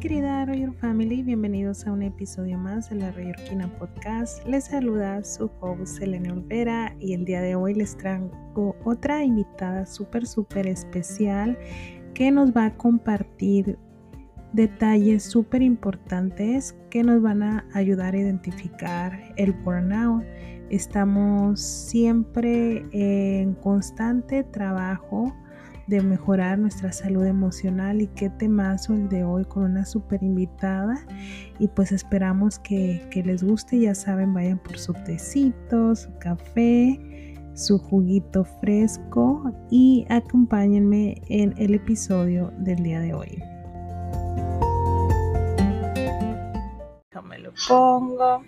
querida 0.00 0.44
Roger 0.44 0.72
Family, 0.74 1.24
bienvenidos 1.24 1.84
a 1.84 1.90
un 1.90 2.02
episodio 2.02 2.56
más 2.56 2.88
de 2.88 2.96
la 2.96 3.10
Royorquina 3.10 3.66
Podcast. 3.78 4.46
Les 4.46 4.66
saluda 4.66 5.24
su 5.24 5.50
host 5.60 5.98
Selene 5.98 6.30
Olvera 6.30 6.94
y 7.00 7.14
el 7.14 7.24
día 7.24 7.40
de 7.40 7.56
hoy 7.56 7.74
les 7.74 7.96
traigo 7.96 8.76
otra 8.84 9.24
invitada 9.24 9.86
súper, 9.86 10.24
súper 10.24 10.68
especial 10.68 11.58
que 12.14 12.30
nos 12.30 12.56
va 12.56 12.66
a 12.66 12.76
compartir 12.76 13.76
detalles 14.52 15.24
súper 15.24 15.62
importantes 15.62 16.76
que 16.90 17.02
nos 17.02 17.20
van 17.20 17.42
a 17.42 17.66
ayudar 17.74 18.14
a 18.14 18.18
identificar 18.18 19.18
el 19.36 19.52
burnout. 19.52 20.22
Estamos 20.70 21.60
siempre 21.60 22.84
en 22.92 23.54
constante 23.54 24.44
trabajo 24.44 25.34
de 25.88 26.02
mejorar 26.02 26.58
nuestra 26.58 26.92
salud 26.92 27.24
emocional 27.24 28.02
y 28.02 28.06
qué 28.08 28.28
temazo 28.30 28.92
el 28.92 29.08
de 29.08 29.24
hoy 29.24 29.44
con 29.46 29.64
una 29.64 29.84
super 29.84 30.22
invitada 30.22 30.94
y 31.58 31.66
pues 31.68 31.92
esperamos 31.92 32.58
que, 32.58 33.08
que 33.10 33.22
les 33.22 33.42
guste, 33.42 33.80
ya 33.80 33.94
saben, 33.94 34.34
vayan 34.34 34.58
por 34.58 34.78
su 34.78 34.92
tecito, 34.92 35.96
su 35.96 36.16
café, 36.18 37.34
su 37.54 37.78
juguito 37.78 38.44
fresco 38.44 39.50
y 39.70 40.06
acompáñenme 40.10 41.22
en 41.28 41.54
el 41.56 41.74
episodio 41.74 42.52
del 42.58 42.82
día 42.82 43.00
de 43.00 43.14
hoy. 43.14 43.42
Me 47.24 47.38
lo 47.40 47.52
pongo. 47.66 48.42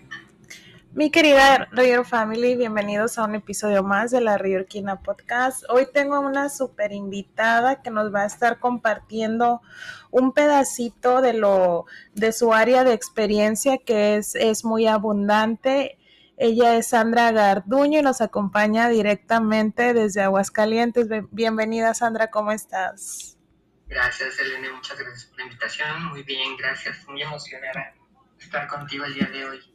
Mi 0.93 1.13
querida 1.13 1.69
Rio 1.71 2.05
Family, 2.05 2.57
bienvenidos 2.57 3.17
a 3.17 3.25
un 3.25 3.37
episodio 3.37 3.85
más 3.85 4.11
de 4.11 4.21
la 4.21 4.39
Riorquina 4.39 5.01
Podcast. 5.01 5.63
Hoy 5.69 5.87
tengo 5.93 6.19
una 6.19 6.49
super 6.49 6.91
invitada 6.91 7.81
que 7.81 7.91
nos 7.91 8.13
va 8.13 8.23
a 8.23 8.27
estar 8.27 8.59
compartiendo 8.59 9.63
un 10.11 10.33
pedacito 10.33 11.21
de 11.21 11.35
lo 11.35 11.87
de 12.15 12.33
su 12.33 12.53
área 12.53 12.83
de 12.83 12.93
experiencia 12.93 13.79
que 13.79 14.17
es, 14.17 14.35
es 14.35 14.65
muy 14.65 14.89
abundante. 14.89 15.97
Ella 16.37 16.75
es 16.75 16.89
Sandra 16.89 17.31
Garduño 17.31 18.01
y 18.01 18.03
nos 18.03 18.21
acompaña 18.21 18.89
directamente 18.89 19.95
desde 19.95 20.23
Aguascalientes. 20.23 21.07
Bienvenida 21.31 21.95
Sandra, 21.95 22.33
¿cómo 22.33 22.51
estás? 22.51 23.39
Gracias, 23.87 24.41
Elena, 24.41 24.75
muchas 24.75 24.99
gracias 24.99 25.27
por 25.27 25.39
la 25.39 25.45
invitación. 25.45 26.05
Muy 26.07 26.25
bien, 26.25 26.57
gracias. 26.57 27.07
Muy 27.07 27.23
emocionada 27.23 27.95
estar 28.41 28.67
contigo 28.69 29.05
el 29.05 29.15
día 29.15 29.27
de 29.27 29.45
hoy. 29.45 29.70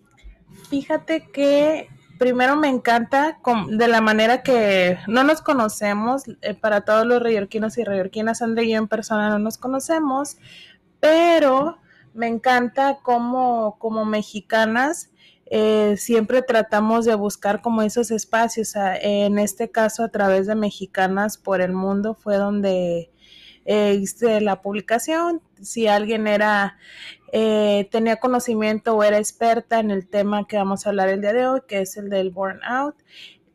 Fíjate 0.69 1.29
que 1.31 1.89
primero 2.17 2.55
me 2.55 2.69
encanta 2.69 3.39
de 3.69 3.87
la 3.87 4.01
manera 4.01 4.41
que 4.41 4.97
no 5.07 5.23
nos 5.23 5.41
conocemos, 5.41 6.23
eh, 6.41 6.53
para 6.53 6.81
todos 6.81 7.05
los 7.05 7.21
reyerquinos 7.21 7.77
y 7.77 7.83
reyerquinas, 7.83 8.41
André 8.41 8.65
y 8.65 8.71
yo 8.71 8.77
en 8.77 8.87
persona 8.87 9.29
no 9.29 9.39
nos 9.39 9.57
conocemos, 9.57 10.37
pero 10.99 11.77
me 12.13 12.27
encanta 12.27 12.99
como, 13.03 13.77
como 13.79 14.05
mexicanas 14.05 15.09
eh, 15.47 15.95
siempre 15.97 16.41
tratamos 16.41 17.05
de 17.05 17.13
buscar 17.13 17.61
como 17.61 17.83
esos 17.83 18.09
espacios, 18.09 18.73
en 18.75 19.37
este 19.37 19.69
caso 19.69 20.03
a 20.03 20.09
través 20.09 20.47
de 20.47 20.55
Mexicanas 20.55 21.37
por 21.37 21.61
el 21.61 21.71
Mundo 21.71 22.15
fue 22.15 22.37
donde 22.37 23.11
eh, 23.66 23.97
hice 23.99 24.41
la 24.41 24.61
publicación, 24.61 25.41
si 25.61 25.88
alguien 25.88 26.27
era 26.27 26.77
eh, 27.38 27.89
tenía 27.91 28.16
conocimiento 28.17 28.95
o 28.95 29.03
era 29.03 29.17
experta 29.17 29.80
en 29.80 29.91
el 29.91 30.07
tema 30.07 30.47
que 30.47 30.55
vamos 30.55 30.85
a 30.85 30.89
hablar 30.89 31.09
el 31.09 31.19
día 31.19 31.33
de 31.33 31.47
hoy, 31.47 31.61
que 31.67 31.81
es 31.81 31.97
el 31.97 32.09
del 32.09 32.30
burnout. 32.30 32.95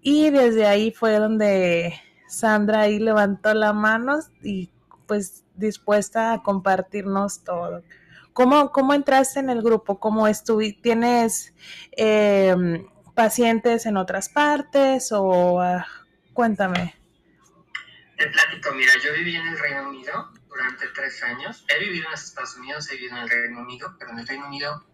Y 0.02 0.28
desde 0.28 0.66
ahí 0.66 0.90
fue 0.90 1.18
donde 1.18 1.94
Sandra 2.28 2.80
ahí 2.82 2.98
levantó 2.98 3.54
la 3.54 3.72
mano 3.72 4.18
y 4.42 4.70
pues 5.06 5.44
dispuesta 5.56 6.34
a 6.34 6.42
compartirnos 6.42 7.42
todo. 7.42 7.82
¿Cómo, 8.34 8.70
cómo 8.70 8.92
entraste 8.94 9.40
en 9.40 9.48
el 9.48 9.62
grupo? 9.62 9.98
¿Cómo 9.98 10.28
estuviste? 10.28 10.82
¿Tienes 10.82 11.54
em, 11.92 12.86
pacientes 13.14 13.86
en 13.86 13.96
otras 13.96 14.28
partes 14.28 15.10
o 15.10 15.60
ah, 15.60 15.86
cuéntame? 16.34 16.99
Te 18.20 18.26
platico, 18.26 18.74
mira, 18.74 18.92
yo 19.02 19.14
viví 19.14 19.34
en 19.34 19.46
el 19.48 19.58
Reino 19.58 19.88
Unido 19.88 20.30
durante 20.46 20.86
tres 20.88 21.22
años. 21.22 21.64
He 21.68 21.78
vivido 21.78 22.06
en 22.06 22.12
Estados 22.12 22.54
Unidos, 22.56 22.90
he 22.90 22.96
vivido 22.96 23.16
en 23.16 23.22
el 23.22 23.30
Reino 23.30 23.60
Unido, 23.60 23.96
pero 23.98 24.10
en 24.10 24.18
el 24.18 24.26
Reino 24.28 24.46
Unido 24.46 24.84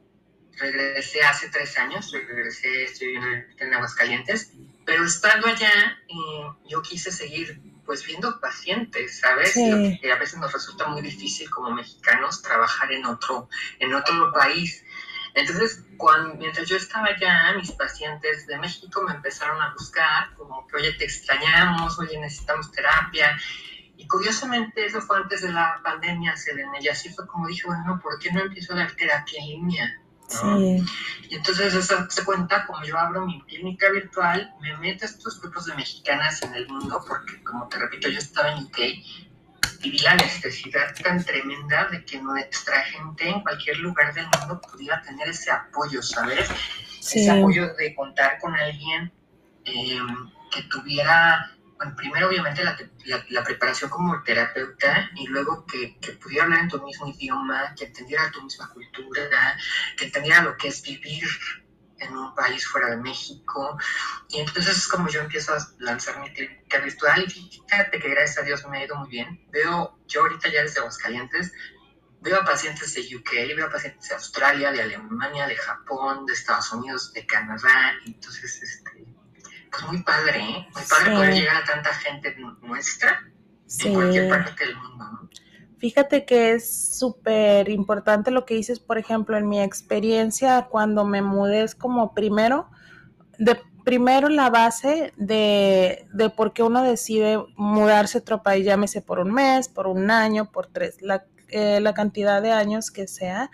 regresé 0.53 1.25
hace 1.25 1.49
tres 1.49 1.77
años, 1.77 2.13
regresé, 2.13 2.85
estoy 2.85 3.09
viviendo 3.09 3.29
en 3.59 3.75
Aguascalientes, 3.75 4.53
pero 4.85 5.05
estando 5.05 5.49
allá 5.49 5.99
eh, 6.07 6.69
yo 6.69 6.81
quise 6.83 7.11
seguir 7.11 7.61
pues 7.85 8.07
viendo 8.07 8.39
pacientes, 8.39 9.19
¿sabes? 9.19 9.55
Que 9.55 10.13
a 10.13 10.19
veces 10.19 10.39
nos 10.39 10.53
resulta 10.53 10.87
muy 10.87 11.03
difícil 11.03 11.51
como 11.51 11.73
mexicanos 11.73 12.43
trabajar 12.43 12.93
en 12.93 13.07
otro, 13.07 13.49
en 13.81 13.93
otro 13.93 14.33
país. 14.33 14.85
Entonces, 15.37 15.85
cuando, 15.99 16.35
mientras 16.37 16.67
yo 16.67 16.79
estaba 16.79 17.09
allá, 17.09 17.53
mis 17.59 17.71
pacientes 17.73 18.47
de 18.47 18.59
México 18.59 19.03
me 19.03 19.13
empezaron 19.13 19.61
a 19.61 19.71
buscar, 19.75 20.35
como 20.35 20.67
que, 20.67 20.77
oye, 20.77 20.95
te 20.95 21.05
extrañamos, 21.05 21.99
oye, 21.99 22.19
necesitamos 22.19 22.73
terapia. 22.73 23.39
Y 23.99 24.09
curiosamente 24.09 24.87
eso 24.87 25.03
fue 25.03 25.19
antes 25.19 25.43
de 25.43 25.53
la 25.53 25.79
pandemia, 25.85 26.35
Selene, 26.39 26.79
y 26.81 26.89
así 26.89 27.11
fue 27.11 27.27
como 27.27 27.49
dije, 27.49 27.67
bueno, 27.67 28.01
¿por 28.03 28.19
qué 28.19 28.33
no 28.33 28.41
empiezo 28.41 28.73
a 28.73 28.77
dar 28.77 28.93
terapia 28.93 29.39
en 29.43 29.47
línea? 29.47 30.03
Sí. 30.27 30.83
Y 31.29 31.35
entonces 31.35 31.75
eso 31.75 32.07
se 32.09 32.25
cuenta, 32.25 32.67
como 32.67 32.83
yo 32.83 32.99
abro 32.99 33.27
mi 33.27 33.43
clínica 33.43 33.91
virtual, 33.91 34.55
me 34.63 34.75
meto 34.79 35.05
a 35.05 35.09
estos 35.09 35.39
grupos 35.43 35.67
de 35.67 35.75
mexicanas 35.75 36.43
en 36.43 36.55
el 36.55 36.67
mundo, 36.67 37.05
porque 37.07 37.45
como 37.45 37.69
te 37.69 37.79
repito, 37.79 38.09
yo 38.09 38.19
estaba 38.19 38.53
en 38.53 38.65
UK, 38.65 38.79
y 39.87 39.91
vi 39.91 39.99
la 39.99 40.17
necesidad 40.17 40.93
tan 41.01 41.25
tremenda 41.25 41.85
de 41.85 42.05
que 42.05 42.21
nuestra 42.21 42.81
gente 42.83 43.29
en 43.29 43.41
cualquier 43.41 43.79
lugar 43.79 44.13
del 44.15 44.27
mundo 44.37 44.61
pudiera 44.61 45.01
tener 45.03 45.29
ese 45.29 45.53
apoyo, 45.53 46.03
¿sabes? 46.03 46.51
Ese 46.99 47.31
apoyo 47.31 47.73
de 47.75 47.95
contar 47.95 48.41
con 48.41 48.53
alguien 48.57 49.13
eh, 49.65 50.01
que 50.51 50.63
tuviera 50.65 51.53
bueno, 51.77 51.95
primero 51.95 52.29
obviamente 52.29 52.65
la, 52.65 52.77
la, 53.29 53.45
preparación 53.45 53.91
como 53.91 54.23
terapeuta 54.25 55.11
y 55.15 55.27
luego 55.29 55.67
que, 55.67 55.97
que, 56.01 56.13
pudiera 56.13 56.45
hablar 56.45 56.61
en 56.61 56.69
tu 56.69 56.83
mismo 56.83 57.07
idioma, 57.07 57.75
que 57.77 57.85
entendiera 57.85 58.31
tu 58.33 58.43
misma 58.43 58.69
cultura, 58.71 59.57
que 59.97 60.07
entendiera 60.07 60.43
lo 60.43 60.57
que 60.57 60.69
es 60.69 60.83
vivir 60.83 61.29
en 61.99 62.17
un 62.17 62.35
país 62.35 62.67
fuera 62.67 62.91
de 62.91 62.97
México. 62.97 63.79
Y 64.29 64.41
entonces 64.41 64.77
es 64.77 64.89
como 64.89 65.09
yo 65.09 65.21
empiezo 65.21 65.55
a 65.55 65.59
lanzar 65.79 66.21
mi 66.21 66.33
clínica 66.33 66.79
virtual 66.79 67.25
y 67.27 67.63
fíjate 67.69 67.99
que 67.99 68.09
gracias 68.09 68.39
a 68.39 68.43
Dios 68.43 68.67
me 68.69 68.79
ha 68.79 68.85
ido 68.85 68.97
muy 68.97 69.09
bien. 69.09 69.47
Veo, 69.51 69.99
yo 70.07 70.23
ahorita 70.23 70.49
ya 70.49 70.63
desde 70.63 70.81
Aguascalientes, 70.81 71.53
veo 72.21 72.41
a 72.41 72.45
pacientes 72.45 72.95
de 72.95 73.17
UK, 73.17 73.57
veo 73.57 73.67
a 73.67 73.71
pacientes 73.71 74.09
de 74.09 74.15
Australia, 74.15 74.73
de 74.73 74.83
Alemania, 74.83 75.47
de 75.47 75.57
Japón, 75.57 76.27
de 76.27 76.33
Estados 76.33 76.73
Unidos, 76.73 77.13
de 77.13 77.27
Canadá. 77.27 77.95
Entonces, 78.05 78.63
este, 78.63 79.07
pues 79.71 79.83
muy 79.85 80.03
padre, 80.03 80.41
¿eh? 80.41 80.69
Muy 80.75 80.83
padre 80.83 81.13
poder 81.13 81.35
llegar 81.35 81.57
a 81.57 81.65
tanta 81.65 81.95
gente 81.95 82.37
nuestra 82.63 83.23
en 83.81 83.95
cualquier 83.95 84.29
parte 84.29 84.65
del 84.65 84.77
mundo, 84.77 85.29
Fíjate 85.79 86.25
que 86.25 86.53
es 86.53 86.97
súper 86.99 87.69
importante 87.69 88.31
lo 88.31 88.47
que 88.47 88.55
dices, 88.55 88.81
por 88.81 88.97
ejemplo, 88.97 89.37
en 89.37 89.49
mi 89.49 89.61
experiencia 89.61 90.69
cuando 90.71 91.05
me 91.05 91.21
mudé 91.21 91.63
es 91.63 91.75
como 91.75 92.15
primero, 92.15 92.71
de 93.39 93.59
primero 93.85 94.29
la 94.31 94.49
base 94.49 95.13
de, 95.17 96.07
de 96.13 96.31
por 96.31 96.55
qué 96.55 96.63
uno 96.63 96.83
decide 96.83 97.39
mudarse 97.57 98.19
a 98.19 98.21
otro 98.23 98.43
país, 98.43 98.65
llámese 98.65 99.03
por 99.03 99.19
un 99.19 99.33
mes, 99.33 99.69
por 99.69 99.87
un 99.87 100.11
año, 100.11 100.51
por 100.51 100.67
tres, 100.67 101.01
la, 101.03 101.27
eh, 101.49 101.81
la 101.81 101.95
cantidad 101.95 102.41
de 102.41 102.53
años 102.53 102.91
que 102.91 103.07
sea. 103.07 103.51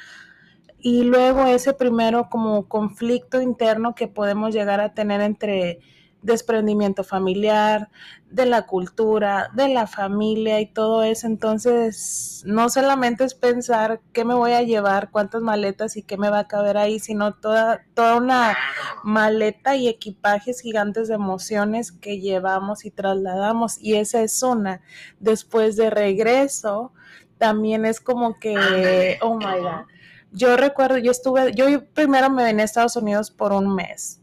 Y 0.79 1.03
luego 1.03 1.45
ese 1.45 1.75
primero 1.75 2.29
como 2.31 2.69
conflicto 2.69 3.43
interno 3.43 3.95
que 3.95 4.09
podemos 4.09 4.55
llegar 4.55 4.81
a 4.81 4.95
tener 4.95 5.21
entre 5.21 5.81
desprendimiento 6.23 7.05
familiar, 7.05 7.91
de 8.31 8.47
la 8.47 8.67
cultura, 8.67 9.51
de 9.55 9.69
la 9.69 9.87
familia 9.87 10.61
y 10.61 10.67
todo 10.67 11.03
eso. 11.03 11.27
Entonces, 11.27 12.43
no 12.47 12.71
solamente 12.71 13.25
es 13.25 13.35
pensar 13.35 14.01
qué 14.13 14.25
me 14.25 14.35
voy 14.35 14.53
a 14.53 14.63
llevar, 14.63 15.11
cuántas 15.11 15.43
maletas 15.43 15.97
y 15.97 16.03
qué 16.03 16.17
me 16.17 16.31
va 16.31 16.41
a 16.41 16.49
caber 16.49 16.79
ahí, 16.79 16.99
sino 16.99 17.35
toda, 17.35 17.85
toda 17.95 18.17
una 18.17 18.57
maleta 19.05 19.77
y 19.77 19.89
equipajes 19.89 20.61
gigantes 20.61 21.09
de 21.09 21.15
emociones 21.15 21.93
que 21.93 22.21
llevamos 22.21 22.85
y 22.85 22.91
trasladamos. 22.91 23.79
Y 23.79 23.97
esa 23.97 24.23
es 24.23 24.43
una. 24.43 24.81
Después 25.21 25.77
de 25.77 25.91
regreso, 25.91 26.93
también 27.37 27.85
es 27.85 28.01
como 28.01 28.39
que, 28.39 29.19
oh 29.21 29.37
my 29.37 29.59
God. 29.61 29.87
Yo 30.35 30.57
recuerdo, 30.57 30.97
yo 30.97 31.11
estuve, 31.11 31.53
yo 31.53 31.85
primero 31.93 32.31
me 32.31 32.47
vine 32.47 32.63
a 32.63 32.65
Estados 32.65 32.97
Unidos 32.97 33.31
por 33.31 33.53
un 33.53 33.75
mes 33.75 34.22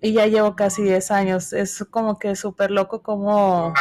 y 0.00 0.12
ya 0.12 0.26
llevo 0.26 0.56
casi 0.56 0.82
10 0.82 1.10
años. 1.10 1.52
Es 1.52 1.84
como 1.90 2.18
que 2.18 2.36
súper 2.36 2.70
loco 2.70 3.02
como, 3.02 3.74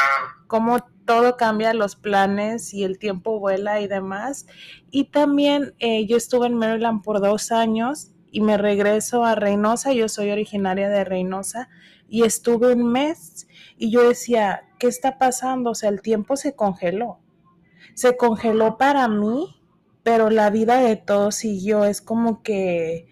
como 0.48 0.80
todo 1.06 1.38
cambia, 1.38 1.74
los 1.74 1.96
planes 1.96 2.74
y 2.74 2.84
el 2.84 3.00
tiempo 3.00 3.40
vuela 3.40 3.82
y 3.82 3.88
demás. 3.88 4.48
Y 4.92 5.06
también 5.06 5.76
eh, 5.80 6.06
yo 6.08 6.18
estuve 6.18 6.48
en 6.48 6.56
Maryland 6.56 7.04
por 7.04 7.22
dos 7.22 7.52
años 7.52 8.12
y 8.32 8.42
me 8.42 8.58
regreso 8.58 9.24
a 9.24 9.36
Reynosa. 9.36 9.94
Yo 9.94 10.10
soy 10.10 10.32
originaria 10.32 10.90
de 10.90 11.04
Reynosa 11.04 11.70
y 12.10 12.24
estuve 12.24 12.74
un 12.74 12.92
mes 12.92 13.48
y 13.78 13.92
yo 13.92 14.08
decía, 14.08 14.64
¿qué 14.80 14.88
está 14.88 15.18
pasando? 15.18 15.72
O 15.72 15.76
sea, 15.76 15.90
el 15.90 16.02
tiempo 16.02 16.36
se 16.36 16.56
congeló. 16.56 17.20
Se 17.94 18.16
congeló 18.16 18.78
para 18.78 19.08
mí 19.08 19.58
pero 20.08 20.30
la 20.30 20.50
vida 20.50 20.80
de 20.80 20.96
todos 20.96 21.36
siguió, 21.36 21.84
es 21.84 22.02
como 22.02 22.42
que 22.42 23.10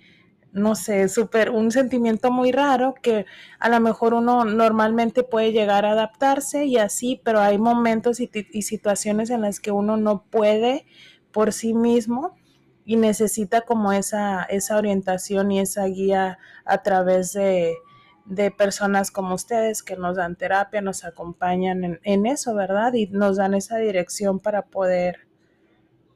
no 0.55 0.75
sé, 0.75 1.09
súper, 1.09 1.49
un 1.51 1.69
sentimiento 1.69 2.31
muy 2.31 2.53
raro 2.53 2.95
que 3.01 3.25
a 3.59 3.67
lo 3.67 3.81
mejor 3.81 4.13
uno 4.13 4.45
normalmente 4.45 5.23
puede 5.23 5.51
llegar 5.51 5.85
a 5.85 5.91
adaptarse 5.91 6.63
y 6.65 6.77
así, 6.77 7.21
pero 7.25 7.41
hay 7.41 7.57
momentos 7.57 8.21
y, 8.21 8.31
y, 8.33 8.61
situaciones 8.61 9.29
en 9.31 9.41
las 9.41 9.59
que 9.59 9.71
uno 9.71 9.97
no 9.97 10.23
puede 10.23 10.85
por 11.33 11.51
sí 11.51 11.73
mismo 11.73 12.37
y 12.85 12.95
necesita 12.95 13.61
como 13.61 13.91
esa, 13.91 14.43
esa 14.43 14.77
orientación 14.77 15.51
y 15.51 15.59
esa 15.59 15.83
guía 15.87 16.39
a 16.63 16.81
través 16.83 17.33
de, 17.33 17.75
de 18.23 18.49
personas 18.49 19.11
como 19.11 19.35
ustedes 19.35 19.83
que 19.83 19.97
nos 19.97 20.15
dan 20.15 20.37
terapia, 20.37 20.79
nos 20.79 21.03
acompañan 21.03 21.83
en, 21.83 21.99
en 22.03 22.25
eso, 22.25 22.55
¿verdad? 22.55 22.93
Y 22.93 23.07
nos 23.07 23.35
dan 23.35 23.55
esa 23.55 23.75
dirección 23.77 24.39
para 24.39 24.61
poder 24.61 25.27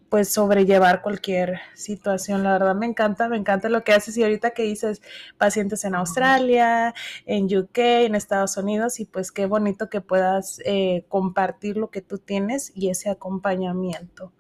pues 0.10 0.34
sobrellevar 0.34 1.02
cualquier 1.02 1.60
situación. 1.76 2.44
La 2.44 2.54
verdad 2.54 2.76
me 2.76 2.88
encanta, 2.88 3.30
me 3.30 3.38
encanta 3.38 3.70
lo 3.70 3.84
que 3.84 3.94
haces 3.94 4.18
y 4.18 4.24
ahorita 4.24 4.52
que 4.52 4.64
dices 4.64 5.02
pacientes 5.38 5.86
en 5.86 5.96
Australia, 5.96 6.94
en 7.26 7.46
UK, 7.46 7.78
en 7.78 8.16
Estados 8.16 8.58
Unidos 8.58 9.00
y 9.00 9.06
pues 9.06 9.32
qué 9.32 9.46
bonito 9.46 9.90
que 9.90 10.02
puedas 10.02 10.60
eh, 10.66 11.06
compartir 11.08 11.78
lo 11.78 11.90
que 11.90 12.02
tú 12.02 12.18
tienes 12.18 12.72
y 12.76 12.90
ese 12.90 13.10
acompañamiento. 13.10 14.34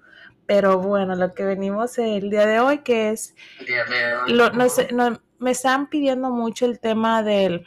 Pero 0.46 0.80
bueno, 0.80 1.16
lo 1.16 1.34
que 1.36 1.46
venimos 1.46 2.00
el 2.00 2.32
día 2.32 2.48
de 2.48 2.60
hoy, 2.60 2.80
que 2.80 3.12
es, 3.12 3.36
lo, 4.28 4.50
no 4.50 4.68
sé, 4.68 4.90
no, 4.92 5.22
me 5.38 5.52
están 5.52 5.90
pidiendo 5.90 6.32
mucho 6.32 6.66
el 6.66 6.80
tema 6.80 7.22
del, 7.22 7.66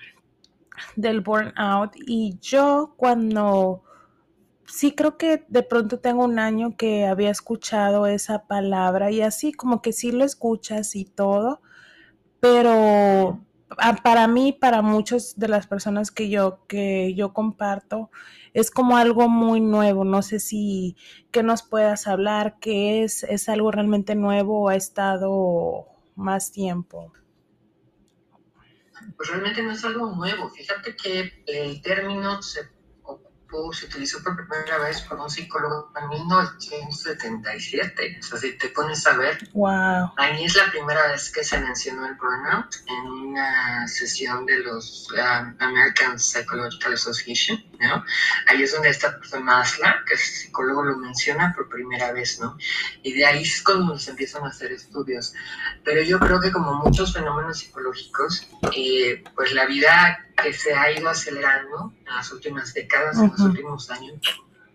del 0.97 1.21
burnout 1.21 1.93
y 1.97 2.39
yo 2.41 2.95
cuando 2.97 3.85
sí 4.73 4.95
creo 4.95 5.19
que 5.19 5.45
de 5.49 5.63
pronto 5.63 6.01
tengo 6.01 6.25
un 6.25 6.39
año 6.39 6.77
que 6.77 7.07
había 7.07 7.31
escuchado 7.31 8.07
esa 8.07 8.47
palabra 8.47 9.11
y 9.11 9.21
así 9.21 9.53
como 9.53 9.83
que 9.83 9.93
sí 9.93 10.13
lo 10.13 10.25
escuchas 10.25 10.97
y 10.97 11.05
todo, 11.05 11.61
pero 12.41 13.45
para 14.03 14.27
mí, 14.29 14.53
para 14.53 14.83
muchas 14.83 15.39
de 15.39 15.49
las 15.49 15.67
personas 15.67 16.11
que 16.11 16.31
yo, 16.31 16.67
que 16.67 17.15
yo 17.15 17.33
comparto, 17.33 18.11
es 18.55 18.71
como 18.71 18.97
algo 18.97 19.29
muy 19.29 19.61
nuevo. 19.61 20.05
No 20.05 20.23
sé 20.23 20.41
si 20.41 20.97
que 21.31 21.43
nos 21.43 21.63
puedas 21.63 22.07
hablar, 22.07 22.59
que 22.59 23.03
es, 23.05 23.25
es 23.25 23.49
algo 23.49 23.71
realmente 23.71 24.15
nuevo 24.15 24.63
o 24.63 24.69
ha 24.69 24.77
estado 24.77 25.87
más 26.17 26.53
tiempo. 26.53 27.13
Pues 29.17 29.31
realmente 29.31 29.63
no 29.63 29.73
es 29.73 29.85
algo 29.85 30.15
nuevo. 30.15 30.49
Fíjate 30.51 30.97
que 30.97 31.43
el 31.47 31.83
término 31.83 32.43
se 32.43 32.72
se 33.73 33.87
utilizó 33.87 34.23
por 34.23 34.37
primera 34.37 34.79
vez 34.79 35.01
por 35.03 35.19
un 35.21 35.29
psicólogo 35.29 35.93
en 36.01 36.09
1977. 36.09 38.21
O 38.21 38.23
sea, 38.23 38.39
si 38.39 38.57
te 38.57 38.69
pones 38.69 39.05
a 39.07 39.17
ver, 39.17 39.37
wow. 39.53 40.13
ahí 40.17 40.45
es 40.45 40.55
la 40.57 40.71
primera 40.71 41.09
vez 41.09 41.31
que 41.31 41.45
se 41.45 41.61
mencionó 41.61 42.07
el 42.07 42.15
burnout 42.15 42.77
en 42.87 43.11
una 43.11 43.87
sesión 43.89 44.47
de 44.47 44.61
los 44.61 45.09
um, 45.13 45.55
American 45.59 46.19
Psychological 46.19 46.95
Association, 46.95 47.63
¿no? 47.81 48.03
Ahí 48.49 48.63
es 48.63 48.73
donde 48.73 48.89
esta 48.89 49.19
persona, 49.19 49.45
Masla, 49.45 50.03
que 50.07 50.15
es 50.15 50.21
psicólogo, 50.21 50.83
lo 50.83 50.97
menciona 50.97 51.53
por 51.55 51.69
primera 51.69 52.13
vez, 52.13 52.41
¿no? 52.41 52.57
Y 53.03 53.13
de 53.13 53.27
ahí 53.27 53.43
es 53.43 53.63
cuando 53.63 53.99
se 53.99 54.11
empiezan 54.11 54.45
a 54.45 54.49
hacer 54.49 54.73
estudios. 54.73 55.35
Pero 55.85 56.01
yo 56.03 56.19
creo 56.19 56.41
que 56.41 56.51
como 56.51 56.73
muchos 56.75 57.13
fenómenos 57.13 57.59
psicológicos, 57.59 58.49
eh, 58.75 59.23
pues 59.35 59.53
la 59.53 59.67
vida 59.67 60.27
que 60.43 60.53
se 60.53 60.75
ha 60.75 60.91
ido 60.91 61.09
acelerando 61.09 61.93
en 61.99 62.15
las 62.15 62.33
últimas 62.33 62.75
décadas, 62.75 63.19
en 63.19 63.31
los 63.31 63.41
últimos 63.41 63.91
años, 63.91 64.21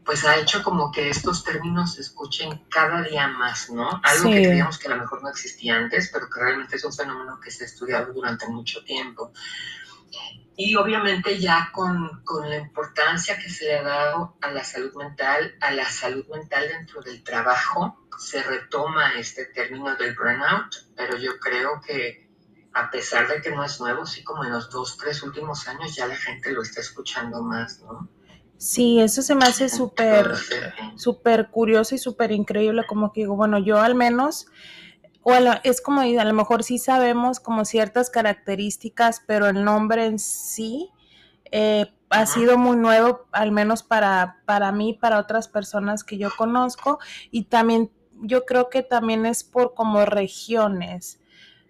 pues 0.08 0.24
ha 0.24 0.38
hecho 0.38 0.64
como 0.64 0.90
que 0.90 1.10
estos 1.10 1.44
términos 1.44 1.96
se 1.96 2.02
escuchen 2.02 2.64
cada 2.70 3.02
día 3.02 3.28
más, 3.28 3.70
¿no? 3.70 4.00
Algo 4.04 4.30
que 4.30 4.44
creíamos 4.44 4.80
que 4.80 4.88
a 4.88 4.92
lo 4.92 5.02
mejor 5.02 5.22
no 5.22 5.30
existía 5.30 5.76
antes, 5.76 6.10
pero 6.14 6.30
que 6.30 6.40
realmente 6.40 6.78
es 6.78 6.86
un 6.86 6.94
fenómeno 6.94 7.40
que 7.42 7.52
se 7.52 7.66
ha 7.66 7.68
estudiado 7.68 8.14
durante 8.14 8.48
mucho 8.48 8.84
tiempo. 8.86 9.34
Y 10.56 10.76
obviamente 10.76 11.38
ya 11.38 11.70
con, 11.74 12.22
con, 12.24 12.50
la 12.50 12.56
importancia 12.56 13.38
que 13.38 13.50
se 13.50 13.66
le 13.66 13.80
ha 13.80 13.84
dado 13.84 14.38
a 14.42 14.50
la 14.50 14.64
salud 14.64 14.94
mental, 14.96 15.56
a 15.60 15.72
la 15.72 15.90
salud 15.90 16.26
mental 16.30 16.68
dentro 16.70 17.02
del 17.02 17.22
trabajo, 17.22 18.08
se 18.18 18.42
retoma 18.42 19.14
este 19.20 19.46
término 19.46 19.96
del 19.98 20.16
burnout, 20.16 20.74
pero 20.96 21.18
yo 21.18 21.38
creo 21.38 21.82
que 21.82 22.27
a 22.78 22.92
pesar 22.92 23.28
de 23.28 23.42
que 23.42 23.50
no 23.50 23.64
es 23.64 23.80
nuevo, 23.80 24.06
sí 24.06 24.24
como 24.24 24.44
en 24.44 24.52
los 24.52 24.70
dos, 24.70 24.98
tres 24.98 25.24
últimos 25.24 25.68
años 25.68 25.96
ya 25.96 26.06
la 26.06 26.16
gente 26.16 26.52
lo 26.52 26.62
está 26.62 26.82
escuchando 26.82 27.42
más, 27.42 27.82
¿no? 27.82 28.08
Sí, 28.58 29.00
eso 29.00 29.22
se 29.22 29.36
me 29.36 29.46
hace 29.46 29.70
súper, 29.70 30.34
súper 30.96 31.50
curioso 31.50 31.96
y 31.96 31.98
súper 31.98 32.32
increíble, 32.32 32.84
como 32.88 33.14
que 33.14 33.22
digo, 33.22 33.36
bueno, 33.36 33.60
yo 33.60 33.80
al 33.80 33.96
menos, 33.96 34.48
o 35.22 35.34
es 35.64 35.82
como, 35.82 36.02
a 36.02 36.26
lo 36.26 36.34
mejor 36.34 36.64
sí 36.64 36.78
sabemos 36.78 37.40
como 37.40 37.66
ciertas 37.66 38.10
características, 38.10 39.24
pero 39.26 39.48
el 39.48 39.64
nombre 39.64 40.06
en 40.06 40.20
sí 40.20 40.90
eh, 41.52 41.94
ha 42.10 42.26
sido 42.26 42.58
muy 42.58 42.78
nuevo, 42.78 43.28
al 43.32 43.52
menos 43.52 43.84
para, 43.84 44.42
para 44.46 44.72
mí, 44.72 44.94
para 44.94 45.20
otras 45.20 45.48
personas 45.48 46.04
que 46.04 46.18
yo 46.18 46.30
conozco, 46.36 47.00
y 47.30 47.46
también 47.46 47.92
yo 48.22 48.46
creo 48.46 48.70
que 48.70 48.82
también 48.82 49.26
es 49.26 49.44
por 49.44 49.74
como 49.74 50.06
regiones. 50.06 51.20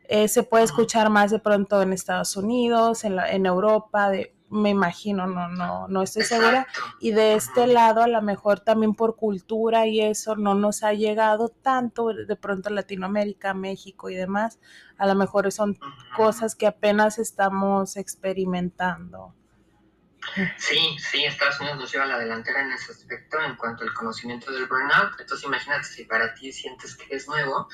Eh, 0.07 0.27
se 0.27 0.43
puede 0.43 0.63
escuchar 0.63 1.09
más 1.09 1.31
de 1.31 1.39
pronto 1.39 1.81
en 1.81 1.93
Estados 1.93 2.35
Unidos, 2.37 3.03
en, 3.03 3.19
en 3.19 3.45
Europa, 3.45 4.09
de, 4.09 4.37
me 4.49 4.69
imagino, 4.69 5.27
no, 5.27 5.49
no, 5.49 5.87
no 5.87 6.01
estoy 6.01 6.23
segura. 6.23 6.67
Y 6.99 7.11
de 7.11 7.35
este 7.35 7.67
lado, 7.67 8.01
a 8.01 8.07
lo 8.07 8.21
mejor 8.21 8.59
también 8.61 8.93
por 8.93 9.15
cultura 9.15 9.87
y 9.87 10.01
eso 10.01 10.35
no 10.35 10.55
nos 10.55 10.83
ha 10.83 10.93
llegado 10.93 11.49
tanto 11.49 12.13
de 12.13 12.35
pronto 12.35 12.69
a 12.69 12.71
Latinoamérica, 12.71 13.53
México 13.53 14.09
y 14.09 14.15
demás. 14.15 14.59
A 14.97 15.05
lo 15.05 15.15
mejor 15.15 15.51
son 15.51 15.77
cosas 16.15 16.55
que 16.55 16.67
apenas 16.67 17.19
estamos 17.19 17.97
experimentando. 17.97 19.33
Sí, 20.57 20.97
sí, 20.99 21.25
Estados 21.25 21.59
Unidos 21.59 21.79
nos 21.79 21.91
lleva 21.91 22.05
a 22.05 22.07
la 22.07 22.19
delantera 22.19 22.61
en 22.61 22.71
ese 22.71 22.91
aspecto 22.91 23.39
en 23.41 23.55
cuanto 23.55 23.83
al 23.83 23.93
conocimiento 23.93 24.51
del 24.51 24.67
burnout. 24.67 25.19
Entonces 25.19 25.45
imagínate, 25.45 25.83
si 25.85 26.03
para 26.05 26.33
ti 26.33 26.51
sientes 26.51 26.95
que 26.95 27.15
es 27.15 27.27
nuevo, 27.27 27.67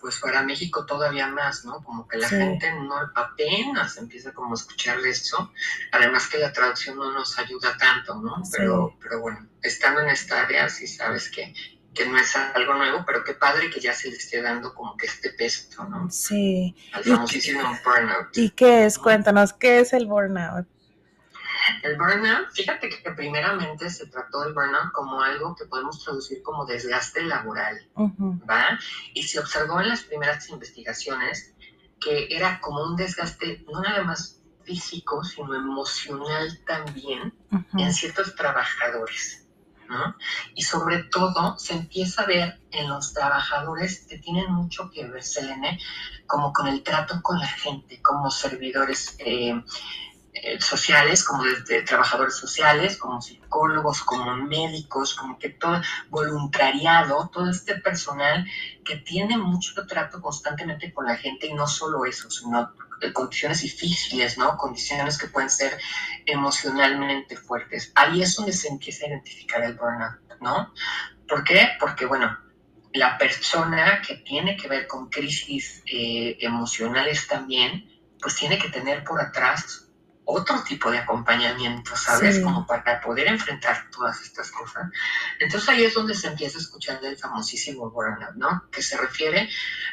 pues 0.00 0.18
para 0.18 0.42
México 0.42 0.86
todavía 0.86 1.26
más, 1.28 1.64
¿no? 1.64 1.82
Como 1.82 2.06
que 2.08 2.18
la 2.18 2.28
gente 2.28 2.72
no 2.72 2.94
apenas 3.14 3.96
empieza 3.96 4.32
como 4.32 4.52
a 4.52 4.54
escuchar 4.54 4.98
eso. 5.00 5.52
Además 5.92 6.28
que 6.28 6.38
la 6.38 6.52
traducción 6.52 6.96
no 6.96 7.12
nos 7.12 7.38
ayuda 7.38 7.76
tanto, 7.76 8.14
¿no? 8.16 8.42
Pero, 8.52 8.96
pero 9.00 9.20
bueno, 9.20 9.46
estando 9.62 10.00
en 10.00 10.10
esta 10.10 10.42
área 10.42 10.68
sí 10.68 10.86
sabes 10.86 11.30
que, 11.30 11.54
que 11.94 12.06
no 12.06 12.18
es 12.18 12.34
algo 12.36 12.74
nuevo, 12.74 13.04
pero 13.06 13.24
qué 13.24 13.34
padre 13.34 13.70
que 13.70 13.80
ya 13.80 13.92
se 13.92 14.08
le 14.10 14.16
esté 14.16 14.40
dando 14.40 14.74
como 14.74 14.96
que 14.96 15.06
este 15.06 15.30
peso, 15.30 15.84
¿no? 15.84 16.10
Sí. 16.10 16.74
Al 16.92 17.04
famosísimo 17.04 17.78
burnout. 17.84 18.36
¿Y 18.36 18.50
qué 18.50 18.86
es? 18.86 18.98
Cuéntanos, 18.98 19.52
¿qué 19.52 19.80
es 19.80 19.92
el 19.92 20.06
burnout? 20.06 20.66
El 21.82 21.96
burnout, 21.96 22.50
fíjate 22.52 22.88
que 22.88 23.10
primeramente 23.12 23.90
se 23.90 24.06
trató 24.06 24.42
del 24.42 24.54
burnout 24.54 24.92
como 24.92 25.20
algo 25.20 25.54
que 25.54 25.66
podemos 25.66 26.02
traducir 26.02 26.42
como 26.42 26.66
desgaste 26.66 27.22
laboral, 27.22 27.88
¿va? 27.96 28.78
Y 29.14 29.22
se 29.22 29.38
observó 29.38 29.80
en 29.80 29.88
las 29.88 30.02
primeras 30.02 30.48
investigaciones 30.48 31.54
que 32.00 32.28
era 32.30 32.60
como 32.60 32.84
un 32.84 32.96
desgaste 32.96 33.64
no 33.70 33.80
nada 33.82 34.02
más 34.02 34.40
físico, 34.64 35.22
sino 35.24 35.54
emocional 35.54 36.60
también 36.66 37.34
en 37.76 37.92
ciertos 37.92 38.34
trabajadores. 38.34 39.46
¿no? 39.88 40.14
Y 40.54 40.62
sobre 40.62 41.02
todo 41.04 41.58
se 41.58 41.74
empieza 41.74 42.22
a 42.22 42.26
ver 42.26 42.60
en 42.70 42.88
los 42.88 43.12
trabajadores 43.12 44.06
que 44.08 44.18
tienen 44.18 44.52
mucho 44.52 44.88
que 44.90 45.04
ver, 45.06 45.22
Selene, 45.22 45.80
como 46.26 46.52
con 46.52 46.68
el 46.68 46.84
trato 46.84 47.20
con 47.22 47.40
la 47.40 47.48
gente, 47.48 48.00
como 48.00 48.30
servidores 48.30 49.16
eh, 49.18 49.50
eh, 49.50 49.62
sociales, 50.58 51.24
como 51.24 51.44
desde 51.44 51.82
trabajadores 51.82 52.36
sociales, 52.36 52.96
como 52.96 53.20
psicólogos, 53.20 54.02
como 54.02 54.34
médicos, 54.36 55.14
como 55.14 55.38
que 55.38 55.50
todo 55.50 55.80
voluntariado, 56.08 57.28
todo 57.32 57.50
este 57.50 57.76
personal 57.76 58.46
que 58.84 58.96
tiene 58.96 59.36
mucho 59.36 59.86
trato 59.86 60.20
constantemente 60.20 60.92
con 60.92 61.06
la 61.06 61.16
gente 61.16 61.46
y 61.46 61.54
no 61.54 61.66
solo 61.66 62.04
eso, 62.04 62.30
sino 62.30 62.72
condiciones 63.12 63.62
difíciles, 63.62 64.36
¿no? 64.36 64.56
Condiciones 64.56 65.16
que 65.18 65.28
pueden 65.28 65.50
ser 65.50 65.78
emocionalmente 66.26 67.36
fuertes. 67.36 67.92
Ahí 67.94 68.22
es 68.22 68.36
donde 68.36 68.52
se 68.52 68.68
empieza 68.68 69.04
a 69.04 69.08
identificar 69.08 69.62
el 69.62 69.74
burnout, 69.74 70.20
¿no? 70.40 70.72
¿Por 71.26 71.44
qué? 71.44 71.68
Porque, 71.78 72.06
bueno, 72.06 72.36
la 72.92 73.16
persona 73.16 74.02
que 74.06 74.16
tiene 74.16 74.56
que 74.56 74.68
ver 74.68 74.86
con 74.86 75.08
crisis 75.08 75.82
eh, 75.86 76.36
emocionales 76.40 77.26
también, 77.26 77.88
pues 78.20 78.36
tiene 78.36 78.58
que 78.58 78.68
tener 78.68 79.04
por 79.04 79.20
atrás 79.20 79.89
otro 80.30 80.62
tipo 80.62 80.90
de 80.90 80.98
acompañamiento, 80.98 81.96
¿sabes? 81.96 82.40
Como 82.40 82.66
para 82.66 83.00
poder 83.00 83.28
enfrentar 83.28 83.90
todas 83.90 84.20
estas 84.22 84.50
cosas. 84.50 84.90
Entonces 85.38 85.68
ahí 85.68 85.84
es 85.84 85.94
donde 85.94 86.14
se 86.14 86.28
empieza 86.28 86.58
a 86.58 86.60
escuchar 86.60 87.04
el 87.04 87.16
famosísimo 87.16 87.90
burnout, 87.90 88.34
¿no? 88.36 88.68
Que 88.70 88.82
se 88.82 88.96
refiere 88.96 89.48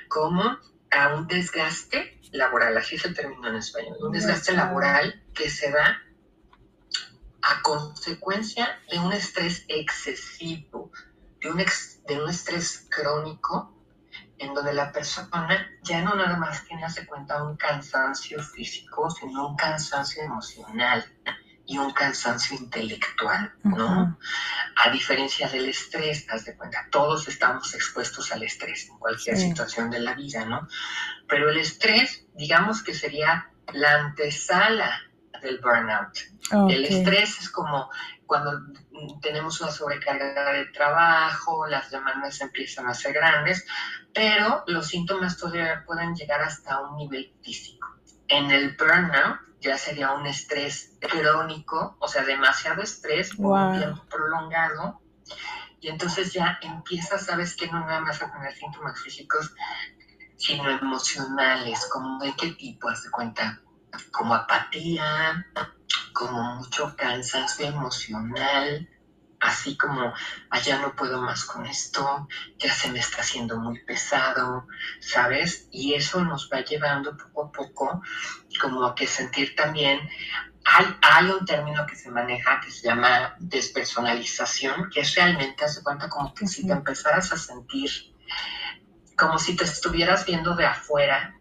como 0.08 0.58
a 0.92 1.14
un 1.16 1.28
desgaste 1.28 2.20
laboral, 2.32 2.78
así 2.78 2.96
es 2.96 3.06
el 3.06 3.16
término 3.16 3.48
en 3.48 3.56
español, 3.56 3.98
un 4.02 4.12
desgaste 4.12 4.54
laboral 4.54 5.24
que 5.34 5.50
se 5.50 5.72
da 5.72 6.02
a 7.42 7.62
consecuencia 7.62 8.80
de 8.92 9.00
un 9.00 9.14
estrés 9.14 9.66
excesivo, 9.68 10.92
de 11.42 11.52
un, 11.52 11.58
de 11.58 12.22
un 12.22 12.30
estrés 12.30 12.88
crónico 12.90 13.77
donde 14.54 14.74
la 14.74 14.92
persona 14.92 15.68
ya 15.82 16.02
no 16.02 16.16
nada 16.16 16.38
más 16.38 16.64
tiene, 16.66 16.86
hace 16.86 17.06
cuenta, 17.06 17.44
un 17.44 17.58
cansancio 17.58 18.42
físico, 18.42 19.10
sino 19.10 19.48
un 19.50 19.56
cansancio 19.56 20.24
emocional 20.24 21.06
y 21.66 21.78
un 21.78 21.92
cansancio 21.92 22.58
intelectual, 22.58 23.54
¿no? 23.64 24.18
A 24.76 24.90
diferencia 24.90 25.50
del 25.50 25.68
estrés, 25.68 26.26
haz 26.30 26.46
de 26.46 26.56
cuenta, 26.56 26.88
todos 26.90 27.28
estamos 27.28 27.74
expuestos 27.74 28.32
al 28.32 28.44
estrés 28.44 28.88
en 28.90 28.98
cualquier 28.98 29.38
situación 29.38 29.90
de 29.90 30.00
la 30.00 30.14
vida, 30.14 30.46
¿no? 30.46 30.68
Pero 31.28 31.50
el 31.50 31.58
estrés, 31.58 32.26
digamos 32.36 32.84
que 32.84 32.94
sería 32.94 33.52
la 33.74 33.96
antesala 33.96 35.02
del 35.42 35.60
burnout. 35.60 36.18
El 36.70 36.86
estrés 36.86 37.42
es 37.42 37.50
como 37.50 37.90
cuando 38.28 38.52
tenemos 39.22 39.60
una 39.62 39.72
sobrecarga 39.72 40.52
de 40.52 40.66
trabajo, 40.66 41.66
las 41.66 41.90
demandas 41.90 42.40
empiezan 42.42 42.88
a 42.88 42.94
ser 42.94 43.14
grandes, 43.14 43.66
pero 44.14 44.64
los 44.68 44.88
síntomas 44.88 45.38
todavía 45.38 45.84
pueden 45.86 46.14
llegar 46.14 46.42
hasta 46.42 46.82
un 46.82 46.98
nivel 46.98 47.34
físico. 47.42 47.88
En 48.28 48.52
el 48.52 48.76
burnout 48.76 49.40
ya 49.62 49.78
sería 49.78 50.12
un 50.12 50.28
estrés 50.28 50.98
crónico, 51.00 51.98
o 52.00 52.08
sea, 52.08 52.24
demasiado 52.24 52.84
estrés 52.84 53.36
por 53.36 53.60
un 53.60 53.80
tiempo 53.80 54.06
prolongado, 54.10 55.02
y 55.80 55.90
entonces 55.90 56.34
ya 56.34 56.60
empiezas, 56.62 57.26
sabes 57.26 57.56
que 57.56 57.68
no 57.68 57.80
nada 57.80 58.02
más 58.02 58.22
a 58.22 58.32
tener 58.32 58.54
síntomas 58.54 59.00
físicos, 59.02 59.54
sino 60.36 60.70
emocionales, 60.70 61.88
como 61.92 62.24
de 62.24 62.34
qué 62.36 62.52
tipo, 62.52 62.90
haz 62.90 63.04
de 63.04 63.12
cuenta, 63.12 63.62
como 64.12 64.36
apatía, 64.36 65.48
como 66.18 66.56
mucho 66.56 66.96
cansancio 66.98 67.68
emocional, 67.68 68.90
así 69.40 69.78
como 69.78 70.14
allá 70.50 70.80
no 70.80 70.96
puedo 70.96 71.22
más 71.22 71.46
con 71.46 71.66
esto, 71.68 72.28
ya 72.58 72.74
se 72.74 72.92
me 72.92 73.00
está 73.00 73.22
haciendo 73.22 73.60
muy 73.60 73.80
pesado, 73.84 74.68
¿sabes? 75.00 75.68
Y 75.72 75.94
eso 75.94 76.24
nos 76.24 76.50
va 76.52 76.62
llevando 76.62 77.16
poco 77.16 77.46
a 77.46 77.52
poco 77.52 78.02
como 78.60 78.84
a 78.84 78.96
que 78.96 79.06
sentir 79.06 79.56
también, 79.56 80.00
hay, 80.66 81.30
un 81.30 81.46
término 81.46 81.86
que 81.86 81.96
se 81.96 82.10
maneja 82.10 82.60
que 82.60 82.72
se 82.72 82.88
llama 82.88 83.36
despersonalización, 83.40 84.90
que 84.90 85.02
es 85.02 85.16
realmente, 85.16 85.64
hace 85.64 85.82
cuenta 85.82 86.10
como 86.10 86.34
que 86.34 86.48
si 86.48 86.66
te 86.66 86.74
empezaras 86.74 87.32
a 87.32 87.38
sentir 87.38 87.90
como 89.16 89.40
si 89.40 89.56
te 89.56 89.64
estuvieras 89.64 90.26
viendo 90.26 90.56
de 90.56 90.66
afuera, 90.66 91.37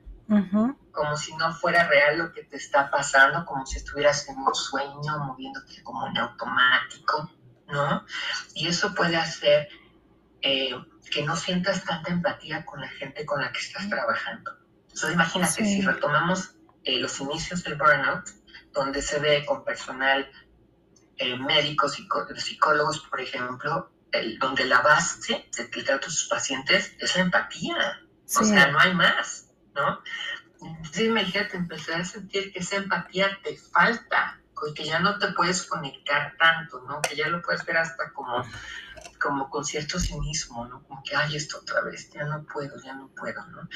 como 0.91 1.17
si 1.17 1.35
no 1.37 1.55
fuera 1.55 1.87
real 1.89 2.19
lo 2.19 2.33
que 2.33 2.43
te 2.45 2.57
está 2.57 2.91
pasando, 2.91 3.45
como 3.45 3.65
si 3.67 3.77
estuvieras 3.77 4.29
en 4.29 4.39
un 4.39 4.55
sueño, 4.55 5.19
moviéndote 5.19 5.83
como 5.83 6.07
en 6.07 6.19
automático, 6.19 7.31
¿no? 7.69 8.05
Y 8.55 8.69
eso 8.69 8.95
puede 8.95 9.17
hacer 9.17 9.69
eh, 10.43 10.75
que 11.11 11.23
no 11.23 11.37
sientas 11.37 11.85
tanta 11.85 12.13
empatía 12.13 12.65
con 12.65 12.81
la 12.81 12.89
gente 12.89 13.25
con 13.25 13.41
la 13.41 13.53
que 13.53 13.61
estás 13.61 13.89
trabajando. 13.89 14.53
Entonces 14.83 15.13
imagínate, 15.13 15.65
si 15.65 15.83
retomamos 15.83 16.57
eh, 16.85 16.99
los 16.99 17.21
inicios 17.21 17.63
del 17.63 17.77
burnout, 17.77 18.29
donde 18.73 19.03
se 19.03 19.19
ve 19.19 19.45
con 19.47 19.65
personal 19.65 20.29
eh, 21.19 21.37
médico, 21.37 21.89
psicólogos, 21.89 23.01
por 23.09 23.21
ejemplo, 23.21 23.91
donde 24.41 24.65
la 24.65 24.81
base 24.81 25.49
de 25.57 25.83
trato 25.83 26.07
a 26.07 26.11
sus 26.11 26.29
pacientes 26.29 26.97
es 26.99 27.17
la 27.17 27.23
empatía. 27.23 28.01
O 28.25 28.45
sea, 28.45 28.69
no 28.69 28.79
hay 28.81 28.95
más, 28.95 29.46
¿no? 29.77 30.03
Entonces 30.61 31.03
imagínate 31.03 31.57
empezar 31.57 32.01
a 32.01 32.05
sentir 32.05 32.53
que 32.53 32.59
esa 32.59 32.77
empatía 32.77 33.39
te 33.43 33.57
falta, 33.57 34.41
que 34.75 34.85
ya 34.85 34.99
no 34.99 35.19
te 35.19 35.29
puedes 35.29 35.65
conectar 35.67 36.35
tanto, 36.39 36.83
¿no? 36.89 37.01
Que 37.03 37.15
ya 37.15 37.29
lo 37.29 37.43
puedes 37.43 37.65
ver 37.65 37.77
hasta 37.77 38.13
como, 38.13 38.45
como 39.21 39.51
con 39.51 39.65
cierto 39.65 39.99
cinismo, 39.99 40.67
¿no? 40.67 40.83
Como 40.85 41.03
que, 41.03 41.15
ay, 41.15 41.37
esto 41.37 41.59
otra 41.59 41.83
vez, 41.83 42.11
ya 42.11 42.25
no 42.25 42.45
puedo, 42.45 42.81
ya 42.83 42.95
no 42.95 43.09
puedo, 43.15 43.47
¿no? 43.49 43.69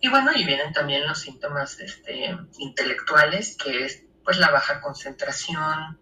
Y 0.00 0.08
bueno, 0.08 0.30
y 0.34 0.44
vienen 0.44 0.72
también 0.72 1.06
los 1.06 1.18
síntomas 1.18 1.80
este, 1.80 2.36
intelectuales, 2.58 3.56
que 3.56 3.86
es 3.86 4.04
pues 4.24 4.38
la 4.38 4.50
baja 4.50 4.80
concentración, 4.80 5.98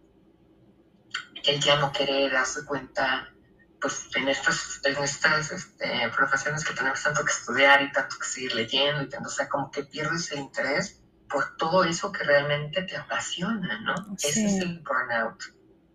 el 1.45 1.61
ya 1.61 1.79
no 1.79 1.93
querer 1.93 2.33
darse 2.33 2.65
cuenta 2.65 3.33
pues 3.81 4.09
en 4.15 4.29
estas, 4.29 4.81
en 4.85 5.03
estas 5.03 5.53
este, 5.53 6.09
profesiones 6.15 6.65
que 6.65 6.75
tenemos 6.75 7.03
tanto 7.03 7.25
que 7.25 7.33
estudiar 7.33 7.83
y 7.83 7.93
tanto 7.93 8.17
que 8.19 8.27
seguir 8.27 8.55
leyendo 8.55 9.03
y 9.03 9.09
tanto, 9.09 9.29
o 9.29 9.33
sea, 9.33 9.49
como 9.49 9.71
que 9.71 9.85
pierdes 9.85 10.33
el 10.33 10.41
interés 10.41 11.03
por 11.29 11.57
todo 11.57 11.85
eso 11.85 12.13
que 12.13 12.25
realmente 12.25 12.83
te 12.83 12.97
apasiona, 12.97 13.81
¿no? 13.81 13.95
Ese 14.17 14.47
es 14.47 14.63
el 14.63 14.81
burnout, 14.81 15.43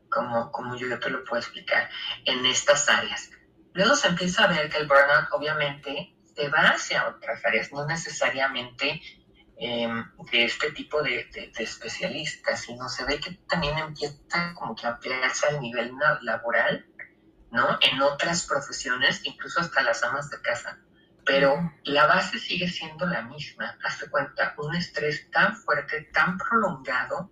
como, 0.10 0.52
como 0.52 0.76
yo 0.76 1.00
te 1.00 1.10
lo 1.10 1.24
puedo 1.24 1.42
explicar, 1.42 1.90
en 2.26 2.46
estas 2.46 2.90
áreas. 2.90 3.32
Luego 3.74 3.96
se 3.96 4.10
empieza 4.10 4.44
a 4.44 4.48
ver 4.48 4.70
que 4.70 4.78
el 4.78 4.88
burnout 4.88 5.28
obviamente 5.32 6.16
te 6.36 6.50
va 6.50 6.72
hacia 6.72 7.08
otras 7.08 7.44
áreas, 7.46 7.72
no 7.72 7.86
necesariamente 7.86 9.02
em, 9.58 10.06
de 10.32 10.46
este 10.46 10.72
tipo 10.72 11.02
de, 11.02 11.30
de, 11.34 11.52
de, 11.56 11.64
especialistas, 11.64 12.62
sino 12.62 12.90
se 12.90 13.06
ve 13.06 13.20
que 13.20 13.36
también 13.48 13.78
empieza 13.78 14.54
como 14.56 14.76
que 14.76 14.88
a 14.88 14.92
ampliarse 14.92 15.48
al 15.48 15.62
nivel 15.62 15.94
laboral 16.22 16.91
¿no? 17.52 17.78
En 17.82 18.02
otras 18.02 18.46
profesiones, 18.46 19.22
incluso 19.24 19.60
hasta 19.60 19.82
las 19.82 20.04
amas 20.04 20.30
de 20.30 20.42
casa. 20.42 20.80
Pero 21.26 21.72
la 21.84 22.08
base 22.08 22.40
sigue 22.40 22.68
siendo 22.68 23.06
la 23.06 23.22
misma. 23.22 23.78
Hazte 23.84 24.10
cuenta, 24.10 24.56
un 24.58 24.76
estrés 24.76 25.30
tan 25.30 25.56
fuerte, 25.56 26.10
tan 26.14 26.38
prolongado, 26.38 27.32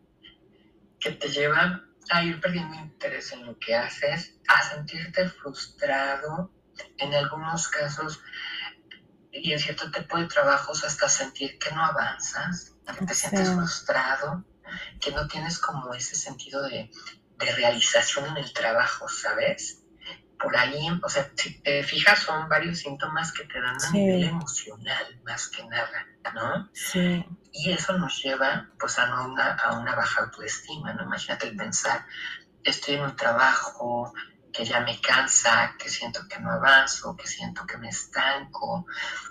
que 0.99 1.11
te 1.11 1.29
lleva 1.29 1.83
a 2.11 2.23
ir 2.23 2.39
perdiendo 2.39 2.75
interés 2.75 3.31
en 3.31 3.45
lo 3.45 3.57
que 3.57 3.75
haces, 3.75 4.35
a 4.47 4.61
sentirte 4.63 5.27
frustrado, 5.29 6.51
en 6.97 7.13
algunos 7.13 7.67
casos 7.67 8.21
y 9.31 9.51
en 9.53 9.59
cierto 9.59 9.91
tipo 9.91 10.17
de 10.17 10.27
trabajos 10.27 10.83
hasta 10.83 11.07
sentir 11.09 11.57
que 11.59 11.71
no 11.71 11.83
avanzas, 11.83 12.75
que 12.97 13.05
te 13.05 13.13
sientes 13.13 13.49
frustrado, 13.49 14.43
que 14.99 15.11
no 15.11 15.27
tienes 15.27 15.59
como 15.59 15.93
ese 15.93 16.15
sentido 16.15 16.63
de, 16.63 16.89
de 17.38 17.55
realización 17.55 18.25
en 18.27 18.38
el 18.38 18.53
trabajo, 18.53 19.07
¿sabes? 19.07 19.78
Por 20.39 20.55
ahí, 20.55 20.88
o 21.03 21.10
sea, 21.10 21.29
si 21.36 21.62
te 21.62 21.84
fijas, 21.84 22.19
son 22.19 22.48
varios 22.48 22.79
síntomas 22.79 23.34
que 23.34 23.43
te 23.43 23.60
dan 23.60 23.75
a 23.75 23.91
nivel 23.91 24.24
emocional, 24.24 25.22
más 25.25 25.50
que 25.50 25.63
nada, 25.65 26.08
¿no? 26.34 26.69
Sí. 26.74 27.25
Y 27.51 27.72
eso 27.72 27.98
nos 27.98 28.24
lleva, 28.24 28.69
pues, 28.79 28.98
a 29.00 29.22
una, 29.25 29.55
a 29.55 29.77
una 29.77 29.96
baja 29.96 30.22
autoestima, 30.22 30.93
¿no? 30.93 31.03
Imagínate 31.03 31.48
el 31.48 31.58
pensar, 31.58 32.05
estoy 32.63 32.96
en 32.96 33.01
un 33.01 33.15
trabajo 33.15 34.13
que 34.53 34.63
ya 34.63 34.79
me 34.79 35.00
cansa, 35.01 35.75
que 35.77 35.89
siento 35.89 36.22
que 36.29 36.39
no 36.39 36.51
avanzo, 36.51 37.15
que 37.17 37.27
siento 37.27 37.65
que 37.65 37.77
me 37.77 37.89
estanco. 37.89 38.86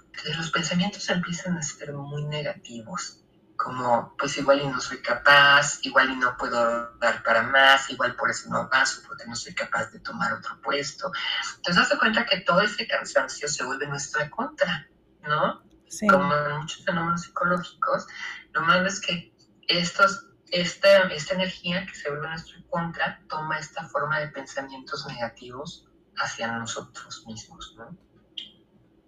Entonces 0.06 0.36
los 0.36 0.50
pensamientos 0.50 1.08
empiezan 1.08 1.56
a 1.56 1.62
ser 1.62 1.92
muy 1.94 2.24
negativos 2.24 3.24
como 3.58 4.14
pues 4.16 4.38
igual 4.38 4.60
y 4.60 4.68
no 4.68 4.80
soy 4.80 5.02
capaz, 5.02 5.80
igual 5.82 6.10
y 6.10 6.16
no 6.16 6.36
puedo 6.36 6.96
dar 6.98 7.24
para 7.24 7.42
más, 7.42 7.90
igual 7.90 8.14
por 8.14 8.30
eso 8.30 8.48
no 8.48 8.58
avanzo, 8.58 9.02
porque 9.06 9.26
no 9.26 9.34
soy 9.34 9.52
capaz 9.52 9.90
de 9.90 9.98
tomar 9.98 10.32
otro 10.32 10.60
puesto. 10.62 11.10
Entonces, 11.56 11.88
das 11.88 11.98
cuenta 11.98 12.24
que 12.24 12.40
todo 12.42 12.60
ese 12.60 12.86
cansancio 12.86 13.48
se 13.48 13.64
vuelve 13.64 13.88
nuestra 13.88 14.30
contra, 14.30 14.88
¿no? 15.22 15.60
Sí. 15.88 16.06
Como 16.06 16.32
en 16.32 16.58
muchos 16.58 16.84
fenómenos 16.84 17.22
psicológicos, 17.22 18.06
lo 18.52 18.62
malo 18.62 18.86
es 18.86 19.00
que 19.00 19.34
estos, 19.66 20.26
esta, 20.52 21.08
esta 21.08 21.34
energía 21.34 21.84
que 21.84 21.96
se 21.96 22.10
vuelve 22.10 22.28
nuestra 22.28 22.62
contra 22.70 23.20
toma 23.28 23.58
esta 23.58 23.88
forma 23.88 24.20
de 24.20 24.28
pensamientos 24.28 25.04
negativos 25.08 25.88
hacia 26.16 26.46
nosotros 26.52 27.24
mismos, 27.26 27.74
¿no? 27.76 27.98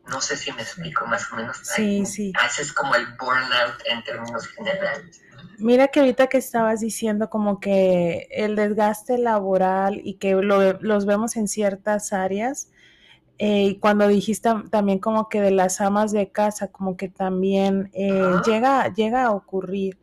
No 0.09 0.21
sé 0.21 0.37
si 0.37 0.52
me 0.52 0.62
explico 0.62 1.07
más 1.07 1.30
o 1.33 1.37
menos. 1.37 1.59
Sí, 1.62 2.04
sí. 2.07 2.33
Haces 2.40 2.73
como 2.73 2.95
el 2.95 3.07
burnout 3.19 3.80
en 3.87 4.02
términos 4.02 4.47
generales. 4.49 5.23
Mira 5.59 5.88
que 5.88 6.00
ahorita 6.00 6.26
que 6.28 6.38
estabas 6.38 6.80
diciendo 6.80 7.28
como 7.28 7.61
que 7.61 8.28
el 8.30 8.57
desgaste 8.57 9.19
laboral 9.19 10.00
y 10.02 10.14
que 10.14 10.35
los 10.35 11.07
vemos 11.07 11.37
en 11.37 11.49
ciertas 11.49 12.12
áreas, 12.12 12.71
eh, 13.38 13.64
y 13.64 13.78
cuando 13.78 14.09
dijiste 14.09 14.50
también 14.71 14.99
como 14.99 15.28
que 15.28 15.40
de 15.40 15.50
las 15.50 15.80
amas 15.80 16.12
de 16.12 16.30
casa, 16.30 16.69
como 16.69 16.97
que 16.97 17.09
también 17.09 17.90
eh, 17.92 18.33
llega, 18.47 18.92
llega 18.92 19.25
a 19.25 19.30
ocurrir 19.30 19.99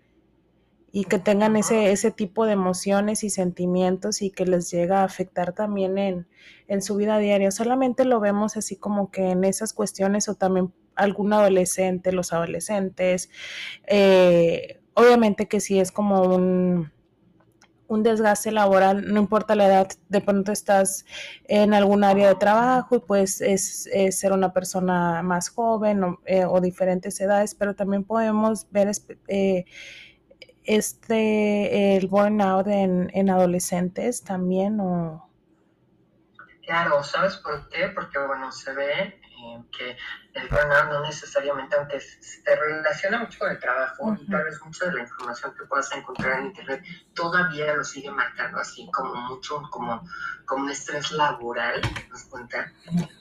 y 0.91 1.06
que 1.06 1.20
tengan 1.20 1.56
ese, 1.56 1.91
ese 1.91 2.12
tipo 2.12 2.46
de 2.46 2.53
emociones 2.53 3.24
y 3.24 3.29
sentimientos 3.29 4.22
y 4.22 4.32
que 4.32 4.46
les 4.46 4.72
llega 4.72 5.01
a 5.01 5.03
afectar 5.03 5.53
también 5.53 5.98
en, 5.98 6.27
en 6.67 6.82
su 6.82 6.96
vida 6.96 7.17
diaria. 7.17 7.51
Solamente 7.51 8.06
lo 8.06 8.20
vemos 8.20 8.58
así 8.58 8.77
como 8.77 9.12
que 9.12 9.32
en 9.32 9.44
esas 9.44 9.74
cuestiones 9.74 10.29
o 10.29 10.36
también 10.36 10.74
algún 10.96 11.34
adolescente, 11.34 12.12
los 12.12 12.34
adolescentes. 12.34 13.29
Eh, 13.86 14.79
obviamente 14.94 15.48
que 15.48 15.60
si 15.60 15.79
es 15.79 15.91
como 15.91 16.24
un, 16.24 16.91
un 17.88 18.03
desgaste 18.03 18.51
laboral, 18.51 19.13
no 19.13 19.20
importa 19.20 19.56
la 19.56 19.67
edad, 19.67 19.88
de 20.10 20.22
pronto 20.22 20.51
estás 20.51 21.06
en 21.46 21.74
algún 21.74 22.03
área 22.03 22.27
de 22.27 22.36
trabajo 22.36 22.96
y 22.96 23.00
pues 23.00 23.41
es, 23.41 23.89
ser 24.12 24.32
una 24.34 24.53
persona 24.53 25.22
más 25.24 25.50
joven 25.50 26.03
o, 26.03 26.20
eh, 26.25 26.46
diferentes 26.62 27.20
edades, 27.22 27.56
pero 27.56 27.75
también 27.75 28.03
podemos 28.03 28.67
ver 28.72 28.91
eh, 29.27 29.65
este, 30.68 31.98
el 31.98 32.08
burnout 32.08 32.68
en, 32.68 33.10
en 33.14 33.30
adolescentes 33.30 34.24
también 34.24 34.80
o... 34.80 35.24
Claro, 36.66 37.02
¿sabes 37.02 37.38
por 37.38 37.70
qué? 37.70 37.88
Porque, 37.88 38.20
bueno, 38.20 38.52
se 38.52 38.74
ve 38.74 39.02
eh, 39.02 39.64
que 39.72 39.98
el 40.34 40.50
burnout 40.50 40.90
no 40.90 41.02
necesariamente, 41.02 41.78
aunque 41.78 42.02
se 42.02 42.56
relaciona 42.56 43.20
mucho 43.20 43.40
con 43.40 43.52
el 43.52 43.60
trabajo, 43.60 44.18
tal 44.30 44.44
vez 44.44 44.60
mucho 44.62 44.86
de 44.86 44.94
la 44.96 45.02
información 45.02 45.56
que 45.58 45.66
puedas 45.66 45.90
encontrar 45.94 46.40
en 46.40 46.48
Internet, 46.48 46.84
todavía 47.14 47.74
lo 47.74 47.86
sigue 47.86 48.12
marcando 48.12 48.60
así 48.60 48.90
como 48.92 49.16
mucho, 49.16 49.62
como, 49.72 50.04
como 50.46 50.66
un 50.66 50.70
estrés 50.70 51.12
laboral, 51.14 51.82
¿nos 52.10 52.24
cuenta? 52.26 52.74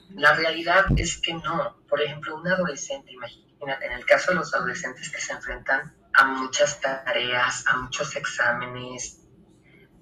La 0.09 0.35
realidad 0.35 0.85
es 0.97 1.17
que 1.17 1.33
no. 1.33 1.77
Por 1.87 2.01
ejemplo, 2.01 2.35
un 2.35 2.47
adolescente, 2.47 3.13
imagínate, 3.13 3.85
en 3.85 3.93
el 3.93 4.05
caso 4.05 4.31
de 4.31 4.39
los 4.39 4.53
adolescentes 4.53 5.09
que 5.09 5.21
se 5.21 5.31
enfrentan 5.31 5.93
a 6.13 6.25
muchas 6.25 6.79
tareas, 6.81 7.65
a 7.67 7.77
muchos 7.77 8.15
exámenes, 8.15 9.21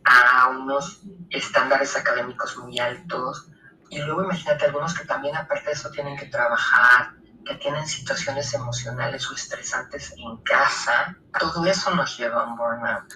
a 0.06 0.50
unos 0.50 1.02
estándares 1.30 1.96
académicos 1.98 2.58
muy 2.58 2.80
altos. 2.80 3.50
Y 3.90 4.00
luego 4.00 4.24
imagínate 4.24 4.66
algunos 4.66 4.94
que 4.94 5.06
también 5.06 5.36
aparte 5.36 5.66
de 5.68 5.72
eso 5.74 5.90
tienen 5.92 6.18
que 6.18 6.28
trabajar, 6.28 7.14
que 7.46 7.56
tienen 7.56 7.86
situaciones 7.86 8.54
emocionales 8.54 9.30
o 9.30 9.36
estresantes 9.36 10.14
en 10.18 10.38
casa. 10.38 11.16
Todo 11.40 11.66
eso 11.66 11.94
nos 11.96 12.18
lleva 12.18 12.42
a 12.42 12.48
un 12.48 12.58
burnout. 12.58 13.14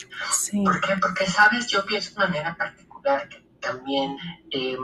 ¿Por 0.64 0.82
qué? 0.82 0.98
Porque, 0.98 1.26
sabes, 1.26 1.68
yo 1.68 1.86
pienso 1.86 2.12
de 2.12 2.28
manera 2.28 2.56
particular 2.56 3.28
que 3.28 3.42
también 3.60 4.18
eh, 4.52 4.78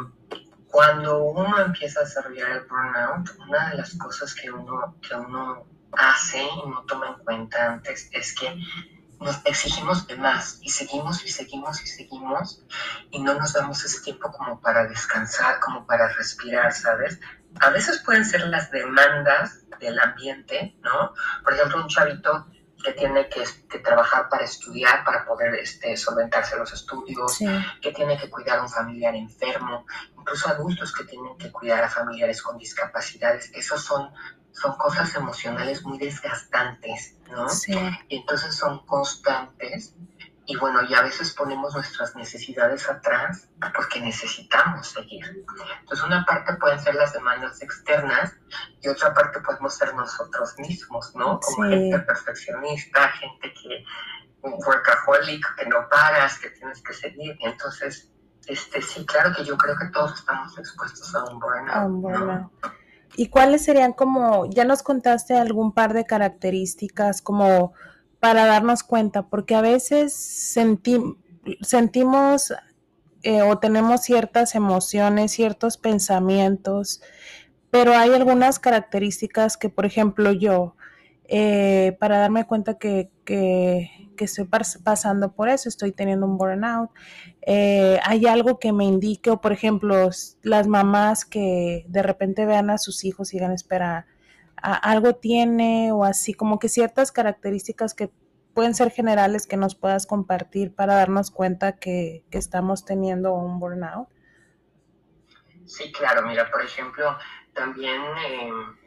cuando 0.72 1.24
uno 1.24 1.60
empieza 1.60 2.02
a 2.02 2.04
desarrollar 2.04 2.52
el 2.52 2.66
burnout, 2.66 3.30
una 3.48 3.70
de 3.70 3.78
las 3.78 3.96
cosas 3.98 4.34
que 4.34 4.52
uno, 4.52 4.96
que 5.02 5.16
uno 5.16 5.68
hace 5.98 6.44
y 6.44 6.70
no 6.70 6.84
toma 6.86 7.08
en 7.08 7.24
cuenta 7.24 7.74
antes 7.74 8.10
es 8.12 8.36
que 8.36 8.56
nos 9.20 9.42
exigimos 9.46 10.08
de 10.08 10.18
más 10.18 10.60
y 10.62 10.70
seguimos 10.70 11.26
y 11.26 11.30
seguimos 11.30 11.82
y 11.82 11.88
seguimos 11.88 12.64
y 13.12 13.20
no 13.20 13.34
nos 13.36 13.54
damos 13.54 13.84
ese 13.84 14.02
tiempo 14.02 14.32
como 14.32 14.60
para 14.60 14.88
descansar, 14.88 15.60
como 15.60 15.86
para 15.86 16.10
respirar, 16.10 16.74
¿sabes? 16.74 17.20
A 17.62 17.70
veces 17.70 18.02
pueden 18.04 18.26
ser 18.26 18.48
las 18.48 18.70
demandas 18.72 19.64
del 19.80 20.00
ambiente, 20.00 20.76
¿no? 20.82 21.14
Por 21.44 21.54
ejemplo, 21.54 21.82
un 21.82 21.88
chavito 21.88 22.48
que 22.84 22.94
tiene 22.94 23.28
que, 23.30 23.44
trabajar 23.80 24.30
para 24.30 24.46
estudiar, 24.46 25.04
para 25.04 25.26
poder 25.26 25.56
este, 25.56 25.98
solventarse 25.98 26.56
los 26.56 26.72
estudios, 26.72 27.40
que 27.82 27.92
tiene 27.92 28.18
que 28.18 28.30
cuidar 28.30 28.60
a 28.60 28.62
un 28.64 28.70
familiar 28.70 29.16
enfermo, 29.16 29.86
incluso 30.18 30.50
adultos 30.50 30.94
que 30.94 31.04
tienen 31.04 31.38
que 31.38 31.52
cuidar 31.52 31.84
a 31.84 31.90
familiares 31.90 32.42
con 32.42 32.58
discapacidades. 32.58 33.52
Esos 33.54 33.84
son 33.84 34.12
son 34.56 34.76
cosas 34.78 35.14
emocionales 35.16 35.84
muy 35.84 35.98
desgastantes, 35.98 37.18
¿no? 37.30 37.50
Sí. 37.50 37.74
Y 38.10 38.18
entonces 38.18 38.56
son 38.56 38.86
constantes 38.86 39.94
y 40.48 40.56
bueno, 40.58 40.82
y 40.88 40.94
a 40.94 41.02
veces 41.02 41.34
ponemos 41.34 41.74
nuestras 41.74 42.16
necesidades 42.16 42.88
atrás 42.88 43.50
porque 43.76 44.00
necesitamos 44.00 44.88
seguir. 44.88 45.26
Entonces 45.80 46.06
una 46.06 46.24
parte 46.24 46.54
pueden 46.56 46.80
ser 46.80 46.96
las 46.96 47.14
demandas 47.14 47.62
externas 47.62 48.34
y 48.82 48.88
otra 48.88 49.14
parte 49.14 49.40
podemos 49.42 49.74
ser 49.76 49.94
nosotros 49.96 50.54
mismos, 50.60 51.16
¿no? 51.16 51.40
Como 51.40 51.68
gente 51.70 52.00
perfeccionista, 52.00 53.10
gente 53.10 53.54
que 53.54 53.84
un 54.42 54.54
workaholic, 54.54 55.56
que 55.56 55.66
no 55.66 55.90
paras, 55.90 56.38
que 56.38 56.52
tienes 56.52 56.82
que 56.84 56.94
seguir. 56.94 57.36
Entonces, 57.42 58.12
este 58.46 58.82
sí, 58.84 59.04
claro 59.06 59.34
que 59.36 59.44
yo 59.44 59.58
creo 59.58 59.76
que 59.76 59.88
todos 59.88 60.14
estamos 60.20 60.56
expuestos 60.60 61.14
a 61.16 61.24
un 61.26 61.40
burnout. 61.40 61.76
A 61.76 61.86
un 61.86 62.02
burnout. 62.02 62.52
¿Y 63.18 63.28
cuáles 63.28 63.64
serían 63.64 63.94
como, 63.94 64.46
ya 64.48 64.66
nos 64.66 64.84
contaste 64.84 65.36
algún 65.36 65.72
par 65.72 65.94
de 65.94 66.06
características 66.06 67.22
como 67.22 67.74
para 68.20 68.46
darnos 68.46 68.84
cuenta? 68.84 69.24
Porque 69.24 69.56
a 69.56 69.62
veces 69.62 70.14
sentimos 71.62 72.54
eh, 73.24 73.42
o 73.42 73.58
tenemos 73.58 74.02
ciertas 74.02 74.54
emociones, 74.54 75.32
ciertos 75.32 75.78
pensamientos, 75.78 77.02
pero 77.72 77.94
hay 77.94 78.14
algunas 78.14 78.60
características 78.60 79.58
que, 79.58 79.70
por 79.70 79.86
ejemplo, 79.86 80.32
yo, 80.32 80.76
eh, 81.28 81.98
para 82.00 82.20
darme 82.20 82.46
cuenta 82.46 82.78
que, 82.78 83.10
que, 83.24 83.90
estoy 84.24 84.48
pasando 84.84 85.34
por 85.34 85.50
eso, 85.50 85.68
estoy 85.68 85.92
teniendo 85.92 86.26
un 86.26 86.38
burnout. 86.38 86.90
Eh, 87.42 88.00
hay 88.06 88.26
algo 88.26 88.58
que 88.58 88.72
me 88.72 88.86
indique, 88.86 89.30
o 89.30 89.42
por 89.42 89.52
ejemplo, 89.52 90.10
las 90.42 90.68
mamás 90.68 91.26
que 91.26 91.86
de 91.90 92.02
repente 92.02 92.46
vean 92.46 92.70
a 92.70 92.78
sus 92.78 93.04
hijos 93.04 93.34
y 93.34 93.38
digan, 93.38 93.52
espera, 93.52 94.08
algo 94.56 95.16
tiene, 95.16 95.92
o 95.92 96.06
así, 96.06 96.34
como 96.34 96.58
que 96.58 96.70
ciertas 96.70 97.12
características 97.12 97.94
que 97.94 98.10
pueden 98.54 98.74
ser 98.74 98.90
generales 98.90 99.46
que 99.46 99.58
nos 99.58 99.76
puedas 99.76 100.08
compartir 100.08 100.74
para 100.74 100.96
darnos 100.96 101.30
cuenta 101.30 101.74
que, 101.74 102.24
que 102.32 102.38
estamos 102.38 102.86
teniendo 102.86 103.34
un 103.34 103.60
burnout. 103.60 104.08
Sí, 105.66 105.92
claro, 105.92 106.26
mira, 106.26 106.50
por 106.50 106.64
ejemplo, 106.64 107.18
también... 107.54 108.02
Eh 108.30 108.85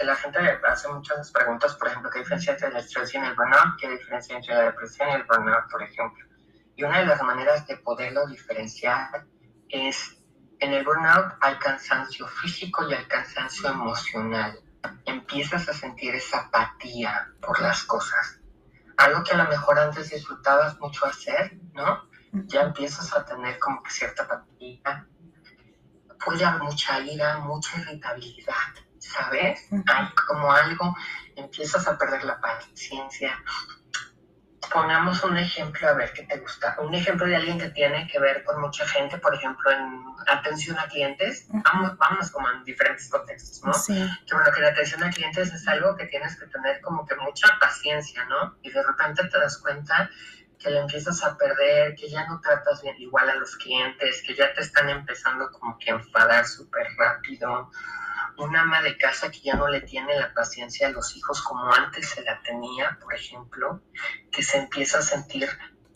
la 0.00 0.16
gente 0.16 0.38
hace 0.68 0.88
muchas 0.88 1.30
preguntas, 1.30 1.74
por 1.76 1.88
ejemplo, 1.88 2.10
¿qué 2.10 2.20
diferencia 2.20 2.52
entre 2.52 2.68
el 2.68 2.76
estrés 2.76 3.14
y 3.14 3.18
el 3.18 3.34
burnout? 3.34 3.78
¿Qué 3.78 3.88
diferencia 3.88 4.36
entre 4.36 4.54
la 4.54 4.62
depresión 4.64 5.08
y 5.10 5.12
el 5.12 5.24
burnout, 5.24 5.70
por 5.70 5.82
ejemplo? 5.82 6.26
Y 6.74 6.82
una 6.82 6.98
de 7.00 7.06
las 7.06 7.22
maneras 7.22 7.66
de 7.66 7.76
poderlo 7.76 8.26
diferenciar 8.26 9.26
es, 9.68 10.16
en 10.58 10.72
el 10.72 10.84
burnout 10.84 11.34
hay 11.40 11.56
cansancio 11.56 12.26
físico 12.26 12.88
y 12.88 12.94
hay 12.94 13.04
cansancio 13.04 13.68
emocional. 13.68 14.58
Empiezas 15.04 15.68
a 15.68 15.72
sentir 15.72 16.14
esa 16.14 16.40
apatía 16.40 17.32
por 17.40 17.60
las 17.60 17.84
cosas. 17.84 18.40
Algo 18.96 19.22
que 19.22 19.34
a 19.34 19.36
lo 19.36 19.48
mejor 19.48 19.78
antes 19.78 20.10
disfrutabas 20.10 20.78
mucho 20.80 21.06
hacer, 21.06 21.56
¿no? 21.72 22.08
Ya 22.32 22.62
empiezas 22.62 23.12
a 23.12 23.24
tener 23.24 23.58
como 23.58 23.82
que 23.82 23.90
cierta 23.90 24.24
apatía. 24.24 25.06
Puede 26.24 26.44
haber 26.44 26.62
mucha 26.62 27.00
ira, 27.00 27.38
mucha 27.38 27.78
irritabilidad 27.80 28.54
¿sabes? 29.08 29.68
Hay 29.86 30.08
como 30.26 30.52
algo, 30.52 30.96
empiezas 31.36 31.86
a 31.88 31.96
perder 31.96 32.24
la 32.24 32.40
paciencia. 32.40 33.42
Pongamos 34.72 35.24
un 35.24 35.38
ejemplo, 35.38 35.88
a 35.88 35.94
ver 35.94 36.12
qué 36.12 36.24
te 36.24 36.38
gusta. 36.38 36.76
Un 36.78 36.94
ejemplo 36.94 37.26
de 37.26 37.36
alguien 37.36 37.58
que 37.58 37.70
tiene 37.70 38.06
que 38.06 38.18
ver 38.18 38.44
con 38.44 38.60
mucha 38.60 38.86
gente, 38.86 39.16
por 39.16 39.34
ejemplo, 39.34 39.70
en 39.70 40.04
atención 40.26 40.78
a 40.78 40.86
clientes. 40.88 41.46
Vamos, 41.48 41.96
vamos 41.96 42.30
como 42.30 42.50
en 42.50 42.64
diferentes 42.64 43.08
contextos, 43.08 43.64
¿no? 43.64 43.72
Sí. 43.72 43.94
Que 44.26 44.34
bueno, 44.34 44.50
que 44.54 44.60
la 44.60 44.68
atención 44.68 45.02
a 45.02 45.10
clientes 45.10 45.52
es 45.54 45.66
algo 45.68 45.96
que 45.96 46.04
tienes 46.06 46.38
que 46.38 46.46
tener 46.46 46.82
como 46.82 47.06
que 47.06 47.16
mucha 47.16 47.48
paciencia, 47.58 48.26
¿no? 48.26 48.58
Y 48.62 48.70
de 48.70 48.82
repente 48.82 49.26
te 49.26 49.38
das 49.38 49.56
cuenta 49.56 50.10
que 50.58 50.70
le 50.70 50.80
empiezas 50.80 51.24
a 51.24 51.38
perder, 51.38 51.94
que 51.94 52.10
ya 52.10 52.26
no 52.26 52.40
tratas 52.40 52.82
bien 52.82 52.96
igual 52.98 53.30
a 53.30 53.36
los 53.36 53.56
clientes, 53.56 54.22
que 54.26 54.34
ya 54.34 54.52
te 54.52 54.60
están 54.60 54.90
empezando 54.90 55.50
como 55.50 55.78
que 55.78 55.92
a 55.92 55.94
enfadar 55.94 56.46
súper 56.46 56.88
rápido 56.98 57.70
un 58.38 58.56
ama 58.56 58.82
de 58.82 58.96
casa 58.96 59.30
que 59.30 59.40
ya 59.40 59.54
no 59.54 59.68
le 59.68 59.80
tiene 59.80 60.18
la 60.18 60.32
paciencia 60.32 60.88
a 60.88 60.90
los 60.90 61.16
hijos 61.16 61.42
como 61.42 61.72
antes 61.72 62.08
se 62.08 62.22
la 62.22 62.40
tenía, 62.42 62.98
por 63.02 63.14
ejemplo, 63.14 63.82
que 64.30 64.42
se 64.42 64.58
empieza 64.58 64.98
a 64.98 65.02
sentir 65.02 65.48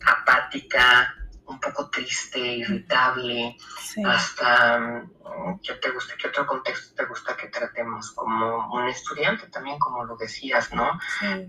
apática, 0.05 1.15
un 1.45 1.59
poco 1.59 1.89
triste, 1.89 2.39
irritable, 2.39 3.57
hasta, 4.05 4.79
mm, 4.79 5.59
¿qué 5.61 5.73
te 5.75 5.91
gusta? 5.91 6.15
¿Qué 6.17 6.27
otro 6.27 6.45
contexto 6.45 6.95
te 6.95 7.05
gusta 7.05 7.35
que 7.35 7.47
tratemos? 7.47 8.11
Como 8.11 8.73
un 8.73 8.87
estudiante 8.87 9.47
también, 9.47 9.77
como 9.79 10.03
lo 10.05 10.15
decías, 10.15 10.73
¿no? 10.73 10.99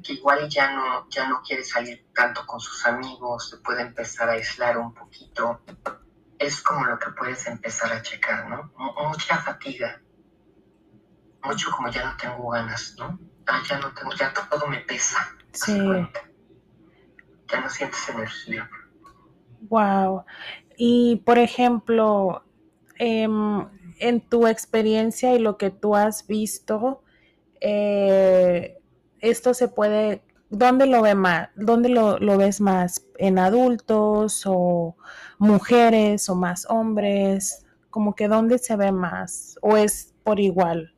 Que 0.03 0.15
igual 0.15 0.49
ya 0.49 0.73
no, 0.73 1.09
ya 1.11 1.29
no 1.29 1.43
quiere 1.43 1.65
salir 1.65 2.07
tanto 2.15 2.45
con 2.47 2.61
sus 2.61 2.85
amigos, 2.87 3.51
se 3.51 3.59
puede 3.59 3.83
empezar 3.83 4.29
a 4.29 4.33
aislar 4.33 4.79
un 4.79 4.95
poquito. 4.95 5.61
Es 6.39 6.61
como 6.61 6.85
lo 6.87 6.99
que 6.99 7.11
puedes 7.11 7.47
empezar 7.47 7.93
a 7.93 8.03
checar, 8.03 8.49
¿no? 8.49 8.73
mucha 9.09 9.39
fatiga 9.39 10.01
mucho 11.45 11.71
como 11.71 11.91
ya 11.91 12.05
no 12.05 12.17
tengo 12.17 12.51
ganas, 12.51 12.97
¿no? 12.99 13.19
Ah, 13.47 13.63
ya 13.69 13.79
no 13.79 13.93
tengo, 13.93 14.13
ya 14.15 14.33
todo 14.51 14.67
me 14.67 14.79
pesa. 14.79 15.19
Sí. 15.53 15.79
Ya 17.51 17.61
no 17.61 17.69
sientes 17.69 18.09
energía. 18.09 18.69
Wow. 19.69 20.25
Y 20.77 21.17
por 21.25 21.39
ejemplo, 21.39 22.45
em, 22.99 23.69
en 23.99 24.21
tu 24.29 24.47
experiencia 24.47 25.35
y 25.35 25.39
lo 25.39 25.57
que 25.59 25.71
tú 25.71 25.95
has 25.95 26.27
visto, 26.27 27.03
eh, 27.61 28.79
esto 29.21 29.55
se 29.55 29.69
puede, 29.69 30.23
¿dónde 30.51 30.87
lo 30.87 31.03
ve 31.03 31.15
más? 31.15 31.51
¿Dónde 31.55 31.89
lo, 31.89 32.19
lo, 32.19 32.37
ves 32.39 32.61
más? 32.61 33.07
¿En 33.19 33.39
adultos 33.39 34.43
o 34.47 34.97
mujeres 35.39 36.29
o 36.29 36.35
más 36.35 36.67
hombres? 36.69 37.67
Como 37.91 38.15
que 38.15 38.29
dónde 38.29 38.59
se 38.59 38.77
ve 38.77 38.91
más 38.91 39.59
o 39.63 39.77
es 39.77 40.15
por 40.25 40.41
igual? 40.41 40.94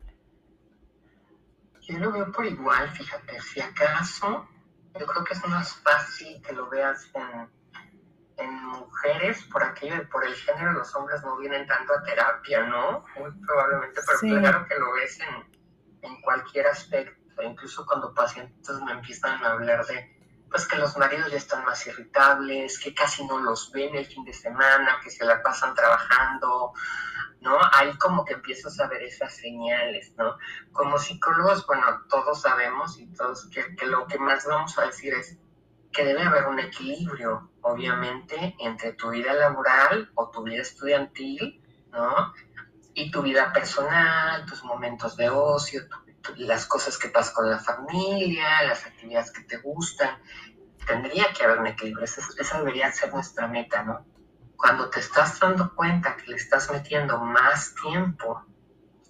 Yo 1.86 1.98
lo 1.98 2.10
veo 2.10 2.32
por 2.32 2.44
igual, 2.44 2.90
fíjate, 2.90 3.40
si 3.40 3.60
acaso, 3.60 4.48
yo 4.98 5.06
creo 5.06 5.24
que 5.24 5.34
es 5.34 5.46
más 5.46 5.72
fácil 5.76 6.42
que 6.42 6.52
lo 6.52 6.68
veas 6.68 7.10
en, 7.14 8.56
mujeres, 8.66 9.42
por 9.44 9.62
aquello, 9.62 10.08
por 10.10 10.24
el 10.24 10.34
género, 10.34 10.72
los 10.72 10.94
hombres 10.94 11.22
no 11.22 11.36
vienen 11.38 11.66
tanto 11.66 11.94
a 11.94 12.02
terapia, 12.02 12.66
¿no? 12.66 13.04
Muy 13.16 13.30
probablemente, 13.46 14.00
pero 14.06 14.40
claro 14.40 14.66
que 14.66 14.78
lo 14.78 14.92
ves 14.92 15.18
en, 15.20 15.56
en 16.02 16.20
cualquier 16.20 16.66
aspecto, 16.66 17.42
incluso 17.42 17.86
cuando 17.86 18.12
pacientes 18.12 18.80
me 18.84 18.92
empiezan 18.92 19.42
a 19.42 19.52
hablar 19.52 19.86
de 19.86 20.15
pues 20.56 20.68
que 20.68 20.78
los 20.78 20.96
maridos 20.96 21.30
ya 21.30 21.36
están 21.36 21.66
más 21.66 21.86
irritables, 21.86 22.78
que 22.78 22.94
casi 22.94 23.26
no 23.26 23.38
los 23.40 23.70
ven 23.72 23.94
el 23.94 24.06
fin 24.06 24.24
de 24.24 24.32
semana, 24.32 24.98
que 25.04 25.10
se 25.10 25.22
la 25.22 25.42
pasan 25.42 25.74
trabajando, 25.74 26.72
¿no? 27.42 27.58
Ahí 27.74 27.94
como 27.98 28.24
que 28.24 28.32
empiezas 28.32 28.80
a 28.80 28.86
ver 28.86 29.02
esas 29.02 29.36
señales, 29.36 30.14
¿no? 30.16 30.38
Como 30.72 30.98
psicólogos, 30.98 31.66
bueno, 31.66 31.84
todos 32.08 32.40
sabemos 32.40 32.98
y 32.98 33.06
todos 33.08 33.50
que, 33.50 33.76
que 33.76 33.84
lo 33.84 34.06
que 34.06 34.18
más 34.18 34.46
vamos 34.46 34.78
a 34.78 34.86
decir 34.86 35.12
es 35.12 35.36
que 35.92 36.06
debe 36.06 36.22
haber 36.22 36.46
un 36.46 36.58
equilibrio, 36.58 37.50
obviamente, 37.60 38.56
entre 38.58 38.94
tu 38.94 39.10
vida 39.10 39.34
laboral 39.34 40.10
o 40.14 40.30
tu 40.30 40.42
vida 40.42 40.62
estudiantil, 40.62 41.62
¿no? 41.92 42.32
Y 42.94 43.10
tu 43.10 43.20
vida 43.20 43.52
personal, 43.52 44.46
tus 44.46 44.64
momentos 44.64 45.18
de 45.18 45.28
ocio, 45.28 45.82
las 46.36 46.66
cosas 46.66 46.98
que 46.98 47.08
pasas 47.08 47.32
con 47.32 47.50
la 47.50 47.58
familia, 47.58 48.62
las 48.62 48.84
actividades 48.86 49.30
que 49.30 49.42
te 49.42 49.58
gustan. 49.58 50.18
Tendría 50.86 51.32
que 51.32 51.44
haber 51.44 51.58
un 51.58 51.66
equilibrio, 51.66 52.04
esa, 52.04 52.22
esa 52.38 52.58
debería 52.58 52.90
ser 52.92 53.12
nuestra 53.12 53.48
meta, 53.48 53.82
¿no? 53.82 54.06
Cuando 54.56 54.88
te 54.88 55.00
estás 55.00 55.38
dando 55.40 55.74
cuenta 55.74 56.16
que 56.16 56.30
le 56.30 56.36
estás 56.36 56.70
metiendo 56.70 57.18
más 57.18 57.74
tiempo 57.74 58.44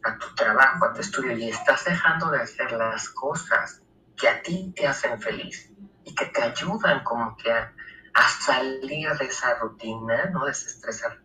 a 0.02 0.18
tu 0.18 0.35
trabajo, 0.35 0.85
a 0.85 0.92
tu 0.92 1.00
estudio 1.00 1.37
y 1.37 1.50
estás 1.50 1.85
dejando 1.85 2.31
de 2.31 2.40
hacer 2.40 2.72
las 2.72 3.09
cosas 3.11 3.83
que 4.16 4.29
a 4.29 4.42
ti 4.42 4.72
te 4.74 4.87
hacen 4.87 5.20
feliz, 5.20 5.70
y 6.07 6.14
que 6.14 6.26
te 6.26 6.40
ayudan 6.40 7.02
como 7.02 7.37
que 7.37 7.50
a, 7.52 7.72
salir 8.40 9.11
de 9.18 9.26
esa 9.26 9.59
rutina, 9.59 10.26
¿no? 10.26 10.46
Desestresar. 10.46 11.20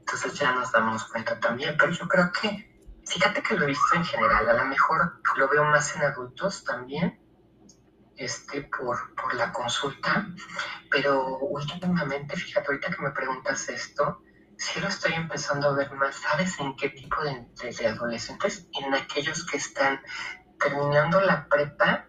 Entonces 0.00 0.34
ya 0.34 0.50
nos 0.52 0.72
damos 0.72 1.04
cuenta 1.04 1.38
también, 1.38 1.76
pero 1.78 1.92
yo 1.92 2.08
creo 2.08 2.32
que, 2.32 2.77
fíjate 3.08 3.42
que 3.42 3.54
lo 3.54 3.64
he 3.64 3.68
visto 3.68 3.94
en 3.94 4.04
general, 4.04 4.48
a 4.48 4.52
lo 4.54 4.64
mejor 4.66 5.20
lo 5.36 5.48
veo 5.48 5.64
más 5.64 5.94
en 5.96 6.02
adultos 6.02 6.64
también, 6.64 7.18
este, 8.16 8.62
por, 8.62 9.14
por 9.14 9.34
la 9.34 9.52
consulta, 9.52 10.26
pero 10.90 11.38
últimamente, 11.38 12.36
fíjate, 12.36 12.66
ahorita 12.68 12.90
que 12.90 13.02
me 13.02 13.10
preguntas 13.12 13.68
esto, 13.68 14.22
sí 14.56 14.80
lo 14.80 14.88
estoy 14.88 15.12
empezando 15.14 15.68
a 15.68 15.74
ver 15.74 15.92
más, 15.92 16.16
¿sabes 16.16 16.58
en 16.58 16.74
qué 16.76 16.88
tipo 16.90 17.22
de, 17.22 17.46
de 17.70 17.86
adolescentes? 17.86 18.68
En 18.80 18.92
aquellos 18.94 19.46
que 19.46 19.56
están 19.56 20.00
terminando 20.58 21.20
la 21.20 21.48
prepa 21.48 22.06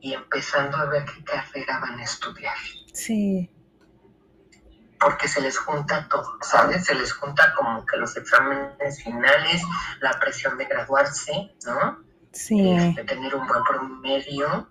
y 0.00 0.12
empezando 0.12 0.76
a 0.76 0.86
ver 0.86 1.04
qué 1.04 1.22
carrera 1.22 1.78
van 1.78 2.00
a 2.00 2.04
estudiar. 2.04 2.56
Sí. 2.92 3.53
Porque 5.04 5.28
se 5.28 5.40
les 5.40 5.58
junta 5.58 6.08
todo, 6.08 6.38
¿sabes? 6.40 6.84
Se 6.86 6.94
les 6.94 7.12
junta 7.12 7.52
como 7.54 7.84
que 7.84 7.96
los 7.98 8.16
exámenes 8.16 9.02
finales, 9.02 9.62
la 10.00 10.18
presión 10.18 10.56
de 10.56 10.64
graduarse, 10.64 11.54
¿no? 11.66 12.02
Sí. 12.32 12.72
Este, 12.72 13.02
de 13.02 13.06
tener 13.06 13.34
un 13.34 13.46
buen 13.46 13.62
promedio, 13.64 14.70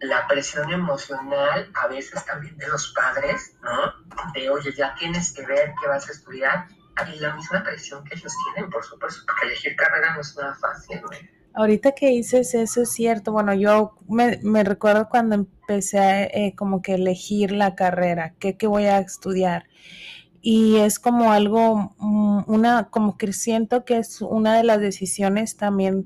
la 0.00 0.26
presión 0.28 0.70
emocional, 0.72 1.70
a 1.74 1.86
veces 1.88 2.24
también 2.24 2.56
de 2.58 2.68
los 2.68 2.92
padres, 2.92 3.56
¿no? 3.62 3.92
De, 4.32 4.50
oye, 4.50 4.72
ya 4.72 4.94
tienes 4.94 5.32
que 5.32 5.44
ver 5.44 5.74
qué 5.80 5.88
vas 5.88 6.08
a 6.08 6.12
estudiar. 6.12 6.68
Y 7.12 7.18
la 7.20 7.34
misma 7.34 7.62
presión 7.62 8.04
que 8.04 8.14
ellos 8.14 8.32
tienen, 8.44 8.70
por 8.70 8.84
supuesto, 8.84 9.22
porque 9.26 9.46
elegir 9.46 9.74
carrera 9.76 10.14
no 10.14 10.20
es 10.20 10.36
nada 10.36 10.54
fácil, 10.54 11.00
¿no? 11.00 11.08
Ahorita 11.54 11.92
que 11.92 12.08
dices 12.08 12.54
eso 12.54 12.82
es 12.82 12.92
cierto. 12.92 13.32
Bueno, 13.32 13.54
yo 13.54 13.94
me, 14.08 14.64
recuerdo 14.64 15.08
cuando 15.10 15.34
empecé 15.34 15.98
a, 15.98 16.24
eh, 16.24 16.54
como 16.56 16.80
que 16.82 16.94
elegir 16.94 17.52
la 17.52 17.74
carrera, 17.74 18.34
qué, 18.38 18.56
voy 18.66 18.84
a 18.84 18.98
estudiar. 18.98 19.64
Y 20.40 20.76
es 20.76 20.98
como 20.98 21.32
algo, 21.32 21.94
mm, 21.98 22.44
una, 22.46 22.88
como 22.90 23.18
que 23.18 23.32
siento 23.32 23.84
que 23.84 23.98
es 23.98 24.22
una 24.22 24.56
de 24.56 24.64
las 24.64 24.80
decisiones 24.80 25.56
también, 25.56 26.04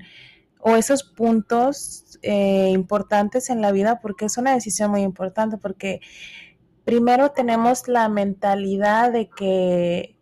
o 0.59 0.75
esos 0.75 1.03
puntos 1.03 2.19
eh, 2.23 2.69
importantes 2.73 3.49
en 3.49 3.61
la 3.61 3.71
vida, 3.71 3.99
porque 4.01 4.25
es 4.25 4.37
una 4.37 4.53
decisión 4.53 4.91
muy 4.91 5.01
importante, 5.01 5.57
porque 5.57 6.01
primero 6.85 7.31
tenemos 7.31 7.87
la 7.87 8.09
mentalidad 8.09 9.11
de 9.13 9.29
que, 9.29 10.15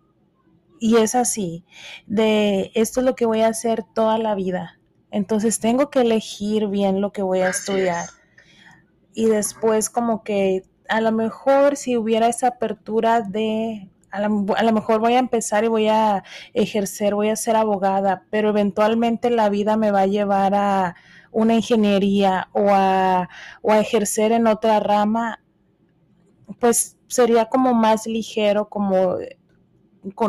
y 0.80 0.98
es 0.98 1.16
así, 1.16 1.66
de 2.08 2.72
esto 2.76 3.02
es 3.02 3.06
lo 3.06 3.16
que 3.16 3.26
voy 3.26 3.42
a 3.42 3.48
hacer 3.50 3.84
toda 3.96 4.18
la 4.18 4.36
vida 4.36 4.80
entonces 5.12 5.60
tengo 5.60 5.90
que 5.90 6.02
elegir 6.02 6.68
bien 6.68 7.02
lo 7.02 7.12
que 7.12 7.22
voy 7.22 7.40
a 7.40 7.50
estudiar. 7.50 8.06
Y 9.14 9.28
después 9.28 9.90
como 9.90 10.24
que 10.24 10.64
a 10.90 11.02
lo 11.02 11.12
mejor 11.12 11.78
si 11.78 11.98
hubiera 11.98 12.28
esa 12.28 12.48
apertura 12.48 13.22
de, 13.22 13.90
a 14.12 14.22
lo, 14.22 14.74
mejor 14.74 15.00
voy 15.00 15.14
a 15.14 15.20
empezar 15.20 15.64
y 15.64 15.68
voy 15.68 15.88
a 15.88 16.24
ejercer, 16.54 17.16
voy 17.16 17.30
a 17.30 17.36
ser 17.36 17.56
abogada, 17.56 18.24
pero 18.30 18.50
eventualmente 18.50 19.30
la 19.30 19.50
vida 19.50 19.78
me 19.78 19.92
va 19.92 20.02
a 20.02 20.08
llevar 20.08 20.56
a 20.56 20.96
una 21.32 21.56
ingeniería 21.56 22.50
o 22.54 22.70
a, 22.70 23.30
o 23.62 23.72
a 23.72 23.80
ejercer 23.80 24.32
en 24.32 24.48
otra 24.48 24.80
rama, 24.80 25.42
pues 26.60 26.98
sería 27.08 27.46
como 27.46 27.74
más 27.74 28.08
ligero, 28.08 28.70
como 28.70 29.18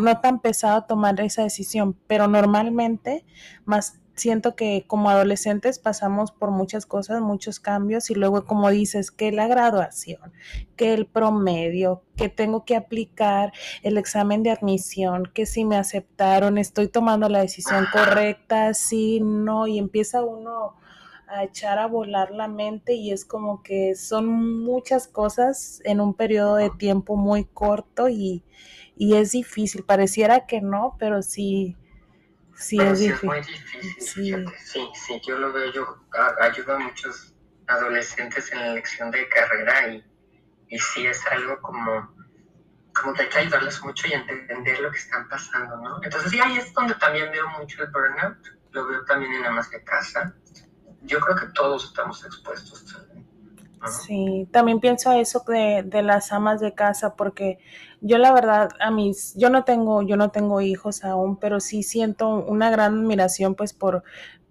no 0.00 0.20
tan 0.20 0.40
pesado 0.40 0.84
tomar 0.84 1.20
esa 1.20 1.42
decisión, 1.42 1.96
pero 2.06 2.26
normalmente 2.28 3.24
más 3.64 4.00
siento 4.16 4.56
que 4.56 4.84
como 4.86 5.10
adolescentes 5.10 5.78
pasamos 5.78 6.32
por 6.32 6.50
muchas 6.50 6.86
cosas, 6.86 7.20
muchos 7.20 7.60
cambios 7.60 8.10
y 8.10 8.14
luego 8.14 8.44
como 8.44 8.70
dices 8.70 9.10
que 9.10 9.30
la 9.30 9.46
graduación, 9.46 10.32
que 10.76 10.94
el 10.94 11.06
promedio, 11.06 12.02
que 12.16 12.28
tengo 12.28 12.64
que 12.64 12.76
aplicar 12.76 13.52
el 13.82 13.98
examen 13.98 14.42
de 14.42 14.50
admisión, 14.50 15.30
que 15.34 15.46
si 15.46 15.64
me 15.64 15.76
aceptaron, 15.76 16.58
estoy 16.58 16.88
tomando 16.88 17.28
la 17.28 17.40
decisión 17.40 17.86
correcta, 17.92 18.74
sí, 18.74 19.20
no, 19.20 19.66
y 19.66 19.78
empieza 19.78 20.24
uno 20.24 20.74
a 21.28 21.44
echar 21.44 21.78
a 21.78 21.86
volar 21.86 22.30
la 22.30 22.48
mente 22.48 22.94
y 22.94 23.10
es 23.10 23.24
como 23.24 23.62
que 23.62 23.94
son 23.96 24.62
muchas 24.62 25.08
cosas 25.08 25.82
en 25.84 26.00
un 26.00 26.14
periodo 26.14 26.56
de 26.56 26.70
tiempo 26.70 27.16
muy 27.16 27.44
corto 27.44 28.08
y, 28.08 28.44
y 28.96 29.14
es 29.14 29.32
difícil, 29.32 29.84
pareciera 29.84 30.46
que 30.46 30.60
no, 30.60 30.96
pero 30.98 31.22
sí 31.22 31.76
Sí, 32.56 32.78
es, 32.80 33.22
muy 33.22 33.40
difícil, 33.40 34.46
sí. 34.58 34.88
sí, 34.94 35.20
yo 35.26 35.38
lo 35.38 35.52
veo, 35.52 35.72
yo 35.72 35.98
ayudo 36.40 36.76
a 36.76 36.78
muchos 36.78 37.34
adolescentes 37.66 38.50
en 38.50 38.60
la 38.60 38.72
elección 38.72 39.10
de 39.10 39.28
carrera 39.28 39.88
y, 39.88 40.04
y 40.68 40.78
sí 40.78 41.06
es 41.06 41.20
algo 41.26 41.60
como, 41.60 42.14
como 42.94 43.12
que 43.12 43.22
hay 43.22 43.28
que 43.28 43.38
ayudarles 43.40 43.82
mucho 43.82 44.08
y 44.08 44.14
entender 44.14 44.80
lo 44.80 44.90
que 44.90 44.98
están 44.98 45.28
pasando, 45.28 45.76
¿no? 45.76 46.02
Entonces 46.02 46.30
sí, 46.30 46.40
ahí 46.40 46.56
es 46.56 46.72
donde 46.72 46.94
también 46.94 47.30
veo 47.30 47.46
mucho 47.58 47.82
el 47.82 47.90
burnout, 47.90 48.38
lo 48.70 48.86
veo 48.86 49.04
también 49.04 49.32
en 49.44 49.52
más 49.52 49.70
de 49.70 49.84
casa. 49.84 50.34
Yo 51.02 51.20
creo 51.20 51.36
que 51.36 51.46
todos 51.54 51.84
estamos 51.84 52.24
expuestos 52.24 52.84
Sí, 53.86 54.48
también 54.50 54.80
pienso 54.80 55.12
eso 55.12 55.44
de, 55.46 55.84
de, 55.84 56.02
las 56.02 56.32
amas 56.32 56.60
de 56.60 56.74
casa, 56.74 57.14
porque 57.14 57.58
yo 58.00 58.18
la 58.18 58.32
verdad, 58.32 58.70
a 58.80 58.90
mis, 58.90 59.34
yo 59.36 59.50
no 59.50 59.64
tengo, 59.64 60.02
yo 60.02 60.16
no 60.16 60.30
tengo 60.30 60.60
hijos 60.60 61.04
aún, 61.04 61.36
pero 61.36 61.60
sí 61.60 61.82
siento 61.82 62.28
una 62.28 62.70
gran 62.70 62.98
admiración 63.00 63.54
pues 63.54 63.72
por, 63.72 64.04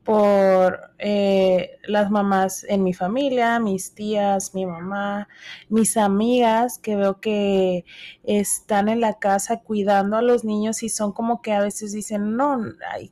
por 0.03 0.91
eh, 0.99 1.79
las 1.87 2.11
mamás 2.11 2.63
en 2.69 2.83
mi 2.83 2.93
familia, 2.93 3.59
mis 3.59 3.93
tías, 3.95 4.53
mi 4.53 4.65
mamá, 4.65 5.27
mis 5.69 5.97
amigas 5.97 6.77
que 6.77 6.95
veo 6.95 7.19
que 7.19 7.85
están 8.23 8.87
en 8.87 9.01
la 9.01 9.19
casa 9.19 9.61
cuidando 9.61 10.17
a 10.17 10.21
los 10.21 10.45
niños 10.45 10.83
y 10.83 10.89
son 10.89 11.11
como 11.11 11.41
que 11.41 11.53
a 11.53 11.61
veces 11.61 11.91
dicen, 11.91 12.35
no, 12.35 12.59
ay, 12.93 13.11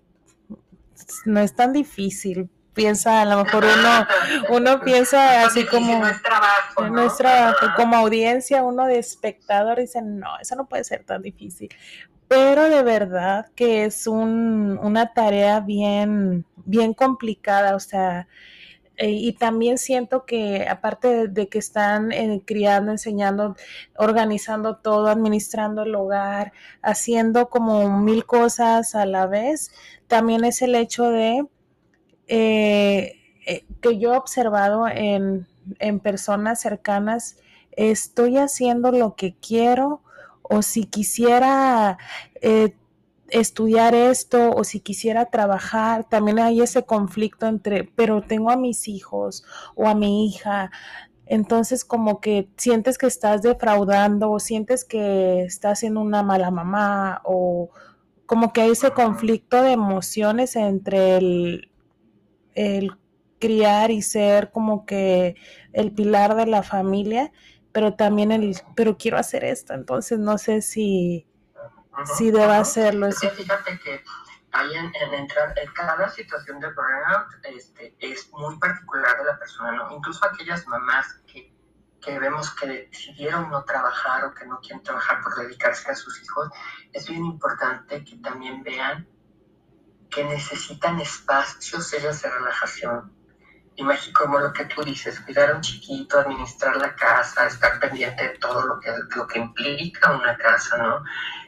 no 1.25 1.39
es 1.39 1.55
tan 1.55 1.73
difícil, 1.73 2.49
piensa, 2.73 3.21
a 3.21 3.25
lo 3.25 3.43
mejor 3.43 3.65
uno, 3.65 4.07
uno 4.49 4.81
piensa 4.81 5.43
así 5.45 5.65
como 5.65 5.99
no 5.99 6.07
es 6.07 6.21
trabajo, 6.21 6.89
¿no? 6.89 7.13
trabajo, 7.13 7.67
como 7.75 7.95
audiencia, 7.95 8.63
uno 8.63 8.85
de 8.85 8.99
espectador 8.99 9.79
dice, 9.79 10.01
no, 10.01 10.37
eso 10.41 10.55
no 10.55 10.65
puede 10.67 10.83
ser 10.83 11.03
tan 11.03 11.21
difícil. 11.21 11.69
Pero 12.27 12.69
de 12.69 12.83
verdad 12.83 13.47
que 13.55 13.85
es 13.85 14.07
un, 14.07 14.79
una 14.81 15.13
tarea 15.13 15.59
bien, 15.59 16.45
bien 16.65 16.93
complicada, 16.93 17.75
o 17.75 17.79
sea, 17.79 18.27
eh, 18.97 19.09
y 19.09 19.33
también 19.33 19.77
siento 19.77 20.25
que 20.25 20.67
aparte 20.69 21.27
de, 21.27 21.49
que 21.49 21.57
están 21.57 22.11
eh, 22.11 22.43
criando, 22.45 22.91
enseñando, 22.91 23.55
organizando 23.97 24.77
todo, 24.77 25.07
administrando 25.07 25.83
el 25.83 25.95
hogar, 25.95 26.53
haciendo 26.81 27.49
como 27.49 27.99
mil 27.99 28.25
cosas 28.25 28.93
a 28.95 29.05
la 29.05 29.25
vez, 29.25 29.71
también 30.07 30.45
es 30.45 30.61
el 30.61 30.75
hecho 30.75 31.09
de 31.09 31.45
eh, 32.35 33.19
eh, 33.45 33.63
que 33.79 33.99
yo 33.99 34.15
he 34.15 34.17
observado 34.17 34.87
en, 34.87 35.47
personas 36.01 36.59
cercanas, 36.59 37.37
estoy 37.73 38.37
haciendo 38.39 38.91
lo 38.91 39.15
que 39.15 39.35
quiero 39.35 40.01
o 40.41 40.63
si 40.63 40.85
quisiera 40.85 41.99
eh, 42.41 42.75
estudiar 43.29 43.93
esto 43.93 44.49
o 44.49 44.63
si 44.63 44.79
quisiera 44.79 45.27
trabajar, 45.27 46.09
también 46.09 46.39
hay 46.39 46.61
ese 46.61 46.83
conflicto 46.85 47.45
entre, 47.45 47.83
pero 47.83 48.23
tengo 48.23 48.49
a 48.49 48.57
mis 48.57 48.87
hijos 48.87 49.45
o 49.75 49.87
a 49.87 49.93
mi 49.93 50.25
hija, 50.25 50.71
entonces 51.27 51.85
como 51.85 52.19
que 52.19 52.49
sientes 52.57 52.97
que 52.97 53.05
estás 53.05 53.43
defraudando 53.43 54.31
o 54.31 54.39
sientes 54.39 54.85
que 54.85 55.43
estás 55.43 55.81
siendo 55.81 56.01
una 56.01 56.23
mala 56.23 56.49
mamá 56.49 57.21
o 57.25 57.69
como 58.25 58.53
que 58.53 58.61
hay 58.61 58.71
ese 58.71 58.89
conflicto 58.91 59.61
de 59.61 59.73
emociones 59.73 60.55
entre 60.55 61.17
el, 61.17 61.69
el 62.55 62.97
criar 63.39 63.91
y 63.91 64.01
ser 64.01 64.51
como 64.51 64.85
que 64.85 65.35
el 65.73 65.91
pilar 65.91 66.35
de 66.35 66.45
la 66.45 66.63
familia, 66.63 67.31
pero 67.73 67.95
también 67.95 68.31
el, 68.31 68.55
pero 68.75 68.97
quiero 68.97 69.17
hacer 69.17 69.43
esto, 69.43 69.73
entonces 69.73 70.19
no 70.19 70.37
sé 70.37 70.61
si, 70.61 71.27
si 72.17 72.31
deba 72.31 72.59
hacerlo. 72.59 73.11
Sí, 73.11 73.27
fíjate 73.27 73.79
que 73.79 74.01
hay 74.53 74.73
en, 74.75 74.91
en, 75.13 75.27
cada 75.73 76.09
situación 76.09 76.59
de 76.59 76.67
burnout 76.67 77.27
este, 77.43 77.95
es 77.99 78.31
muy 78.31 78.57
particular 78.59 79.17
de 79.17 79.25
la 79.25 79.39
persona, 79.39 79.71
¿no? 79.71 79.91
Incluso 79.95 80.25
aquellas 80.25 80.67
mamás 80.67 81.19
que, 81.25 81.51
que 81.99 82.19
vemos 82.19 82.53
que 82.55 82.67
decidieron 82.67 83.49
no 83.49 83.63
trabajar 83.63 84.25
o 84.25 84.33
que 84.33 84.45
no 84.45 84.59
quieren 84.59 84.83
trabajar 84.83 85.21
por 85.21 85.35
dedicarse 85.35 85.91
a 85.91 85.95
sus 85.95 86.21
hijos, 86.21 86.49
es 86.91 87.09
bien 87.09 87.25
importante 87.25 88.03
que 88.03 88.15
también 88.17 88.63
vean 88.63 89.07
que 90.13 90.23
necesitan 90.23 90.99
espacios 90.99 91.93
ellos 91.93 92.21
de 92.21 92.29
relajación. 92.29 93.11
Imagínate 93.75 94.13
como 94.13 94.39
lo 94.39 94.53
que 94.53 94.65
tú 94.65 94.83
dices, 94.83 95.19
cuidar 95.21 95.51
a 95.51 95.55
un 95.55 95.61
chiquito, 95.61 96.19
administrar 96.19 96.77
la 96.77 96.95
casa, 96.95 97.47
estar 97.47 97.79
pendiente 97.79 98.23
de 98.23 98.37
todo 98.37 98.65
lo 98.65 98.79
que, 98.79 98.91
lo 99.15 99.25
que 99.25 99.39
implica 99.39 100.11
una 100.11 100.37
casa, 100.37 100.77
¿no? 100.77 101.03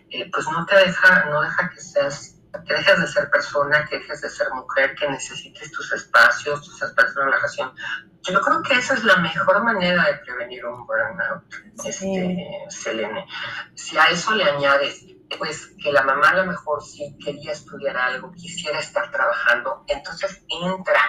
Eh, 0.10 0.30
pues 0.32 0.47
no 0.47 0.65
te 0.65 0.75
deja, 0.75 1.25
no 1.25 1.41
deja 1.41 1.69
que 1.69 1.80
seas 1.80 2.36
que 2.63 2.73
dejes 2.73 2.99
de 3.01 3.08
ser 3.08 3.30
persona, 3.30 3.86
que 3.86 3.99
dejes 3.99 4.21
de 4.21 4.30
ser 4.30 4.47
mujer, 4.54 4.95
que 4.95 5.10
necesites 5.10 5.71
tus 5.71 5.91
espacios, 5.91 6.63
tus 6.63 6.82
espacios 6.82 7.15
de 7.15 7.23
relajación. 7.23 7.73
Yo 8.21 8.41
creo 8.41 8.62
que 8.63 8.75
esa 8.75 8.93
es 8.95 9.04
la 9.04 9.17
mejor 9.17 9.63
manera 9.63 10.06
de 10.06 10.13
prevenir 10.19 10.65
un 10.65 10.86
burnout, 10.86 11.43
este, 11.84 12.65
Selene. 12.69 13.28
Si 13.75 13.97
a 13.97 14.08
eso 14.08 14.34
le 14.34 14.45
añades, 14.45 15.06
pues 15.38 15.72
que 15.82 15.92
la 15.92 16.04
mamá 16.04 16.30
a 16.30 16.36
lo 16.38 16.46
mejor 16.46 16.84
sí 16.84 17.18
quería 17.24 17.52
estudiar 17.52 17.98
algo, 17.98 18.32
quisiera 18.32 18.80
estar 18.80 19.12
trabajando, 19.12 19.84
entonces 19.88 20.44
entra 20.50 21.02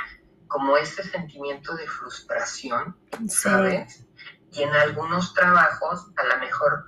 como 0.48 0.76
ese 0.76 1.02
sentimiento 1.02 1.74
de 1.74 1.86
frustración, 1.86 2.96
¿sabes? 3.28 4.06
Y 4.52 4.62
en 4.62 4.72
algunos 4.72 5.34
trabajos 5.34 6.10
a 6.16 6.24
lo 6.24 6.38
mejor 6.38 6.84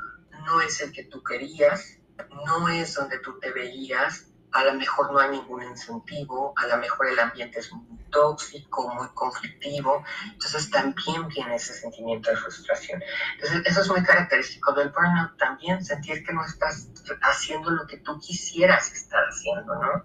no 0.47 0.61
es 0.61 0.81
el 0.81 0.93
que 0.93 1.05
tú 1.05 1.23
querías, 1.23 1.99
no 2.47 2.69
es 2.69 2.95
donde 2.95 3.19
tú 3.19 3.39
te 3.39 3.51
veías, 3.53 4.27
a 4.53 4.65
lo 4.65 4.75
mejor 4.75 5.13
no 5.13 5.19
hay 5.19 5.31
ningún 5.31 5.63
incentivo, 5.63 6.55
a 6.57 6.67
lo 6.67 6.77
mejor 6.79 7.09
el 7.09 7.19
ambiente 7.19 7.61
es 7.61 7.73
muy 7.73 7.99
tóxico, 8.11 8.89
muy 8.95 9.09
conflictivo, 9.15 10.03
entonces 10.33 10.71
también 10.71 11.29
viene 11.29 11.57
ese 11.57 11.75
sentimiento 11.75 12.31
de 12.31 12.37
frustración. 12.37 13.03
Entonces 13.35 13.63
eso 13.67 13.83
es 13.83 13.89
muy 13.89 14.03
característico 14.03 14.73
del 14.73 14.91
burnout, 14.91 15.37
también 15.37 15.85
sentir 15.85 16.25
que 16.25 16.33
no 16.33 16.45
estás 16.45 16.89
haciendo 17.23 17.71
lo 17.71 17.87
que 17.87 17.99
tú 17.99 18.19
quisieras 18.19 18.93
estar 18.93 19.23
haciendo, 19.29 19.75
¿no? 19.75 20.05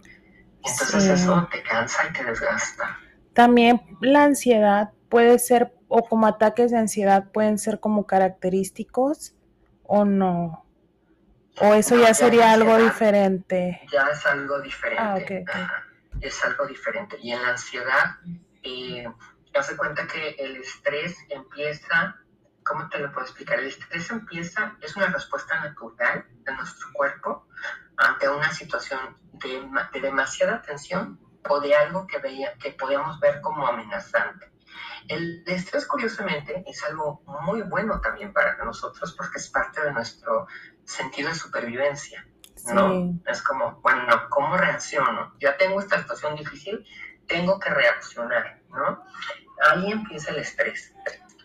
Entonces 0.64 1.06
eso 1.06 1.48
te 1.52 1.62
cansa 1.64 2.08
y 2.10 2.14
te 2.14 2.24
desgasta. 2.24 2.98
También 3.34 3.82
la 4.02 4.24
ansiedad 4.24 4.92
puede 5.10 5.40
ser, 5.40 5.74
o 5.88 6.04
como 6.04 6.28
ataques 6.28 6.72
de 6.72 6.78
ansiedad 6.78 7.32
pueden 7.32 7.58
ser 7.58 7.80
como 7.80 8.06
característicos 8.06 9.36
o 9.84 10.06
no. 10.06 10.63
¿O 11.60 11.74
eso 11.74 11.96
ya 11.98 12.14
sería 12.14 12.52
algo 12.52 12.78
diferente? 12.78 13.82
Ya 13.92 14.08
es 14.08 14.26
algo 14.26 14.60
diferente. 14.62 15.46
Ah, 15.54 15.84
es 16.20 16.44
algo 16.44 16.66
diferente. 16.66 17.18
Y 17.22 17.32
en 17.32 17.42
la 17.42 17.50
ansiedad, 17.50 18.18
eh, 18.64 19.08
hace 19.54 19.78
cuenta 19.78 20.08
que 20.08 20.36
el 20.40 20.58
estrés 20.58 21.16
empieza, 21.30 22.18
¿cómo 22.64 22.90
te 22.90 23.00
lo 23.00 23.12
puedo 23.12 23.26
explicar? 23.26 23.60
El 23.60 23.68
estrés 23.68 24.10
empieza, 24.10 24.76
es 24.82 24.96
una 24.96 25.08
respuesta 25.08 25.60
natural 25.60 26.26
de 26.30 26.54
nuestro 26.54 26.88
cuerpo 26.94 27.48
ante 27.98 28.28
una 28.30 28.52
situación 28.52 29.18
de, 29.34 29.70
de 29.94 30.02
demasiada 30.02 30.62
tensión 30.62 31.20
o 31.48 31.60
de 31.60 31.76
algo 31.76 32.08
que, 32.08 32.18
veía, 32.18 32.54
que 32.58 32.72
podíamos 32.72 33.20
ver 33.20 33.42
como 33.42 33.68
amenazante. 33.68 34.53
El 35.08 35.44
estrés, 35.46 35.86
curiosamente, 35.86 36.64
es 36.68 36.84
algo 36.84 37.22
muy 37.26 37.62
bueno 37.64 38.00
también 38.02 38.34
para 38.34 38.58
nosotros 38.64 39.14
porque 39.14 39.38
es 39.38 39.50
parte 39.50 39.82
de 39.82 39.92
nuestro 39.92 40.48
sentido 40.86 41.30
de 41.30 41.36
supervivencia, 41.36 42.26
¿no? 42.74 43.20
Es 43.26 43.42
como, 43.42 43.82
bueno, 43.82 44.06
¿cómo 44.30 44.58
reacciono? 44.58 45.34
Ya 45.40 45.58
tengo 45.58 45.80
esta 45.80 46.00
situación 46.00 46.36
difícil, 46.36 46.86
tengo 47.28 47.60
que 47.60 47.70
reaccionar, 47.70 48.62
¿no? 48.70 49.04
Ahí 49.70 49.92
empieza 49.92 50.32
el 50.32 50.40
estrés. 50.40 50.94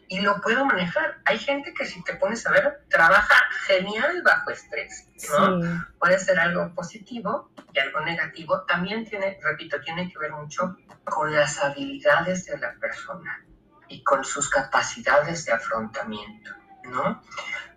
Y 0.08 0.20
lo 0.20 0.40
puedo 0.40 0.64
manejar. 0.64 1.20
Hay 1.26 1.38
gente 1.38 1.74
que 1.74 1.84
si 1.84 2.02
te 2.02 2.14
pones 2.14 2.46
a 2.46 2.50
ver, 2.50 2.84
trabaja 2.88 3.34
genial 3.66 4.22
bajo 4.22 4.50
estrés, 4.50 5.08
¿no? 5.30 5.60
Puede 5.98 6.18
ser 6.18 6.40
algo 6.40 6.74
positivo 6.74 7.50
y 7.72 7.78
algo 7.78 8.00
negativo. 8.00 8.64
También 8.64 9.04
tiene, 9.04 9.38
repito, 9.42 9.80
tiene 9.80 10.10
que 10.10 10.18
ver 10.18 10.32
mucho 10.32 10.76
con 11.04 11.34
las 11.34 11.62
habilidades 11.62 12.46
de 12.46 12.58
la 12.58 12.74
persona 12.80 13.44
y 13.88 14.02
con 14.02 14.24
sus 14.24 14.48
capacidades 14.48 15.44
de 15.44 15.52
afrontamiento, 15.52 16.52
¿no? 16.84 17.22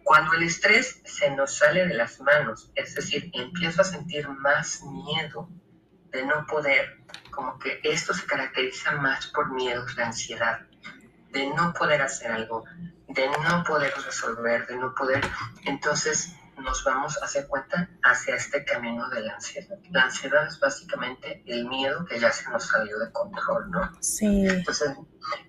Cuando 0.04 0.34
el 0.34 0.44
estrés 0.44 1.02
se 1.06 1.32
nos 1.32 1.58
sale 1.58 1.88
de 1.88 1.94
las 1.94 2.20
manos, 2.22 2.72
es 2.76 2.96
decir, 2.96 3.30
empiezo 3.34 3.82
a 3.82 3.86
sentir 3.86 4.28
más 4.28 4.82
miedo 4.84 5.50
de 6.12 6.26
no 6.26 6.46
poder, 6.46 6.98
como 7.30 7.58
que 7.60 7.80
esto 7.84 8.14
se 8.14 8.26
caracteriza 8.26 8.94
más 8.94 9.28
por 9.28 9.52
miedos, 9.54 9.96
la 9.96 10.08
ansiedad, 10.08 10.62
de 11.32 11.48
no 11.48 11.74
poder 11.74 12.02
hacer 12.02 12.32
algo, 12.32 12.64
de 13.08 13.28
no 13.28 13.64
poder 13.64 13.94
resolver, 14.06 14.68
de 14.68 14.76
no 14.76 14.94
poder, 14.94 15.22
entonces 15.66 16.36
nos 16.58 16.84
vamos 16.84 17.18
a 17.22 17.26
hacer 17.26 17.48
cuenta 17.48 17.90
hacia 18.04 18.36
este 18.36 18.64
camino 18.64 19.10
de 19.10 19.22
la 19.22 19.34
ansiedad. 19.34 19.78
La 19.90 20.04
ansiedad 20.04 20.48
es 20.48 20.60
básicamente 20.60 21.44
el 21.46 21.68
miedo 21.68 22.06
que 22.06 22.20
ya 22.20 22.32
se 22.32 22.50
nos 22.50 22.68
salió 22.68 23.00
de 23.00 23.12
control, 23.12 23.72
¿no? 23.72 23.92
Sí. 24.00 24.48
Entonces, 24.48 24.96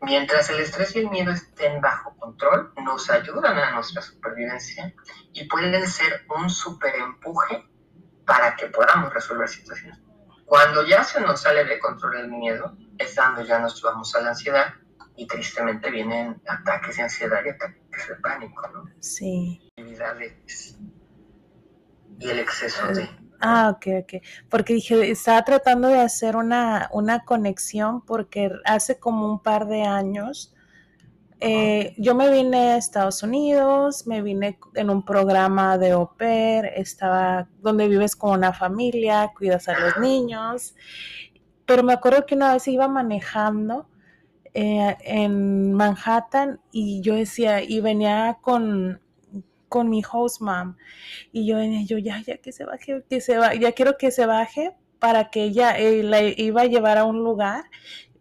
mientras 0.00 0.48
el 0.50 0.60
estrés 0.60 0.96
y 0.96 1.00
el 1.00 1.10
miedo 1.10 1.32
estén 1.32 1.80
bajo 1.80 2.16
control, 2.16 2.72
nos 2.82 3.10
ayudan 3.10 3.58
a 3.58 3.72
nuestra 3.72 4.02
supervivencia 4.02 4.94
y 5.32 5.44
pueden 5.48 5.86
ser 5.86 6.24
un 6.36 6.48
super 6.48 6.94
empuje 6.94 7.68
para 8.24 8.56
que 8.56 8.66
podamos 8.66 9.12
resolver 9.12 9.48
situaciones. 9.48 9.98
Cuando 10.46 10.86
ya 10.86 11.02
se 11.04 11.20
nos 11.20 11.40
sale 11.40 11.64
de 11.64 11.78
control 11.78 12.16
el 12.16 12.28
miedo, 12.28 12.76
es 12.98 13.14
cuando 13.14 13.42
ya 13.42 13.58
nos 13.58 13.80
vamos 13.82 14.14
a 14.14 14.20
la 14.20 14.30
ansiedad 14.30 14.74
y 15.22 15.26
tristemente 15.26 15.90
vienen 15.90 16.40
ataques 16.46 16.96
de 16.96 17.02
ansiedad 17.02 17.40
y 17.44 17.50
ataques 17.50 18.08
de 18.08 18.14
pánico, 18.16 18.68
¿no? 18.68 18.84
Sí. 19.00 19.60
Y 22.18 22.28
el 22.28 22.38
exceso 22.38 22.86
de... 22.88 23.08
Ah, 23.40 23.70
ok, 23.74 23.86
ok. 24.02 24.22
Porque 24.48 24.74
dije, 24.74 25.10
estaba 25.10 25.42
tratando 25.42 25.88
de 25.88 26.00
hacer 26.00 26.36
una, 26.36 26.88
una 26.92 27.24
conexión 27.24 28.04
porque 28.04 28.50
hace 28.64 28.98
como 28.98 29.30
un 29.30 29.42
par 29.42 29.66
de 29.66 29.82
años 29.82 30.54
eh, 31.44 31.94
yo 31.98 32.14
me 32.14 32.30
vine 32.30 32.74
a 32.74 32.76
Estados 32.76 33.24
Unidos, 33.24 34.06
me 34.06 34.22
vine 34.22 34.60
en 34.76 34.90
un 34.90 35.04
programa 35.04 35.76
de 35.76 35.90
au 35.90 36.14
pair, 36.16 36.66
estaba 36.76 37.48
donde 37.58 37.88
vives 37.88 38.14
con 38.14 38.38
una 38.38 38.52
familia, 38.52 39.32
cuidas 39.36 39.66
a 39.66 39.76
los 39.76 39.98
niños, 39.98 40.76
pero 41.66 41.82
me 41.82 41.94
acuerdo 41.94 42.26
que 42.26 42.36
una 42.36 42.52
vez 42.52 42.68
iba 42.68 42.86
manejando 42.86 43.88
eh, 44.54 44.96
en 45.00 45.72
Manhattan 45.72 46.60
y 46.72 47.00
yo 47.00 47.14
decía, 47.14 47.62
y 47.62 47.80
venía 47.80 48.38
con, 48.40 49.00
con 49.68 49.88
mi 49.88 50.02
host 50.10 50.40
mom, 50.42 50.76
y 51.32 51.46
yo 51.46 51.56
venía, 51.56 51.86
yo 51.86 51.98
ya, 51.98 52.20
ya 52.20 52.36
que 52.38 52.52
se 52.52 52.64
baje, 52.64 53.04
que 53.08 53.20
se 53.20 53.38
va, 53.38 53.54
ya 53.54 53.72
quiero 53.72 53.96
que 53.96 54.10
se 54.10 54.26
baje 54.26 54.74
para 54.98 55.30
que 55.30 55.44
ella 55.44 55.78
eh, 55.78 56.02
la 56.02 56.22
iba 56.22 56.62
a 56.62 56.66
llevar 56.66 56.98
a 56.98 57.04
un 57.04 57.24
lugar, 57.24 57.64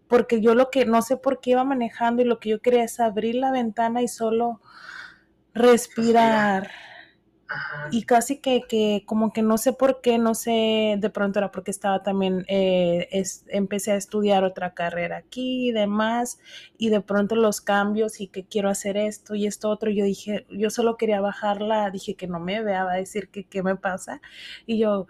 porque 0.07 0.41
yo 0.41 0.55
lo 0.55 0.69
que, 0.71 0.85
no 0.85 1.01
sé 1.01 1.17
por 1.17 1.41
qué 1.41 1.51
iba 1.51 1.63
manejando 1.63 2.21
y 2.21 2.25
lo 2.25 2.39
que 2.39 2.49
yo 2.49 2.61
quería 2.61 2.83
es 2.83 2.99
abrir 2.99 3.35
la 3.35 3.51
ventana 3.51 4.01
y 4.01 4.07
solo 4.07 4.61
respirar 5.53 6.71
y 7.91 8.03
casi 8.03 8.39
que, 8.39 8.63
que, 8.67 9.03
como 9.05 9.33
que 9.33 9.41
no 9.41 9.57
sé 9.57 9.73
por 9.73 10.01
qué, 10.01 10.17
no 10.17 10.35
sé, 10.35 10.95
de 10.97 11.09
pronto 11.09 11.39
era 11.39 11.51
porque 11.51 11.71
estaba 11.71 12.03
también, 12.03 12.45
eh, 12.47 13.07
es, 13.11 13.45
empecé 13.49 13.91
a 13.91 13.95
estudiar 13.95 14.43
otra 14.43 14.73
carrera 14.73 15.17
aquí 15.17 15.69
y 15.69 15.71
demás, 15.71 16.39
y 16.77 16.89
de 16.89 17.01
pronto 17.01 17.35
los 17.35 17.61
cambios 17.61 18.21
y 18.21 18.27
que 18.27 18.45
quiero 18.45 18.69
hacer 18.69 18.97
esto 18.97 19.35
y 19.35 19.47
esto 19.47 19.69
otro, 19.69 19.89
yo 19.91 20.05
dije, 20.05 20.45
yo 20.49 20.69
solo 20.69 20.97
quería 20.97 21.21
bajarla, 21.21 21.89
dije 21.89 22.15
que 22.15 22.27
no 22.27 22.39
me 22.39 22.63
vea, 22.63 22.85
va 22.85 22.93
a 22.93 22.97
decir 22.97 23.29
que 23.29 23.43
qué 23.43 23.63
me 23.63 23.75
pasa, 23.75 24.21
y 24.65 24.77
yo, 24.79 25.07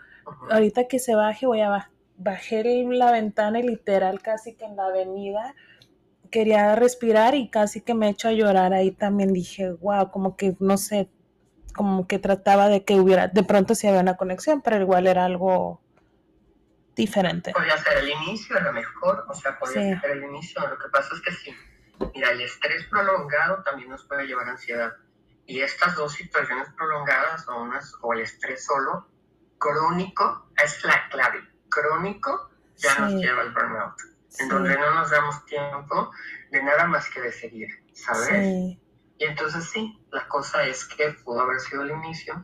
ahorita 0.49 0.88
que 0.88 0.99
se 0.99 1.15
baje 1.15 1.45
voy 1.45 1.62
a 1.62 1.69
bajar, 1.69 1.91
bajé 2.17 2.86
la 2.86 3.12
ventana 3.12 3.60
y 3.60 3.63
literal 3.63 4.21
casi 4.21 4.54
que 4.54 4.65
en 4.65 4.75
la 4.75 4.86
avenida 4.86 5.56
quería 6.30 6.75
respirar 6.75 7.36
y 7.36 7.49
casi 7.49 7.82
que 7.82 7.93
me 7.93 8.10
echo 8.10 8.27
a 8.27 8.32
llorar 8.32 8.73
ahí 8.73 8.91
también 8.91 9.34
dije, 9.34 9.71
wow, 9.71 10.10
como 10.12 10.36
que 10.36 10.56
no 10.60 10.77
sé, 10.77 11.10
como 11.72 12.08
que 12.08 12.20
trataba 12.20 12.68
de 12.68 12.84
que 12.84 13.00
hubiera, 13.00 13.28
de 13.28 13.44
pronto 13.44 13.76
sí 13.76 13.88
había 13.88 14.02
una 14.02 14.18
conexión, 14.18 14.62
pero 14.62 14.80
igual 14.80 15.08
era 15.08 15.26
algo 15.26 15.82
diferente. 16.96 17.52
Podría 17.52 17.78
ser 17.78 17.98
el 18.00 18.10
inicio, 18.10 18.58
a 18.58 18.62
lo 18.62 18.74
mejor, 18.74 19.26
o 19.28 19.34
sea, 19.34 19.58
podría 19.58 20.00
ser 20.00 20.12
el 20.12 20.24
inicio. 20.24 20.62
Lo 20.68 20.78
que 20.78 20.90
pasa 20.90 21.16
es 21.16 21.22
que 21.22 21.32
sí, 21.32 21.56
mira, 22.14 22.32
el 22.32 22.42
estrés 22.42 22.86
prolongado 22.86 23.64
también 23.64 23.90
nos 23.90 24.04
puede 24.06 24.28
llevar 24.28 24.48
a 24.48 24.52
ansiedad. 24.52 24.94
Y 25.46 25.62
estas 25.62 25.96
dos 25.96 26.14
situaciones 26.14 26.70
prolongadas, 26.78 27.48
o, 27.48 27.62
unas, 27.62 27.96
o 28.02 28.14
el 28.14 28.22
estrés 28.22 28.66
solo, 28.66 29.08
crónico, 29.58 30.50
es 30.64 30.84
la 30.86 31.10
clave. 31.10 31.40
Crónico 31.70 32.52
ya 32.78 32.98
nos 33.00 33.14
lleva 33.14 33.42
al 33.42 33.54
burnout, 33.54 33.96
en 34.40 34.50
donde 34.50 34.76
no 34.78 34.94
nos 34.96 35.10
damos 35.10 35.46
tiempo 35.46 36.12
de 36.52 36.64
nada 36.64 36.86
más 36.86 37.10
que 37.10 37.22
de 37.22 37.32
seguir, 37.32 37.70
¿sabes? 37.94 38.78
Y 39.22 39.26
entonces 39.26 39.70
sí, 39.70 40.04
la 40.12 40.28
cosa 40.28 40.64
es 40.64 40.84
que 40.84 41.12
pudo 41.12 41.42
haber 41.42 41.60
sido 41.60 41.84
el 41.84 41.92
inicio. 41.92 42.44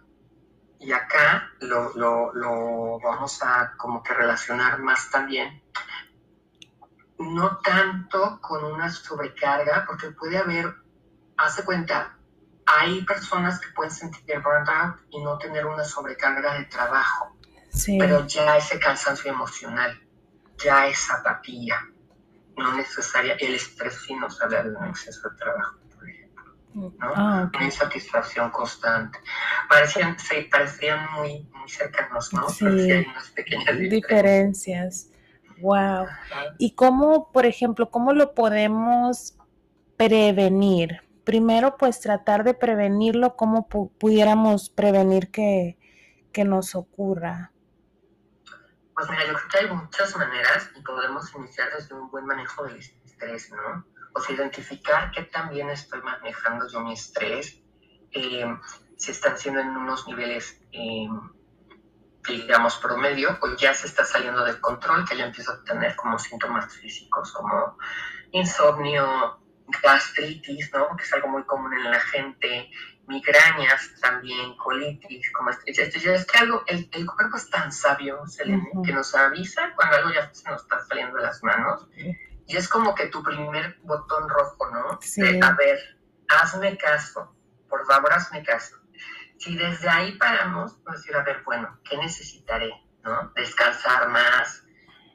Y 0.77 0.91
acá 0.91 1.49
lo, 1.59 1.91
lo, 1.95 2.31
lo 2.35 2.99
vamos 2.99 3.41
a 3.41 3.73
como 3.77 4.03
que 4.03 4.13
relacionar 4.13 4.77
más 4.77 5.09
también, 5.09 5.63
no 7.17 7.57
tanto 7.61 8.39
con 8.41 8.63
una 8.63 8.91
sobrecarga, 8.91 9.85
porque 9.87 10.11
puede 10.11 10.37
haber, 10.37 10.71
hace 11.37 11.65
cuenta, 11.65 12.15
hay 12.67 13.03
personas 13.05 13.59
que 13.59 13.69
pueden 13.69 13.91
sentir 13.91 14.39
burnout 14.39 14.99
y 15.09 15.19
no 15.23 15.39
tener 15.39 15.65
una 15.65 15.83
sobrecarga 15.83 16.59
de 16.59 16.65
trabajo, 16.65 17.39
pero 17.97 18.27
ya 18.27 18.55
ese 18.55 18.77
cansancio 18.79 19.31
emocional, 19.31 19.99
ya 20.63 20.85
esa 20.85 21.15
apatía, 21.15 21.89
no 22.55 22.75
necesaria, 22.75 23.33
el 23.39 23.55
estrés 23.55 23.99
sí 24.05 24.13
nos 24.13 24.39
habla 24.43 24.61
de 24.61 24.75
un 24.75 24.85
exceso 24.85 25.27
de 25.27 25.37
trabajo. 25.37 25.86
¿No? 26.77 26.93
Ah, 27.01 27.49
Una 27.53 27.65
insatisfacción 27.65 28.49
constante. 28.51 29.19
Parecían, 29.69 30.17
sí, 30.19 30.47
parecían 30.51 31.11
muy, 31.13 31.47
muy 31.53 31.69
cercanos, 31.69 32.33
¿no? 32.33 32.49
Sí, 32.49 32.65
hay 32.65 33.05
unas 33.05 33.29
pequeñas 33.31 33.77
diferencias. 33.77 35.11
Wow. 35.59 36.05
¿Y 36.59 36.75
cómo, 36.75 37.31
por 37.31 37.45
ejemplo, 37.45 37.89
cómo 37.89 38.13
lo 38.13 38.33
podemos 38.33 39.37
prevenir? 39.97 41.01
primero 41.27 41.75
pues 41.75 41.99
tratar 41.99 42.45
de 42.45 42.53
prevenirlo, 42.53 43.35
cómo 43.35 43.67
pudiéramos 43.67 44.69
prevenir 44.69 45.29
que, 45.29 45.77
nos 46.45 46.75
ocurra. 46.75 47.51
Pues 48.95 49.09
mira, 49.09 49.25
yo 49.25 49.33
creo 49.33 49.49
que 49.49 49.57
hay 49.57 49.75
muchas 49.75 50.15
maneras 50.15 50.69
y 50.73 50.81
podemos 50.83 51.33
iniciar 51.35 51.67
desde 51.75 51.95
un 51.95 52.11
buen 52.11 52.27
manejo 52.27 52.63
del 52.63 52.77
estrés, 52.77 53.51
¿no? 53.51 53.83
Sea, 54.19 54.35
identificar 54.35 55.11
qué 55.11 55.23
también 55.23 55.69
estoy 55.69 56.01
manejando 56.01 56.67
yo 56.67 56.81
mi 56.81 56.93
estrés, 56.93 57.61
eh, 58.11 58.45
si 58.97 59.11
están 59.11 59.37
siendo 59.37 59.61
en 59.61 59.69
unos 59.69 60.07
niveles, 60.07 60.59
eh, 60.71 61.07
digamos, 62.27 62.77
promedio, 62.77 63.37
o 63.41 63.55
ya 63.55 63.73
se 63.73 63.87
está 63.87 64.03
saliendo 64.03 64.43
del 64.43 64.59
control, 64.59 65.07
que 65.07 65.17
ya 65.17 65.25
empiezo 65.25 65.53
a 65.53 65.63
tener 65.63 65.95
como 65.95 66.17
síntomas 66.19 66.73
físicos 66.73 67.31
como 67.31 67.77
insomnio, 68.31 69.39
gastritis, 69.83 70.71
¿no? 70.73 70.95
Que 70.95 71.03
es 71.03 71.13
algo 71.13 71.29
muy 71.29 71.43
común 71.43 71.73
en 71.73 71.91
la 71.91 71.99
gente, 71.99 72.69
migrañas 73.07 73.93
también, 74.01 74.55
colitis, 74.57 75.31
como 75.31 75.49
esto, 75.49 75.63
es 75.65 76.25
que 76.25 76.37
algo, 76.37 76.63
el, 76.67 76.89
cuerpo 77.05 77.37
es 77.37 77.49
tan 77.49 77.71
sabio, 77.71 78.25
Selene, 78.27 78.69
que 78.85 78.91
nos 78.91 79.15
avisa 79.15 79.73
cuando 79.75 79.97
algo 79.97 80.09
ya 80.11 80.33
se 80.33 80.49
nos 80.49 80.61
está 80.61 80.83
saliendo 80.85 81.17
de 81.17 81.23
las 81.23 81.41
manos. 81.43 81.87
Y 82.47 82.55
es 82.55 82.69
como 82.69 82.95
que 82.95 83.07
tu 83.07 83.21
primer 83.21 83.77
botón 83.83 84.27
rojo, 84.29 84.69
¿no? 84.71 84.99
Sí. 85.01 85.21
De, 85.21 85.39
a 85.43 85.51
ver, 85.51 85.79
hazme 86.29 86.77
caso, 86.77 87.35
por 87.69 87.85
favor, 87.85 88.11
hazme 88.13 88.41
caso. 88.43 88.77
Si 89.37 89.55
desde 89.55 89.87
ahí 89.89 90.17
paramos, 90.17 90.77
a 90.85 90.93
decir, 90.93 91.15
a 91.15 91.23
ver, 91.23 91.43
bueno, 91.43 91.79
¿qué 91.83 91.97
necesitaré? 91.97 92.71
¿No? 93.03 93.31
Descansar 93.35 94.09
más, 94.09 94.63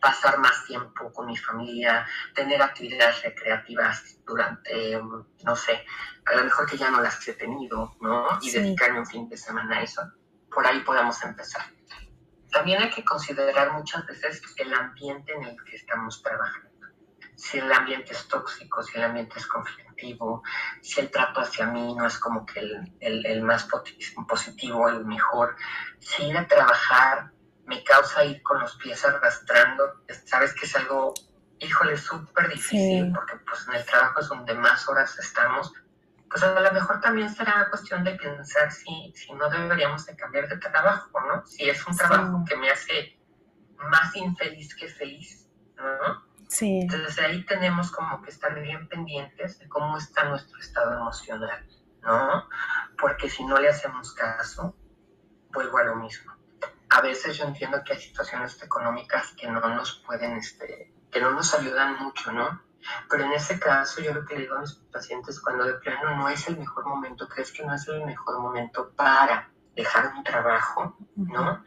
pasar 0.01 0.39
más 0.39 0.65
tiempo 0.67 1.13
con 1.13 1.27
mi 1.27 1.37
familia, 1.37 2.07
tener 2.35 2.61
actividades 2.61 3.23
recreativas 3.23 4.19
durante, 4.27 5.01
no 5.45 5.57
sé, 5.57 5.85
a 6.27 6.35
lo 6.35 6.45
mejor 6.45 6.69
que 6.69 6.77
ya 6.77 6.91
no 6.91 7.01
las 7.01 7.27
he 7.27 7.35
tenido, 7.35 7.97
¿no? 8.01 8.39
Y 8.43 8.51
dedicarme 8.51 9.01
un 9.01 9.07
fin 9.07 9.29
de 9.29 9.37
semana 9.37 9.79
a 9.79 9.83
eso. 9.83 10.03
Por 10.53 10.67
ahí 10.67 10.81
podemos 10.81 11.23
empezar. 11.25 11.63
También 12.51 12.83
hay 12.83 12.91
que 12.91 13.05
considerar 13.05 13.73
muchas 13.73 14.07
veces 14.07 14.43
el 14.57 14.75
ambiente 14.75 15.33
en 15.33 15.45
el 15.45 15.57
que 15.65 15.77
estamos 15.77 16.23
trabajando. 16.23 16.72
Si 17.43 17.59
el 17.59 17.73
ambiente 17.73 18.13
es 18.13 18.29
tóxico, 18.29 18.85
si 18.85 18.99
el 18.99 19.03
ambiente 19.03 19.37
es 19.37 19.47
conflictivo, 19.49 20.45
si 20.81 21.01
el 21.01 21.11
trato 21.11 21.41
hacia 21.41 21.67
mí 21.67 21.93
no 21.93 22.07
es 22.07 22.17
como 22.19 22.47
que 22.47 22.61
el, 22.61 22.95
el, 23.01 23.27
el 23.27 23.43
más 23.43 23.67
positivo, 24.29 24.89
el 24.89 25.05
mejor, 25.05 25.57
si 25.99 26.23
ir 26.29 26.39
a 26.39 26.47
trabajar 26.47 27.33
me 27.67 27.83
causa 27.83 28.25
ir 28.25 28.41
con 28.45 28.61
los 28.61 28.77
pies 28.77 29.05
arrastrando. 29.05 30.05
Sabes 30.25 30.55
que 30.55 30.67
es 30.67 30.77
algo, 30.77 31.15
híjole, 31.59 31.97
súper 31.97 32.49
difícil, 32.49 33.11
porque 33.13 33.35
pues 33.45 33.67
en 33.67 33.75
el 33.75 33.85
trabajo 33.87 34.21
es 34.21 34.29
donde 34.29 34.55
más 34.55 34.89
horas 34.89 35.19
estamos. 35.19 35.73
Pues 36.31 36.45
a 36.45 36.61
lo 36.61 36.73
mejor 36.73 37.01
también 37.01 37.29
será 37.29 37.69
cuestión 37.71 38.05
de 38.05 38.15
pensar 38.15 38.71
si, 38.71 39.13
si 39.17 39.33
no 39.33 39.51
deberíamos 39.51 40.07
de 40.07 40.15
cambiar 40.15 40.49
de 40.49 40.59
trabajo, 40.59 41.21
¿no? 41.23 41.45
Si 41.45 41.69
es 41.69 41.85
un 41.89 41.97
trabajo 41.97 42.45
que 42.49 42.57
me 42.57 42.71
hace 42.71 43.19
más 43.91 44.15
infeliz 44.15 44.77
que 44.77 44.87
feliz, 44.87 45.51
¿no? 45.77 46.32
Sí. 46.53 46.81
Entonces 46.83 47.19
ahí 47.19 47.45
tenemos 47.47 47.91
como 47.91 48.21
que 48.23 48.31
estar 48.31 48.55
bien 48.61 48.89
pendientes 48.89 49.59
de 49.59 49.69
cómo 49.69 49.97
está 49.97 50.25
nuestro 50.25 50.59
estado 50.61 50.95
emocional, 50.95 51.67
¿no? 52.03 52.49
Porque 53.01 53.31
si 53.31 53.45
no 53.45 53.57
le 53.59 53.69
hacemos 53.69 54.13
caso, 54.13 54.77
vuelvo 55.51 55.79
a 55.79 55.85
lo 55.85 55.97
mismo 55.97 56.33
a 56.93 57.01
veces 57.01 57.39
yo 57.39 57.45
entiendo 57.45 57.83
que 57.83 57.95
hay 57.95 58.01
situaciones 58.01 58.63
económicas 58.63 59.33
que 59.39 59.49
no 59.49 59.61
nos 59.61 60.03
pueden, 60.07 60.33
este, 60.33 60.93
que 61.11 61.21
no 61.21 61.31
nos 61.31 61.55
ayudan 61.55 61.99
mucho, 62.03 62.33
¿no? 62.33 62.63
Pero 63.09 63.25
en 63.25 63.33
ese 63.33 63.59
caso 63.59 64.03
yo 64.03 64.13
lo 64.13 64.27
que 64.27 64.35
le 64.35 64.41
digo 64.43 64.57
a 64.57 64.61
mis 64.61 64.75
pacientes 64.93 65.41
cuando 65.41 65.65
de 65.65 65.75
plano 65.75 66.17
no 66.17 66.29
es 66.29 66.47
el 66.49 66.59
mejor 66.59 66.85
momento, 66.87 67.29
crees 67.29 67.51
que 67.53 67.65
no 67.65 67.75
es 67.75 67.89
el 67.89 68.05
mejor 68.05 68.41
momento 68.41 68.93
para 68.95 69.51
dejar 69.75 70.13
un 70.15 70.23
trabajo, 70.23 70.95
¿no? 71.17 71.65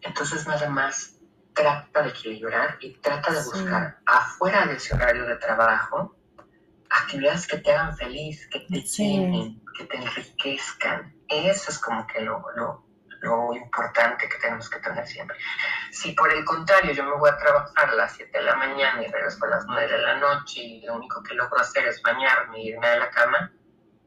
Entonces 0.00 0.46
nada 0.46 0.70
más 0.70 1.15
trata 1.56 2.02
de 2.02 2.10
equilibrar 2.10 2.76
y 2.80 2.92
trata 2.98 3.32
de 3.32 3.42
buscar 3.42 3.98
afuera 4.06 4.66
de 4.66 4.74
ese 4.74 4.94
horario 4.94 5.26
de 5.26 5.36
trabajo 5.36 6.16
actividades 6.90 7.46
que 7.46 7.58
te 7.58 7.72
hagan 7.72 7.96
feliz, 7.96 8.48
que 8.48 8.60
te 8.60 8.80
llenen, 8.80 9.62
que 9.76 9.84
te 9.84 9.96
enriquezcan. 9.96 11.14
Eso 11.28 11.70
es 11.70 11.78
como 11.78 12.06
que 12.06 12.20
lo, 12.20 12.44
lo, 12.56 12.86
lo 13.20 13.54
importante 13.54 14.28
que 14.28 14.38
tenemos 14.38 14.68
que 14.70 14.78
tener 14.80 15.06
siempre. 15.06 15.36
Si 15.90 16.12
por 16.12 16.32
el 16.32 16.44
contrario 16.44 16.92
yo 16.92 17.04
me 17.04 17.16
voy 17.16 17.30
a 17.30 17.36
trabajar 17.38 17.90
a 17.90 17.94
las 17.94 18.12
7 18.12 18.38
de 18.38 18.44
la 18.44 18.56
mañana 18.56 19.02
y 19.02 19.10
regreso 19.10 19.44
a 19.44 19.48
las 19.48 19.66
9 19.66 19.88
de 19.88 19.98
la 19.98 20.16
noche 20.18 20.60
y 20.60 20.86
lo 20.86 20.96
único 20.96 21.22
que 21.22 21.34
logro 21.34 21.58
hacer 21.58 21.86
es 21.86 22.00
bañarme 22.02 22.60
y 22.60 22.68
irme 22.68 22.86
a 22.86 22.98
la 22.98 23.10
cama, 23.10 23.52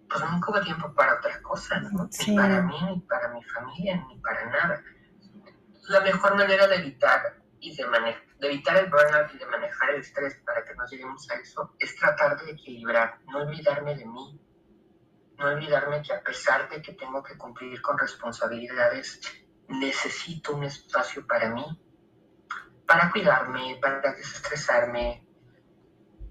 pues 0.09 0.23
nunca 0.23 0.51
hubo 0.51 0.61
tiempo 0.61 0.93
para 0.93 1.15
otra 1.15 1.41
cosa, 1.41 1.79
Ni 1.79 2.35
para 2.35 2.61
mí, 2.61 2.81
ni 2.83 2.99
para 3.01 3.29
mi 3.29 3.43
familia, 3.43 4.03
ni 4.07 4.17
para 4.19 4.45
nada. 4.45 4.83
La 5.89 6.01
mejor 6.01 6.35
manera 6.35 6.67
de 6.67 6.75
evitar 6.77 7.38
y 7.59 7.75
de, 7.75 7.85
de 8.39 8.47
evitar 8.47 8.77
el 8.77 8.89
burnout 8.89 9.33
y 9.33 9.37
de 9.37 9.45
manejar 9.45 9.91
el 9.91 10.01
estrés 10.01 10.35
para 10.45 10.63
que 10.63 10.73
no 10.75 10.85
lleguemos 10.85 11.29
a 11.29 11.35
eso 11.35 11.75
es 11.79 11.95
tratar 11.95 12.39
de 12.41 12.51
equilibrar, 12.51 13.19
no 13.27 13.39
olvidarme 13.39 13.95
de 13.95 14.05
mí, 14.05 14.39
no 15.37 15.47
olvidarme 15.47 16.01
que 16.01 16.13
a 16.13 16.21
pesar 16.21 16.69
de 16.69 16.81
que 16.81 16.93
tengo 16.93 17.23
que 17.23 17.37
cumplir 17.37 17.81
con 17.81 17.97
responsabilidades, 17.97 19.21
necesito 19.67 20.55
un 20.55 20.63
espacio 20.63 21.25
para 21.25 21.49
mí, 21.49 21.65
para 22.85 23.11
cuidarme, 23.11 23.77
para 23.81 24.13
desestresarme, 24.13 25.25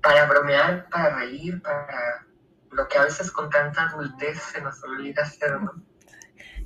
para 0.02 0.26
bromear, 0.26 0.88
para 0.88 1.16
reír, 1.16 1.62
para 1.62 2.26
lo 2.70 2.88
que 2.88 2.98
a 2.98 3.04
veces 3.04 3.30
con 3.30 3.48
tanta 3.48 3.88
adultez 3.88 4.42
se 4.42 4.60
nos 4.60 4.82
olvida 4.84 5.22
hacer, 5.22 5.60
¿no? 5.60 5.72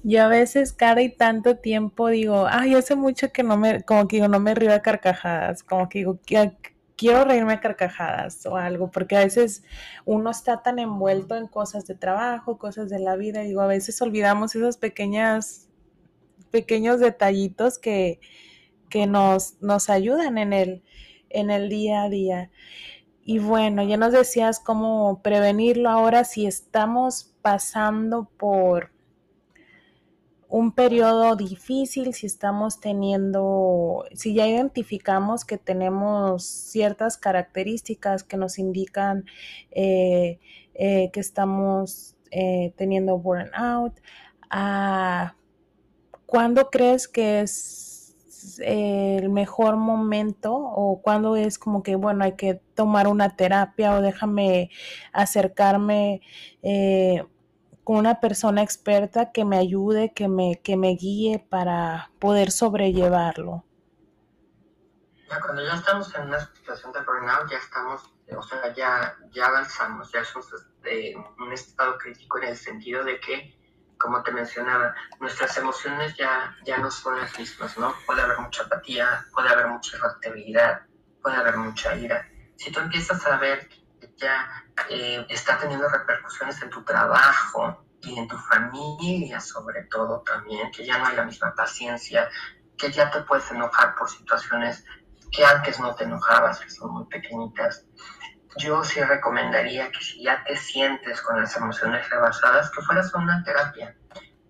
Yo 0.04 0.24
a 0.24 0.28
veces 0.28 0.72
cada 0.72 1.00
y 1.02 1.10
tanto 1.10 1.56
tiempo 1.58 2.08
digo, 2.08 2.46
ay, 2.48 2.74
hace 2.74 2.96
mucho 2.96 3.32
que 3.32 3.42
no 3.42 3.56
me, 3.56 3.82
como 3.82 4.08
que 4.08 4.16
digo, 4.16 4.28
no 4.28 4.40
me 4.40 4.54
río 4.54 4.74
a 4.74 4.80
carcajadas, 4.80 5.62
como 5.62 5.88
que 5.88 6.00
digo, 6.00 6.18
quiero 6.96 7.24
reírme 7.24 7.54
a 7.54 7.60
carcajadas 7.60 8.46
o 8.46 8.56
algo, 8.56 8.90
porque 8.90 9.16
a 9.16 9.20
veces 9.20 9.64
uno 10.04 10.30
está 10.30 10.62
tan 10.62 10.78
envuelto 10.78 11.36
en 11.36 11.48
cosas 11.48 11.86
de 11.86 11.96
trabajo, 11.96 12.58
cosas 12.58 12.90
de 12.90 13.00
la 13.00 13.16
vida, 13.16 13.40
digo, 13.40 13.60
a 13.60 13.66
veces 13.66 14.00
olvidamos 14.02 14.54
esos 14.54 14.76
pequeñas, 14.76 15.68
pequeños 16.52 17.00
detallitos 17.00 17.78
que, 17.78 18.20
que 18.88 19.06
nos, 19.06 19.60
nos 19.60 19.90
ayudan 19.90 20.38
en 20.38 20.52
el, 20.52 20.82
en 21.28 21.50
el 21.50 21.68
día 21.68 22.02
a 22.04 22.08
día. 22.08 22.50
Y 23.24 23.40
bueno, 23.40 23.82
ya 23.82 23.96
nos 23.96 24.12
decías 24.12 24.60
cómo 24.60 25.22
prevenirlo 25.22 25.90
ahora 25.90 26.22
si 26.22 26.46
estamos 26.46 27.34
pasando 27.42 28.30
por 28.36 28.91
un 30.52 30.72
periodo 30.72 31.34
difícil, 31.34 32.12
si 32.12 32.26
estamos 32.26 32.78
teniendo, 32.78 34.04
si 34.12 34.34
ya 34.34 34.46
identificamos 34.46 35.46
que 35.46 35.56
tenemos 35.56 36.44
ciertas 36.44 37.16
características 37.16 38.22
que 38.22 38.36
nos 38.36 38.58
indican 38.58 39.24
eh, 39.70 40.40
eh, 40.74 41.10
que 41.10 41.20
estamos 41.20 42.16
eh, 42.30 42.74
teniendo 42.76 43.16
burnout, 43.16 43.94
ah, 44.50 45.36
¿cuándo 46.26 46.68
crees 46.68 47.08
que 47.08 47.40
es 47.40 48.14
el 48.62 49.30
mejor 49.30 49.78
momento 49.78 50.54
o 50.54 51.00
cuándo 51.00 51.34
es 51.36 51.58
como 51.58 51.82
que, 51.82 51.96
bueno, 51.96 52.24
hay 52.24 52.32
que 52.32 52.60
tomar 52.74 53.08
una 53.08 53.36
terapia 53.36 53.94
o 53.94 54.02
déjame 54.02 54.68
acercarme 55.14 56.20
con 57.84 57.96
una 57.96 58.20
persona 58.20 58.62
experta 58.62 59.32
que 59.32 59.44
me 59.44 59.58
ayude, 59.58 60.12
que 60.12 60.28
me, 60.28 60.60
que 60.62 60.76
me 60.76 60.94
guíe 60.94 61.44
para 61.50 62.10
poder 62.18 62.50
sobrellevarlo. 62.50 63.64
Ya 65.28 65.40
cuando 65.40 65.64
ya 65.64 65.74
estamos 65.74 66.14
en 66.14 66.22
una 66.28 66.40
situación 66.40 66.92
de 66.92 67.00
burnout, 67.00 67.50
ya 67.50 67.58
estamos, 67.58 68.02
o 68.36 68.42
sea, 68.42 68.74
ya, 68.74 69.16
ya 69.32 69.46
avanzamos, 69.46 70.12
ya 70.12 70.24
somos 70.24 70.50
de 70.82 71.16
un 71.38 71.52
estado 71.52 71.96
crítico 71.98 72.38
en 72.38 72.48
el 72.48 72.56
sentido 72.56 73.02
de 73.04 73.18
que 73.20 73.62
como 74.02 74.22
te 74.22 74.32
mencionaba, 74.32 74.94
nuestras 75.20 75.56
emociones 75.56 76.16
ya, 76.16 76.56
ya 76.64 76.78
no 76.78 76.90
son 76.90 77.18
las 77.20 77.38
mismas, 77.38 77.78
¿no? 77.78 77.94
Puede 78.04 78.20
haber 78.20 78.38
mucha 78.38 78.64
apatía, 78.64 79.24
puede 79.32 79.48
haber 79.48 79.68
mucha 79.68 79.96
irritabilidad, 79.96 80.82
puede 81.22 81.36
haber 81.36 81.56
mucha 81.56 81.94
ira. 81.94 82.28
Si 82.56 82.72
tú 82.72 82.80
empiezas 82.80 83.24
a 83.26 83.36
ver 83.36 83.68
ya 84.16 84.64
eh, 84.88 85.26
está 85.28 85.58
teniendo 85.58 85.88
repercusiones 85.88 86.60
en 86.62 86.70
tu 86.70 86.82
trabajo 86.84 87.84
y 88.02 88.18
en 88.18 88.28
tu 88.28 88.36
familia 88.36 89.40
sobre 89.40 89.84
todo 89.84 90.20
también, 90.22 90.70
que 90.70 90.84
ya 90.84 90.98
no 90.98 91.06
hay 91.06 91.16
la 91.16 91.24
misma 91.24 91.54
paciencia, 91.54 92.28
que 92.76 92.90
ya 92.90 93.10
te 93.10 93.22
puedes 93.22 93.50
enojar 93.50 93.94
por 93.94 94.10
situaciones 94.10 94.84
que 95.30 95.44
antes 95.44 95.80
no 95.80 95.94
te 95.94 96.04
enojabas, 96.04 96.60
que 96.60 96.70
son 96.70 96.92
muy 96.92 97.06
pequeñitas. 97.06 97.86
Yo 98.56 98.84
sí 98.84 99.00
recomendaría 99.00 99.90
que 99.90 100.04
si 100.04 100.22
ya 100.22 100.44
te 100.44 100.56
sientes 100.56 101.22
con 101.22 101.40
las 101.40 101.56
emociones 101.56 102.08
rebasadas, 102.10 102.70
que 102.70 102.82
fueras 102.82 103.14
a 103.14 103.18
una 103.18 103.42
terapia, 103.42 103.96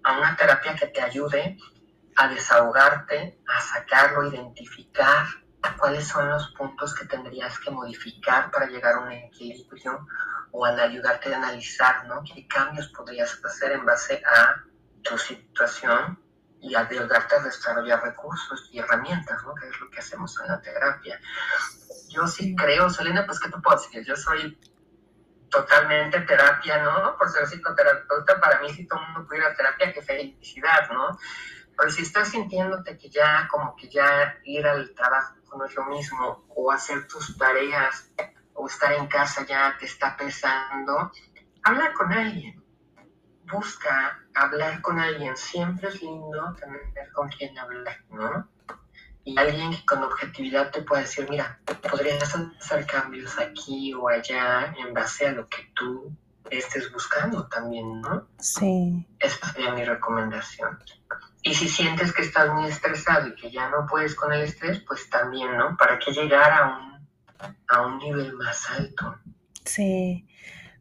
a 0.02 0.18
una 0.18 0.34
terapia 0.34 0.74
que 0.74 0.88
te 0.88 1.00
ayude 1.00 1.56
a 2.16 2.28
desahogarte, 2.28 3.38
a 3.46 3.60
sacarlo, 3.60 4.26
identificar 4.26 5.26
cuáles 5.78 6.08
son 6.08 6.28
los 6.28 6.48
puntos 6.52 6.94
que 6.94 7.06
tendrías 7.06 7.58
que 7.58 7.70
modificar 7.70 8.50
para 8.50 8.66
llegar 8.66 8.94
a 8.94 9.00
un 9.00 9.12
equilibrio 9.12 10.06
o 10.50 10.64
ayudarte 10.64 11.32
a 11.32 11.38
analizar 11.38 12.06
¿no? 12.06 12.22
qué 12.22 12.46
cambios 12.46 12.88
podrías 12.88 13.40
hacer 13.44 13.72
en 13.72 13.84
base 13.84 14.22
a 14.26 14.62
tu 15.02 15.16
situación 15.18 16.18
y 16.60 16.74
ayudarte 16.76 17.36
a 17.36 17.42
desarrollar 17.42 18.02
recursos 18.02 18.68
y 18.70 18.78
herramientas, 18.78 19.42
¿no? 19.44 19.54
que 19.54 19.68
es 19.68 19.80
lo 19.80 19.90
que 19.90 19.98
hacemos 19.98 20.38
en 20.40 20.48
la 20.48 20.60
terapia. 20.60 21.20
Yo 22.08 22.26
sí 22.26 22.54
creo, 22.54 22.88
Selena, 22.90 23.26
pues, 23.26 23.40
¿qué 23.40 23.50
te 23.50 23.58
puedo 23.58 23.76
decir? 23.80 24.04
Yo 24.04 24.14
soy 24.14 24.58
totalmente 25.50 26.20
terapia, 26.20 26.82
¿no? 26.82 27.16
Por 27.16 27.30
ser 27.30 27.46
psicoterapeuta, 27.46 28.40
para 28.40 28.60
mí 28.60 28.72
si 28.72 28.86
todo 28.86 29.00
el 29.00 29.06
mundo 29.06 29.28
pudiera 29.28 29.54
terapia, 29.54 29.92
qué 29.92 30.02
felicidad, 30.02 30.90
¿no? 30.92 31.18
Pero 31.76 31.90
si 31.90 32.02
estás 32.02 32.28
sintiéndote 32.28 32.96
que 32.98 33.10
ya, 33.10 33.48
como 33.50 33.74
que 33.76 33.88
ya 33.88 34.38
ir 34.44 34.66
al 34.66 34.94
trabajo 34.94 35.34
no 35.56 35.64
es 35.64 35.74
lo 35.74 35.84
mismo, 35.86 36.44
o 36.54 36.70
hacer 36.70 37.06
tus 37.06 37.36
tareas, 37.36 38.10
o 38.54 38.66
estar 38.66 38.92
en 38.92 39.06
casa 39.06 39.44
ya 39.46 39.76
te 39.78 39.86
está 39.86 40.16
pesando, 40.16 41.10
habla 41.62 41.92
con 41.92 42.12
alguien. 42.12 42.62
Busca 43.50 44.18
hablar 44.34 44.80
con 44.80 44.98
alguien. 44.98 45.36
Siempre 45.36 45.88
es 45.88 46.00
lindo 46.00 46.54
tener 46.58 47.12
con 47.12 47.28
quien 47.28 47.58
hablar, 47.58 47.96
¿no? 48.10 48.48
Y 49.24 49.38
alguien 49.38 49.70
que 49.70 49.84
con 49.84 50.02
objetividad 50.02 50.70
te 50.70 50.82
pueda 50.82 51.02
decir, 51.02 51.28
mira, 51.30 51.60
podrías 51.88 52.34
hacer 52.34 52.86
cambios 52.86 53.38
aquí 53.38 53.94
o 53.94 54.08
allá 54.08 54.74
en 54.78 54.92
base 54.92 55.28
a 55.28 55.32
lo 55.32 55.46
que 55.48 55.70
tú 55.74 56.16
estés 56.50 56.92
buscando 56.92 57.46
también, 57.48 58.00
¿no? 58.00 58.26
Sí. 58.38 59.06
Esa 59.18 59.52
sería 59.52 59.72
mi 59.74 59.84
recomendación. 59.84 60.78
Y 61.42 61.54
si 61.54 61.68
sientes 61.68 62.12
que 62.12 62.22
estás 62.22 62.52
muy 62.54 62.68
estresado 62.68 63.28
y 63.28 63.34
que 63.34 63.50
ya 63.50 63.68
no 63.68 63.86
puedes 63.88 64.14
con 64.14 64.32
el 64.32 64.42
estrés, 64.42 64.80
pues 64.86 65.10
también, 65.10 65.56
¿no? 65.56 65.76
¿Para 65.76 65.98
qué 65.98 66.12
llegar 66.12 66.50
a 66.52 66.66
un, 66.68 67.08
a 67.68 67.86
un 67.86 67.98
nivel 67.98 68.32
más 68.34 68.70
alto? 68.70 69.16
Sí. 69.64 70.26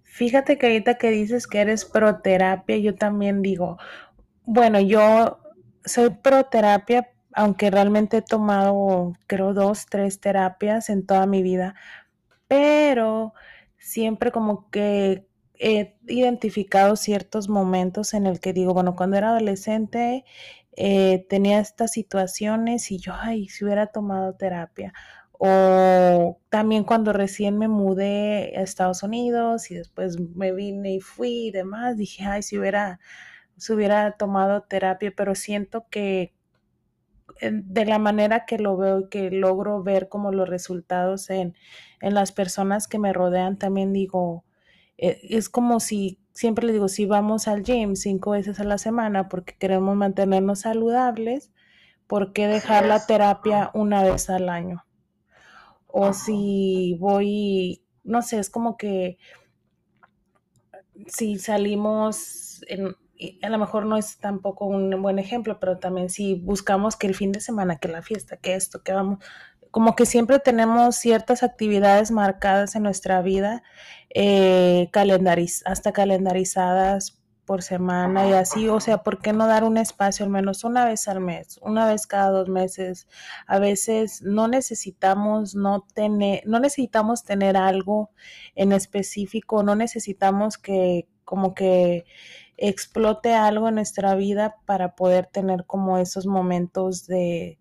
Fíjate 0.03 0.57
que 0.57 0.67
ahorita 0.67 0.95
que 0.95 1.09
dices 1.09 1.47
que 1.47 1.61
eres 1.61 1.85
proterapia, 1.85 2.77
yo 2.77 2.95
también 2.95 3.41
digo, 3.41 3.77
bueno, 4.43 4.79
yo 4.79 5.39
soy 5.85 6.09
proterapia, 6.09 7.09
aunque 7.33 7.71
realmente 7.71 8.17
he 8.17 8.21
tomado, 8.21 9.13
creo, 9.27 9.53
dos, 9.53 9.85
tres 9.87 10.19
terapias 10.19 10.89
en 10.89 11.05
toda 11.05 11.25
mi 11.25 11.41
vida, 11.41 11.75
pero 12.47 13.33
siempre 13.77 14.31
como 14.31 14.69
que 14.69 15.25
he 15.61 15.95
identificado 16.07 16.95
ciertos 16.95 17.47
momentos 17.47 18.13
en 18.15 18.25
el 18.25 18.39
que 18.39 18.51
digo, 18.51 18.73
bueno, 18.73 18.95
cuando 18.95 19.17
era 19.17 19.29
adolescente 19.29 20.25
eh, 20.75 21.25
tenía 21.29 21.59
estas 21.59 21.91
situaciones 21.91 22.91
y 22.91 22.97
yo, 22.97 23.13
ay, 23.15 23.47
si 23.47 23.63
hubiera 23.65 23.87
tomado 23.87 24.33
terapia. 24.33 24.93
O 25.33 26.39
también 26.49 26.83
cuando 26.83 27.13
recién 27.13 27.57
me 27.57 27.67
mudé 27.67 28.53
a 28.57 28.61
Estados 28.61 29.03
Unidos 29.03 29.71
y 29.71 29.75
después 29.75 30.19
me 30.19 30.51
vine 30.53 30.95
y 30.95 30.99
fui 31.01 31.47
y 31.47 31.51
demás, 31.51 31.97
dije, 31.97 32.23
ay, 32.25 32.43
si 32.43 32.57
hubiera, 32.57 32.99
si 33.57 33.73
hubiera 33.73 34.11
tomado 34.13 34.63
terapia, 34.63 35.13
pero 35.15 35.35
siento 35.35 35.87
que 35.89 36.33
de 37.41 37.85
la 37.85 37.99
manera 37.99 38.45
que 38.45 38.59
lo 38.59 38.77
veo 38.77 39.01
y 39.01 39.09
que 39.09 39.31
logro 39.31 39.83
ver 39.83 40.09
como 40.09 40.31
los 40.31 40.49
resultados 40.49 41.29
en, 41.29 41.55
en 42.01 42.13
las 42.13 42.31
personas 42.31 42.87
que 42.87 42.99
me 42.99 43.13
rodean, 43.13 43.57
también 43.57 43.93
digo, 43.93 44.45
es 45.01 45.49
como 45.49 45.79
si, 45.79 46.19
siempre 46.31 46.65
le 46.65 46.73
digo, 46.73 46.87
si 46.87 47.05
vamos 47.05 47.47
al 47.47 47.63
gym 47.63 47.95
cinco 47.95 48.31
veces 48.31 48.59
a 48.59 48.63
la 48.63 48.77
semana 48.77 49.27
porque 49.27 49.55
queremos 49.57 49.95
mantenernos 49.95 50.59
saludables, 50.59 51.51
¿por 52.07 52.33
qué 52.33 52.47
dejar 52.47 52.85
la 52.85 53.05
terapia 53.05 53.71
una 53.73 54.03
vez 54.03 54.29
al 54.29 54.47
año? 54.47 54.85
O 55.87 56.13
si 56.13 56.95
voy, 56.99 57.83
no 58.03 58.21
sé, 58.21 58.39
es 58.39 58.49
como 58.49 58.77
que 58.77 59.17
si 61.07 61.39
salimos, 61.39 62.61
en, 62.67 62.95
a 63.41 63.49
lo 63.49 63.57
mejor 63.57 63.87
no 63.87 63.97
es 63.97 64.19
tampoco 64.19 64.67
un 64.67 65.01
buen 65.01 65.17
ejemplo, 65.17 65.59
pero 65.59 65.79
también 65.79 66.09
si 66.09 66.35
buscamos 66.35 66.95
que 66.95 67.07
el 67.07 67.15
fin 67.15 67.31
de 67.31 67.41
semana, 67.41 67.77
que 67.77 67.87
la 67.87 68.03
fiesta, 68.03 68.37
que 68.37 68.53
esto, 68.53 68.83
que 68.83 68.93
vamos, 68.93 69.23
como 69.71 69.95
que 69.95 70.05
siempre 70.05 70.39
tenemos 70.39 70.95
ciertas 70.97 71.43
actividades 71.43 72.11
marcadas 72.11 72.75
en 72.75 72.83
nuestra 72.83 73.21
vida, 73.21 73.63
eh, 74.09 74.89
calendariz 74.91 75.63
hasta 75.65 75.93
calendarizadas 75.93 77.21
por 77.45 77.63
semana 77.63 78.29
y 78.29 78.33
así, 78.33 78.69
o 78.69 78.79
sea, 78.79 78.99
¿por 79.03 79.19
qué 79.21 79.33
no 79.33 79.47
dar 79.47 79.63
un 79.63 79.77
espacio 79.77 80.25
al 80.25 80.31
menos 80.31 80.63
una 80.63 80.85
vez 80.85 81.07
al 81.07 81.21
mes, 81.21 81.59
una 81.61 81.85
vez 81.87 82.07
cada 82.07 82.29
dos 82.29 82.49
meses? 82.49 83.07
A 83.47 83.59
veces 83.59 84.21
no 84.21 84.47
necesitamos 84.47 85.55
no 85.55 85.85
tener, 85.93 86.43
no 86.45 86.59
necesitamos 86.59 87.23
tener 87.23 87.57
algo 87.57 88.11
en 88.55 88.71
específico, 88.73 89.63
no 89.63 89.75
necesitamos 89.75 90.57
que 90.57 91.07
como 91.25 91.53
que 91.53 92.05
explote 92.57 93.33
algo 93.33 93.69
en 93.69 93.75
nuestra 93.75 94.15
vida 94.15 94.55
para 94.65 94.95
poder 94.95 95.25
tener 95.25 95.65
como 95.65 95.97
esos 95.97 96.27
momentos 96.27 97.07
de 97.07 97.57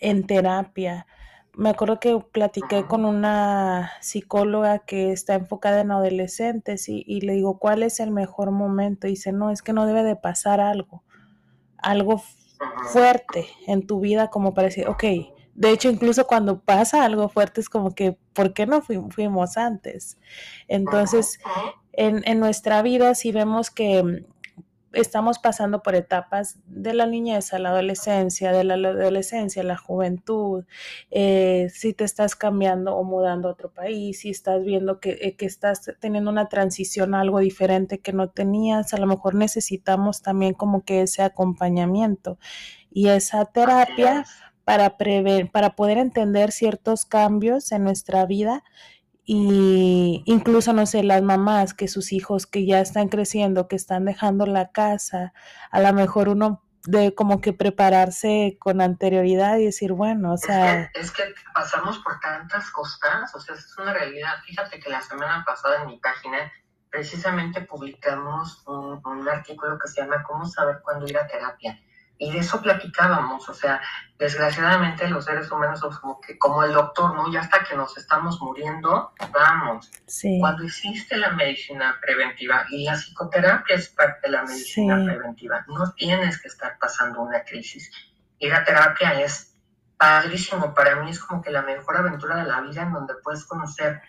en 0.00 0.26
terapia. 0.26 1.06
Me 1.54 1.70
acuerdo 1.70 2.00
que 2.00 2.18
platiqué 2.32 2.86
con 2.86 3.04
una 3.04 3.92
psicóloga 4.00 4.80
que 4.80 5.12
está 5.12 5.34
enfocada 5.34 5.80
en 5.80 5.90
adolescentes 5.90 6.88
y, 6.88 7.20
le 7.22 7.32
digo, 7.32 7.58
¿cuál 7.58 7.82
es 7.82 7.98
el 8.00 8.10
mejor 8.10 8.50
momento? 8.50 9.06
Y 9.06 9.10
dice, 9.10 9.32
no, 9.32 9.50
es 9.50 9.62
que 9.62 9.72
no 9.72 9.86
debe 9.86 10.02
de 10.02 10.16
pasar 10.16 10.60
algo, 10.60 11.02
algo 11.78 12.22
fuerte 12.92 13.46
en 13.66 13.86
tu 13.86 14.00
vida 14.00 14.28
como 14.28 14.52
para 14.52 14.68
decir, 14.68 14.86
ok, 14.88 15.04
de 15.54 15.70
hecho 15.70 15.88
incluso 15.88 16.26
cuando 16.26 16.60
pasa 16.60 17.04
algo 17.04 17.28
fuerte 17.30 17.62
es 17.62 17.70
como 17.70 17.94
que, 17.94 18.18
¿por 18.34 18.52
qué 18.52 18.66
no 18.66 18.82
fuimos 18.82 19.56
antes? 19.56 20.18
Entonces, 20.68 21.38
en, 21.92 22.22
en 22.26 22.38
nuestra 22.38 22.82
vida 22.82 23.14
si 23.14 23.32
vemos 23.32 23.70
que 23.70 24.26
estamos 24.96 25.38
pasando 25.38 25.82
por 25.82 25.94
etapas 25.94 26.58
de 26.66 26.94
la 26.94 27.06
niñez 27.06 27.52
a 27.52 27.58
la 27.58 27.70
adolescencia, 27.70 28.52
de 28.52 28.64
la 28.64 28.74
adolescencia 28.74 29.62
a 29.62 29.64
la 29.64 29.76
juventud, 29.76 30.64
eh, 31.10 31.68
si 31.72 31.92
te 31.92 32.04
estás 32.04 32.34
cambiando 32.36 32.96
o 32.96 33.04
mudando 33.04 33.48
a 33.48 33.52
otro 33.52 33.70
país, 33.70 34.20
si 34.20 34.30
estás 34.30 34.64
viendo 34.64 35.00
que, 35.00 35.18
eh, 35.20 35.36
que, 35.36 35.46
estás 35.46 35.92
teniendo 36.00 36.30
una 36.30 36.48
transición 36.48 37.14
a 37.14 37.20
algo 37.20 37.40
diferente 37.40 38.00
que 38.00 38.12
no 38.12 38.30
tenías, 38.30 38.92
a 38.94 38.98
lo 38.98 39.06
mejor 39.06 39.34
necesitamos 39.34 40.22
también 40.22 40.54
como 40.54 40.84
que 40.84 41.02
ese 41.02 41.22
acompañamiento 41.22 42.38
y 42.90 43.08
esa 43.08 43.44
terapia 43.44 44.24
para 44.64 44.96
prever, 44.96 45.50
para 45.52 45.76
poder 45.76 45.96
entender 45.96 46.50
ciertos 46.50 47.06
cambios 47.06 47.70
en 47.70 47.84
nuestra 47.84 48.26
vida 48.26 48.64
y 49.28 50.22
incluso, 50.24 50.72
no 50.72 50.86
sé, 50.86 51.02
las 51.02 51.20
mamás 51.20 51.74
que 51.74 51.88
sus 51.88 52.12
hijos 52.12 52.46
que 52.46 52.64
ya 52.64 52.80
están 52.80 53.08
creciendo, 53.08 53.66
que 53.66 53.74
están 53.74 54.04
dejando 54.04 54.46
la 54.46 54.70
casa, 54.70 55.32
a 55.72 55.80
lo 55.80 55.92
mejor 55.92 56.28
uno 56.28 56.62
de 56.84 57.12
como 57.12 57.40
que 57.40 57.52
prepararse 57.52 58.56
con 58.60 58.80
anterioridad 58.80 59.56
y 59.56 59.64
decir, 59.64 59.92
bueno, 59.92 60.32
o 60.32 60.36
sea... 60.36 60.92
Es 60.94 61.10
que, 61.10 61.24
pasamos 61.52 61.98
por 61.98 62.20
tantas 62.20 62.70
cosas, 62.70 63.34
o 63.34 63.40
sea, 63.40 63.56
es 63.56 63.76
una 63.78 63.92
realidad. 63.92 64.36
Fíjate 64.44 64.78
que 64.78 64.90
la 64.90 65.02
semana 65.02 65.42
pasada 65.44 65.82
en 65.82 65.88
mi 65.88 65.98
página 65.98 66.52
precisamente 66.88 67.62
publicamos 67.62 68.62
un, 68.68 69.04
un 69.04 69.28
artículo 69.28 69.76
que 69.76 69.88
se 69.88 70.02
llama 70.02 70.22
¿Cómo 70.22 70.46
saber 70.46 70.80
cuándo 70.84 71.04
ir 71.08 71.18
a 71.18 71.26
terapia? 71.26 71.76
Y 72.18 72.32
de 72.32 72.38
eso 72.38 72.62
platicábamos, 72.62 73.46
o 73.48 73.52
sea, 73.54 73.80
desgraciadamente 74.18 75.06
los 75.08 75.26
seres 75.26 75.50
humanos 75.50 75.80
somos 75.80 75.98
como 75.98 76.20
que, 76.20 76.38
como 76.38 76.64
el 76.64 76.72
doctor, 76.72 77.14
¿no? 77.14 77.30
Ya 77.30 77.40
hasta 77.40 77.62
que 77.62 77.76
nos 77.76 77.96
estamos 77.98 78.40
muriendo, 78.40 79.12
vamos. 79.32 79.90
Sí. 80.06 80.38
Cuando 80.40 80.64
existe 80.64 81.18
la 81.18 81.30
medicina 81.30 81.98
preventiva, 82.00 82.64
y 82.70 82.84
la 82.84 82.94
psicoterapia 82.94 83.76
es 83.76 83.88
parte 83.88 84.20
de 84.22 84.30
la 84.30 84.44
medicina 84.44 85.04
preventiva, 85.04 85.64
no 85.68 85.92
tienes 85.92 86.40
que 86.40 86.48
estar 86.48 86.78
pasando 86.78 87.20
una 87.20 87.44
crisis. 87.44 87.90
Y 88.38 88.48
la 88.48 88.64
terapia 88.64 89.20
es 89.20 89.54
padrísimo, 89.98 90.74
para 90.74 90.96
mí 90.96 91.10
es 91.10 91.20
como 91.20 91.42
que 91.42 91.50
la 91.50 91.62
mejor 91.62 91.98
aventura 91.98 92.36
de 92.36 92.44
la 92.44 92.62
vida 92.62 92.82
en 92.82 92.92
donde 92.92 93.14
puedes 93.22 93.44
conocer 93.44 94.00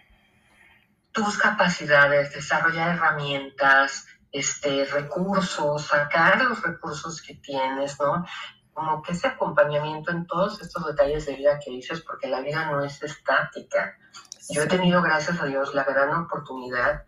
tus 1.12 1.38
capacidades, 1.38 2.34
desarrollar 2.34 2.96
herramientas, 2.96 4.07
este, 4.32 4.86
recursos, 4.86 5.86
sacar 5.86 6.42
los 6.44 6.62
recursos 6.62 7.22
que 7.22 7.36
tienes, 7.36 8.00
¿no? 8.00 8.26
Como 8.74 9.02
que 9.02 9.14
ese 9.14 9.28
acompañamiento 9.28 10.12
en 10.12 10.28
todos 10.28 10.62
estos 10.62 10.86
detalles 10.86 11.26
de 11.26 11.36
vida 11.36 11.60
que 11.60 11.72
dices, 11.72 12.02
porque 12.02 12.28
la 12.28 12.42
vida 12.42 12.70
no 12.70 12.84
es 12.84 13.02
estática. 13.02 13.98
Yo 14.50 14.64
he 14.64 14.68
tenido, 14.68 15.02
gracias 15.02 15.42
a 15.42 15.46
Dios, 15.46 15.74
la 15.74 15.84
gran 15.84 16.14
oportunidad 16.14 17.04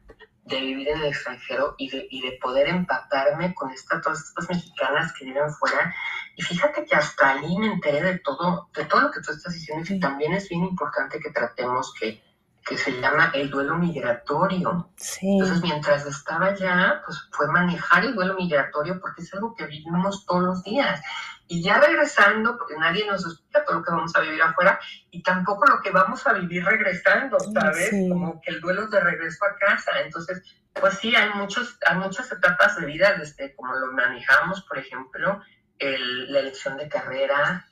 de 0.50 0.60
vivir 0.60 0.90
en 0.90 1.00
el 1.00 1.08
extranjero 1.08 1.76
y 1.78 1.90
de, 1.90 2.08
y 2.10 2.22
de 2.22 2.38
poder 2.42 2.68
empatarme 2.68 3.54
con 3.54 3.72
esta, 3.72 4.02
todas 4.02 4.20
estas 4.20 4.50
mexicanas 4.50 5.14
que 5.14 5.26
viven 5.26 5.50
fuera. 5.54 5.94
Y 6.36 6.42
fíjate 6.42 6.86
que 6.86 6.96
hasta 6.96 7.30
ahí 7.30 7.58
me 7.58 7.68
enteré 7.68 8.02
de 8.02 8.20
todo, 8.20 8.70
de 8.74 8.86
todo 8.86 9.02
lo 9.02 9.12
que 9.12 9.22
tú 9.22 9.32
estás 9.32 9.54
diciendo 9.54 9.94
y 9.94 10.00
también 10.00 10.34
es 10.34 10.50
bien 10.50 10.64
importante 10.64 11.20
que 11.20 11.30
tratemos 11.32 11.94
que, 11.94 12.24
que 12.66 12.78
se 12.78 12.92
llama 13.02 13.32
el 13.34 13.50
duelo 13.50 13.76
migratorio. 13.76 14.90
Entonces, 15.22 15.62
mientras 15.62 16.06
estaba 16.06 16.48
allá, 16.48 17.02
pues 17.06 17.28
fue 17.32 17.48
manejar 17.48 18.06
el 18.06 18.16
duelo 18.16 18.36
migratorio 18.36 19.00
porque 19.00 19.24
es 19.24 19.34
algo 19.34 19.56
que 19.56 19.66
vivimos 19.66 20.26
todos 20.26 20.44
los 20.44 20.64
días. 20.64 21.02
Y 21.48 21.64
ya 21.64 21.80
regresando, 21.80 22.58
porque 22.58 22.76
nadie 22.78 23.08
nos 23.08 23.26
explica 23.26 23.66
todo 23.66 23.80
lo 23.80 23.84
que 23.84 23.92
vamos 23.92 24.16
a 24.16 24.22
vivir 24.22 24.42
afuera 24.42 24.80
y 25.10 25.24
tampoco 25.24 25.66
lo 25.66 25.82
que 25.82 25.90
vamos 25.90 26.28
a 26.28 26.34
vivir 26.34 26.64
regresando, 26.64 27.40
¿sabes? 27.40 27.90
Como 28.08 28.40
que 28.42 28.52
el 28.52 28.62
duelo 28.62 28.86
de 28.88 29.00
regreso 29.00 29.46
a 29.46 29.58
casa. 29.58 29.92
Entonces, 30.06 30.44
pues 30.80 31.00
sí, 31.00 31.16
hay, 31.16 31.30
muchos, 31.34 31.78
hay 31.88 31.98
muchas 31.98 32.32
etapas 32.32 32.80
de 32.80 32.86
vida, 32.86 33.16
desde 33.18 33.56
como 33.56 33.74
lo 33.74 33.92
manejamos, 33.94 34.62
por 34.62 34.78
ejemplo, 34.78 35.42
el, 35.80 36.32
la 36.32 36.40
elección 36.40 36.78
de 36.78 36.88
carrera, 36.88 37.66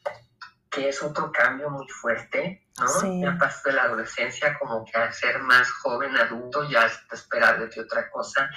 que 0.77 0.89
es 0.89 1.01
otro 1.01 1.31
cambio 1.31 1.71
muy 1.71 1.87
fuerte, 1.87 2.67
¿no? 2.77 3.21
Ya 3.21 3.35
pasas 3.37 3.63
de 3.63 3.73
la 3.73 3.83
adolescencia 3.83 4.57
como 4.59 4.85
que 4.85 4.95
a 4.95 5.11
ser 5.11 5.39
más 5.39 5.71
joven, 5.71 6.15
adulto, 6.15 6.69
ya 6.69 6.85
es 6.85 6.99
esperar 7.11 7.59
de 7.59 7.67
ti 7.67 7.79
otra 7.79 8.09
cosa. 8.11 8.47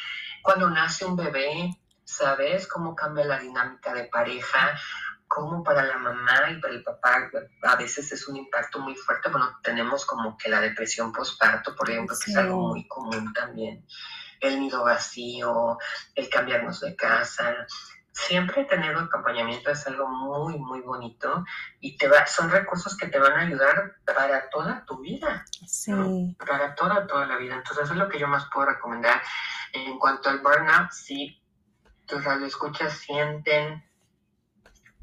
Cuando 0.42 0.68
nace 0.68 1.06
un 1.06 1.16
bebé, 1.16 1.70
¿sabes? 2.04 2.66
Cómo 2.66 2.94
cambia 2.94 3.24
la 3.24 3.38
dinámica 3.38 3.94
de 3.94 4.04
pareja, 4.04 4.78
como 5.26 5.64
para 5.64 5.82
la 5.84 5.96
mamá 5.96 6.50
y 6.50 6.60
para 6.60 6.74
el 6.74 6.82
papá 6.82 7.30
a 7.62 7.76
veces 7.76 8.12
es 8.12 8.28
un 8.28 8.36
impacto 8.36 8.80
muy 8.80 8.94
fuerte. 8.96 9.30
Bueno, 9.30 9.58
tenemos 9.62 10.04
como 10.04 10.36
que 10.36 10.50
la 10.50 10.60
depresión 10.60 11.12
postparto, 11.12 11.74
por 11.74 11.88
ejemplo, 11.88 12.14
que 12.22 12.30
es 12.30 12.36
algo 12.36 12.68
muy 12.68 12.86
común 12.86 13.32
también. 13.32 13.86
El 14.40 14.60
nido 14.60 14.84
vacío, 14.84 15.78
el 16.14 16.28
cambiarnos 16.28 16.80
de 16.80 16.94
casa. 16.96 17.66
Siempre 18.26 18.64
tener 18.64 18.96
un 18.96 19.04
acompañamiento 19.04 19.70
es 19.70 19.86
algo 19.86 20.08
muy, 20.08 20.58
muy 20.58 20.80
bonito 20.80 21.44
y 21.80 21.96
te 21.96 22.06
va, 22.06 22.26
son 22.26 22.50
recursos 22.50 22.96
que 22.96 23.08
te 23.08 23.18
van 23.18 23.32
a 23.32 23.42
ayudar 23.42 23.96
para 24.04 24.48
toda 24.50 24.84
tu 24.84 25.00
vida. 25.00 25.44
Sí. 25.66 25.92
Para 26.38 26.74
toda, 26.74 27.06
toda 27.06 27.26
la 27.26 27.36
vida. 27.36 27.54
Entonces, 27.54 27.84
eso 27.84 27.94
es 27.94 27.98
lo 27.98 28.08
que 28.08 28.18
yo 28.18 28.28
más 28.28 28.46
puedo 28.52 28.66
recomendar. 28.66 29.22
En 29.72 29.98
cuanto 29.98 30.28
al 30.28 30.40
burnout, 30.40 30.90
sí, 30.90 31.42
tus 32.06 32.22
radioescuchas 32.22 32.92
sienten 32.92 33.84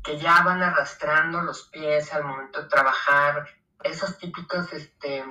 que 0.04 0.18
ya 0.18 0.42
van 0.44 0.62
arrastrando 0.62 1.42
los 1.42 1.64
pies 1.70 2.14
al 2.14 2.24
momento 2.24 2.62
de 2.62 2.70
trabajar, 2.70 3.46
esos 3.84 4.18
típicos, 4.18 4.72
este, 4.74 5.24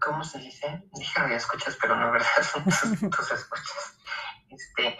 ¿cómo 0.00 0.24
se 0.24 0.38
dice? 0.38 0.84
Dije 0.92 1.34
escuchas, 1.34 1.76
pero 1.80 1.96
no, 1.96 2.10
¿verdad? 2.10 2.28
Son 2.42 2.64
tus, 2.64 3.30
escuchas. 3.32 3.98
Este, 4.48 4.98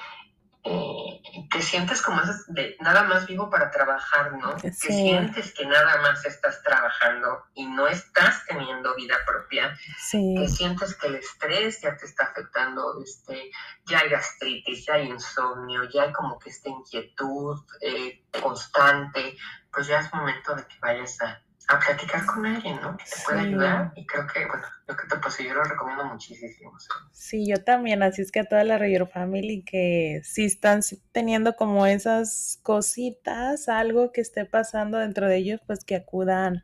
eh, 0.66 1.20
que 1.50 1.60
sientes 1.60 2.00
como 2.00 2.22
de 2.48 2.76
nada 2.80 3.02
más 3.02 3.26
vivo 3.26 3.50
para 3.50 3.70
trabajar, 3.70 4.32
¿no? 4.32 4.56
Que 4.56 4.72
sientes 4.72 5.52
que 5.52 5.66
nada 5.66 6.00
más 6.00 6.24
estás 6.24 6.62
trabajando 6.62 7.44
y 7.54 7.66
no 7.66 7.86
estás 7.86 8.46
teniendo 8.46 8.94
vida 8.94 9.16
propia. 9.26 9.78
Que 10.10 10.48
sientes 10.48 10.94
que 10.96 11.08
el 11.08 11.16
estrés 11.16 11.82
ya 11.82 11.96
te 11.96 12.06
está 12.06 12.24
afectando, 12.24 12.98
este, 13.02 13.50
ya 13.84 14.00
hay 14.00 14.08
gastritis, 14.08 14.86
ya 14.86 14.94
hay 14.94 15.08
insomnio, 15.08 15.84
ya 15.90 16.04
hay 16.04 16.12
como 16.12 16.38
que 16.38 16.48
esta 16.48 16.70
inquietud 16.70 17.60
eh, 17.82 18.24
constante. 18.40 19.36
Pues 19.70 19.86
ya 19.86 20.00
es 20.00 20.14
momento 20.14 20.54
de 20.54 20.64
que 20.66 20.78
vayas 20.80 21.20
a 21.20 21.43
a 21.68 21.78
platicar 21.78 22.26
con 22.26 22.44
alguien, 22.44 22.78
¿no? 22.80 22.96
Que 22.96 23.04
te 23.04 23.16
pueda 23.24 23.40
ayudar. 23.40 23.92
Y 23.96 24.06
creo 24.06 24.26
que, 24.26 24.46
bueno, 24.46 24.64
lo 24.86 24.96
que 24.96 25.06
te 25.08 25.16
pasó 25.16 25.42
yo 25.42 25.54
lo 25.54 25.64
recomiendo 25.64 26.04
muchísimo. 26.04 26.72
Sí, 27.10 27.46
yo 27.46 27.62
también. 27.64 28.02
Así 28.02 28.22
es 28.22 28.30
que 28.30 28.40
a 28.40 28.44
toda 28.44 28.64
la 28.64 28.76
Rayor 28.76 29.08
Family 29.08 29.62
que 29.62 30.20
si 30.24 30.44
están 30.44 30.80
teniendo 31.12 31.56
como 31.56 31.86
esas 31.86 32.58
cositas, 32.62 33.68
algo 33.68 34.12
que 34.12 34.20
esté 34.20 34.44
pasando 34.44 34.98
dentro 34.98 35.26
de 35.26 35.36
ellos, 35.36 35.60
pues 35.66 35.84
que 35.84 35.96
acudan, 35.96 36.62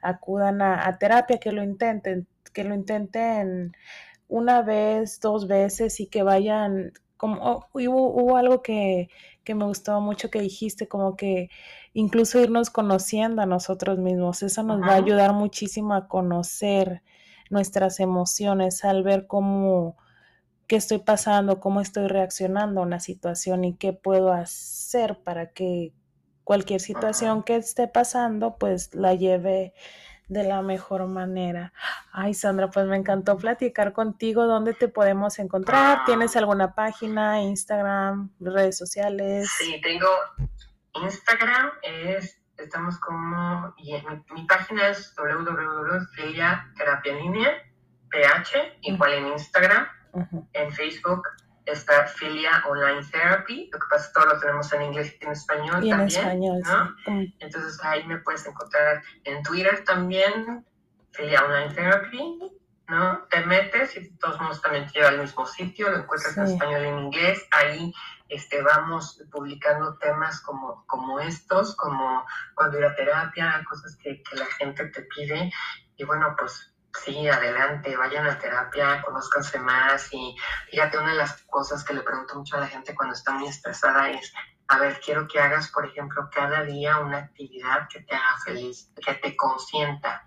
acudan 0.00 0.62
a, 0.62 0.98
terapia, 0.98 1.38
que 1.38 1.52
lo 1.52 1.62
intenten, 1.62 2.26
que 2.52 2.64
lo 2.64 2.74
intenten 2.74 3.76
una 4.28 4.62
vez, 4.62 5.20
dos 5.20 5.46
veces 5.46 6.00
y 6.00 6.06
que 6.06 6.22
vayan 6.22 6.92
como 7.18 7.42
oh, 7.42 7.68
hubo, 7.72 8.12
hubo 8.12 8.36
algo 8.36 8.62
que, 8.62 9.08
que 9.48 9.54
me 9.54 9.64
gustó 9.64 9.98
mucho 10.02 10.30
que 10.30 10.42
dijiste, 10.42 10.88
como 10.88 11.16
que 11.16 11.48
incluso 11.94 12.38
irnos 12.38 12.68
conociendo 12.68 13.40
a 13.40 13.46
nosotros 13.46 13.98
mismos. 13.98 14.42
Eso 14.42 14.62
nos 14.62 14.82
va 14.82 14.88
a 14.88 14.96
ayudar 14.96 15.32
muchísimo 15.32 15.94
a 15.94 16.06
conocer 16.06 17.02
nuestras 17.48 17.98
emociones, 17.98 18.84
al 18.84 19.02
ver 19.02 19.26
cómo, 19.26 19.96
qué 20.66 20.76
estoy 20.76 20.98
pasando, 20.98 21.60
cómo 21.60 21.80
estoy 21.80 22.08
reaccionando 22.08 22.82
a 22.82 22.84
una 22.84 23.00
situación 23.00 23.64
y 23.64 23.74
qué 23.74 23.94
puedo 23.94 24.34
hacer 24.34 25.18
para 25.24 25.50
que 25.54 25.94
cualquier 26.44 26.82
situación 26.82 27.42
que 27.42 27.56
esté 27.56 27.88
pasando, 27.88 28.58
pues 28.58 28.94
la 28.94 29.14
lleve 29.14 29.72
de 30.28 30.44
la 30.44 30.62
mejor 30.62 31.06
manera. 31.06 31.72
Ay, 32.12 32.34
Sandra, 32.34 32.68
pues 32.68 32.86
me 32.86 32.96
encantó 32.96 33.36
platicar 33.36 33.92
contigo. 33.92 34.46
¿Dónde 34.46 34.74
te 34.74 34.88
podemos 34.88 35.38
encontrar? 35.38 36.04
¿Tienes 36.04 36.36
alguna 36.36 36.74
página, 36.74 37.42
Instagram, 37.42 38.30
redes 38.40 38.76
sociales? 38.76 39.50
Sí, 39.58 39.80
tengo 39.82 40.08
Instagram 40.94 41.70
es, 41.82 42.40
estamos 42.56 42.98
como, 42.98 43.74
mi, 44.34 44.46
página 44.46 44.88
es 44.88 45.14
ph, 48.10 48.78
igual 48.82 49.12
en 49.12 49.26
Instagram, 49.28 49.86
en 50.52 50.72
Facebook 50.72 51.22
está 51.72 52.06
Filia 52.06 52.62
Online 52.68 53.04
Therapy, 53.10 53.68
lo 53.72 53.78
que 53.78 53.86
pasa 53.90 54.02
es 54.02 54.08
que 54.08 54.14
todo 54.14 54.34
lo 54.34 54.40
tenemos 54.40 54.72
en 54.72 54.82
inglés 54.82 55.16
y 55.20 55.24
en 55.24 55.32
español 55.32 55.84
y 55.84 55.90
también, 55.90 56.10
sí. 56.10 57.34
Entonces 57.40 57.84
ahí 57.84 58.04
me 58.04 58.18
puedes 58.18 58.46
encontrar 58.46 59.02
en 59.24 59.42
Twitter 59.42 59.84
también, 59.84 60.66
Filia 61.12 61.44
Online 61.44 61.74
Therapy, 61.74 62.38
¿no? 62.88 63.26
Te 63.30 63.44
metes 63.44 63.96
y 63.96 64.16
todos 64.16 64.40
modos 64.40 64.62
también 64.62 64.86
te 64.86 64.94
lleva 64.94 65.08
al 65.08 65.20
mismo 65.20 65.46
sitio, 65.46 65.90
lo 65.90 65.98
encuentras 65.98 66.36
en 66.36 66.44
español 66.44 66.82
y 66.82 66.88
en 66.88 66.98
inglés, 66.98 67.46
ahí 67.50 67.92
este, 68.28 68.62
vamos 68.62 69.22
publicando 69.30 69.96
temas 69.98 70.40
como, 70.40 70.84
como 70.86 71.20
estos, 71.20 71.76
como 71.76 72.24
cuando 72.54 72.78
ir 72.78 72.84
a 72.84 72.94
terapia, 72.94 73.64
cosas 73.68 73.96
que, 73.96 74.22
que 74.22 74.36
la 74.36 74.46
gente 74.46 74.86
te 74.86 75.02
pide, 75.02 75.50
y 75.96 76.04
bueno, 76.04 76.34
pues 76.38 76.74
sí, 77.04 77.28
adelante, 77.28 77.96
vayan 77.96 78.26
a 78.26 78.38
terapia, 78.38 79.02
conózcanse 79.02 79.58
más 79.58 80.12
y 80.12 80.36
fíjate, 80.70 80.98
una 80.98 81.10
de 81.10 81.18
las 81.18 81.42
cosas 81.44 81.84
que 81.84 81.94
le 81.94 82.02
pregunto 82.02 82.36
mucho 82.36 82.56
a 82.56 82.60
la 82.60 82.66
gente 82.66 82.94
cuando 82.94 83.14
está 83.14 83.32
muy 83.32 83.48
estresada 83.48 84.10
es, 84.10 84.32
a 84.68 84.78
ver, 84.78 85.00
quiero 85.00 85.26
que 85.26 85.40
hagas, 85.40 85.68
por 85.70 85.86
ejemplo, 85.86 86.28
cada 86.30 86.62
día 86.62 86.98
una 86.98 87.18
actividad 87.18 87.88
que 87.88 88.00
te 88.00 88.14
haga 88.14 88.36
feliz, 88.44 88.90
que 89.04 89.14
te 89.14 89.36
consienta. 89.36 90.26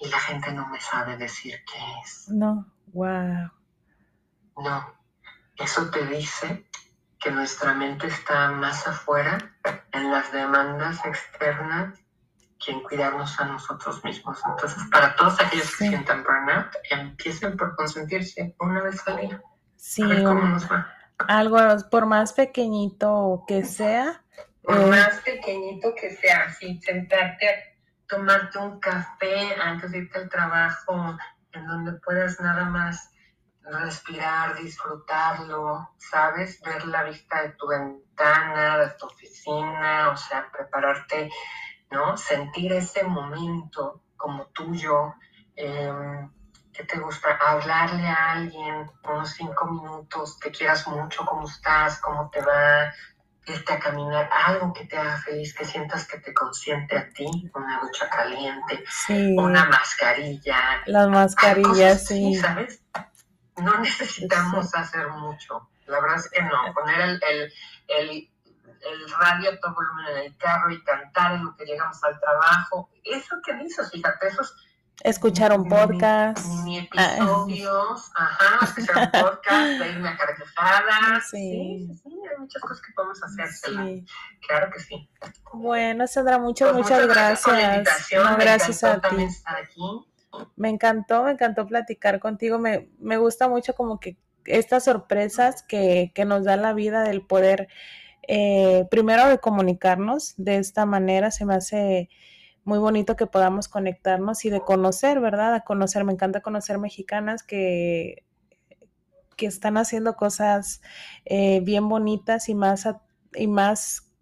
Y 0.00 0.08
la 0.08 0.20
gente 0.20 0.52
no 0.52 0.68
me 0.68 0.80
sabe 0.80 1.16
decir 1.16 1.64
qué 1.64 1.78
es. 2.04 2.28
No, 2.28 2.66
wow. 2.92 3.50
No, 4.58 4.94
eso 5.56 5.90
te 5.90 6.04
dice 6.06 6.68
que 7.18 7.30
nuestra 7.30 7.74
mente 7.74 8.06
está 8.06 8.50
más 8.50 8.86
afuera 8.86 9.38
en 9.92 10.10
las 10.12 10.30
demandas 10.32 11.04
externas 11.04 11.98
que 12.68 12.74
en 12.74 12.82
cuidarnos 12.82 13.40
a 13.40 13.46
nosotros 13.46 14.04
mismos. 14.04 14.38
Entonces, 14.46 14.82
para 14.92 15.16
todos 15.16 15.40
aquellos 15.40 15.74
que 15.76 15.88
sientan 15.88 16.22
burnout, 16.22 16.68
empiecen 16.90 17.56
por 17.56 17.74
consentirse 17.74 18.54
una 18.60 18.82
vez 18.82 19.06
al 19.08 19.16
día. 19.16 19.42
Sí, 19.76 20.02
algo 21.26 21.58
por 21.90 22.06
más 22.06 22.34
pequeñito 22.34 23.44
que 23.48 23.64
sea. 23.64 24.22
Por 24.62 24.76
eh, 24.76 24.86
más 24.86 25.20
pequeñito 25.20 25.94
que 25.94 26.14
sea, 26.14 26.44
así 26.48 26.78
sentarte 26.82 27.48
a 27.48 27.52
tomarte 28.06 28.58
un 28.58 28.78
café 28.80 29.54
antes 29.60 29.90
de 29.90 29.98
irte 29.98 30.18
al 30.18 30.28
trabajo, 30.28 31.16
en 31.52 31.66
donde 31.66 31.92
puedas 31.94 32.38
nada 32.40 32.64
más 32.66 33.10
respirar, 33.62 34.56
disfrutarlo, 34.56 35.90
¿sabes? 35.96 36.60
Ver 36.62 36.86
la 36.86 37.04
vista 37.04 37.42
de 37.42 37.50
tu 37.50 37.66
ventana, 37.66 38.78
de 38.78 38.90
tu 38.98 39.06
oficina, 39.06 40.10
o 40.10 40.16
sea, 40.16 40.50
prepararte 40.50 41.30
¿no? 41.90 42.16
Sentir 42.16 42.72
ese 42.72 43.04
momento 43.04 44.02
como 44.16 44.46
tuyo, 44.46 45.14
eh, 45.56 46.28
que 46.72 46.84
te 46.84 46.98
gusta 46.98 47.36
hablarle 47.44 48.06
a 48.06 48.32
alguien 48.32 48.90
unos 49.02 49.30
cinco 49.30 49.66
minutos, 49.66 50.38
te 50.38 50.50
quieras 50.50 50.86
mucho, 50.86 51.24
cómo 51.26 51.48
estás, 51.48 52.00
cómo 52.00 52.30
te 52.30 52.40
va, 52.40 52.92
irte 53.48 53.72
a 53.72 53.78
caminar, 53.78 54.28
algo 54.32 54.72
que 54.72 54.84
te 54.84 54.96
haga 54.96 55.16
feliz, 55.16 55.54
que 55.54 55.64
sientas 55.64 56.06
que 56.06 56.18
te 56.18 56.32
consiente 56.34 56.96
a 56.96 57.08
ti, 57.10 57.26
una 57.54 57.80
ducha 57.80 58.08
caliente, 58.08 58.84
una 59.36 59.64
mascarilla. 59.66 60.82
Las 60.86 61.08
mascarillas, 61.08 62.06
sí. 62.06 62.34
¿Sabes? 62.36 62.82
No 63.56 63.78
necesitamos 63.80 64.72
hacer 64.74 65.08
mucho 65.08 65.68
La 65.86 66.00
verdad 66.00 66.18
es 66.18 66.30
que 66.30 66.42
no. 66.42 66.72
Poner 66.74 67.00
el, 67.00 67.20
el, 67.28 67.52
el, 67.88 68.30
el 68.82 69.10
radio 69.10 69.50
a 69.50 69.60
todo 69.60 69.74
volumen 69.74 70.06
en 70.16 70.16
el 70.26 70.36
carro 70.36 70.70
y 70.70 70.82
cantar 70.84 71.34
en 71.34 71.44
lo 71.44 71.56
que 71.56 71.64
llegamos 71.64 72.02
al 72.04 72.18
trabajo. 72.20 72.90
Eso 73.04 73.36
que 73.44 73.54
dices, 73.54 73.90
fíjate, 73.90 74.28
esos 74.28 74.54
escuchar 75.04 75.58
un 75.58 75.68
podcast. 75.68 76.46
Mini 76.64 76.88
ah, 76.96 77.14
episodios, 77.16 78.10
ajá, 78.14 78.64
escuchar 78.64 79.10
un 79.14 79.20
podcast, 79.20 79.80
leerme 79.80 80.08
a 80.08 80.16
carcajadas. 80.16 81.30
Sí. 81.30 81.88
sí, 81.88 82.00
sí, 82.02 82.20
hay 82.30 82.38
muchas 82.38 82.62
cosas 82.62 82.82
que 82.82 82.92
podemos 82.94 83.22
hacer. 83.22 83.48
Sí. 83.48 84.06
Claro 84.46 84.70
que 84.72 84.80
sí. 84.80 85.08
Bueno, 85.52 86.06
Sandra, 86.06 86.38
muchas, 86.38 86.72
pues 86.72 86.82
muchas, 86.82 87.06
gracias. 87.06 88.08
No, 88.12 88.36
gracias 88.36 88.84
a 88.84 89.00
ti. 89.00 89.22
Estar 89.22 89.56
aquí. 89.56 90.04
Me 90.56 90.68
encantó, 90.68 91.24
me 91.24 91.32
encantó 91.32 91.66
platicar 91.66 92.20
contigo. 92.20 92.58
Me, 92.58 92.90
me 92.98 93.16
gusta 93.16 93.48
mucho 93.48 93.74
como 93.74 93.98
que 93.98 94.18
estas 94.44 94.84
sorpresas 94.84 95.62
que, 95.62 96.12
que 96.14 96.24
nos 96.24 96.44
da 96.44 96.56
la 96.56 96.72
vida 96.72 97.02
del 97.02 97.22
poder, 97.22 97.68
eh, 98.28 98.86
primero 98.90 99.26
de 99.26 99.38
comunicarnos 99.38 100.34
de 100.36 100.58
esta 100.58 100.84
manera, 100.84 101.30
se 101.30 101.46
me 101.46 101.54
hace 101.54 102.10
muy 102.62 102.78
bonito 102.78 103.16
que 103.16 103.26
podamos 103.26 103.68
conectarnos 103.68 104.44
y 104.44 104.50
de 104.50 104.60
conocer, 104.60 105.18
¿verdad? 105.20 105.54
A 105.54 105.64
conocer, 105.64 106.04
me 106.04 106.12
encanta 106.12 106.42
conocer 106.42 106.78
mexicanas 106.78 107.42
que, 107.42 108.24
que 109.36 109.46
están 109.46 109.78
haciendo 109.78 110.14
cosas 110.14 110.82
eh, 111.24 111.60
bien 111.60 111.88
bonitas 111.88 112.50
y 112.50 112.54
más, 112.54 112.86
y 113.34 113.46
más 113.46 114.12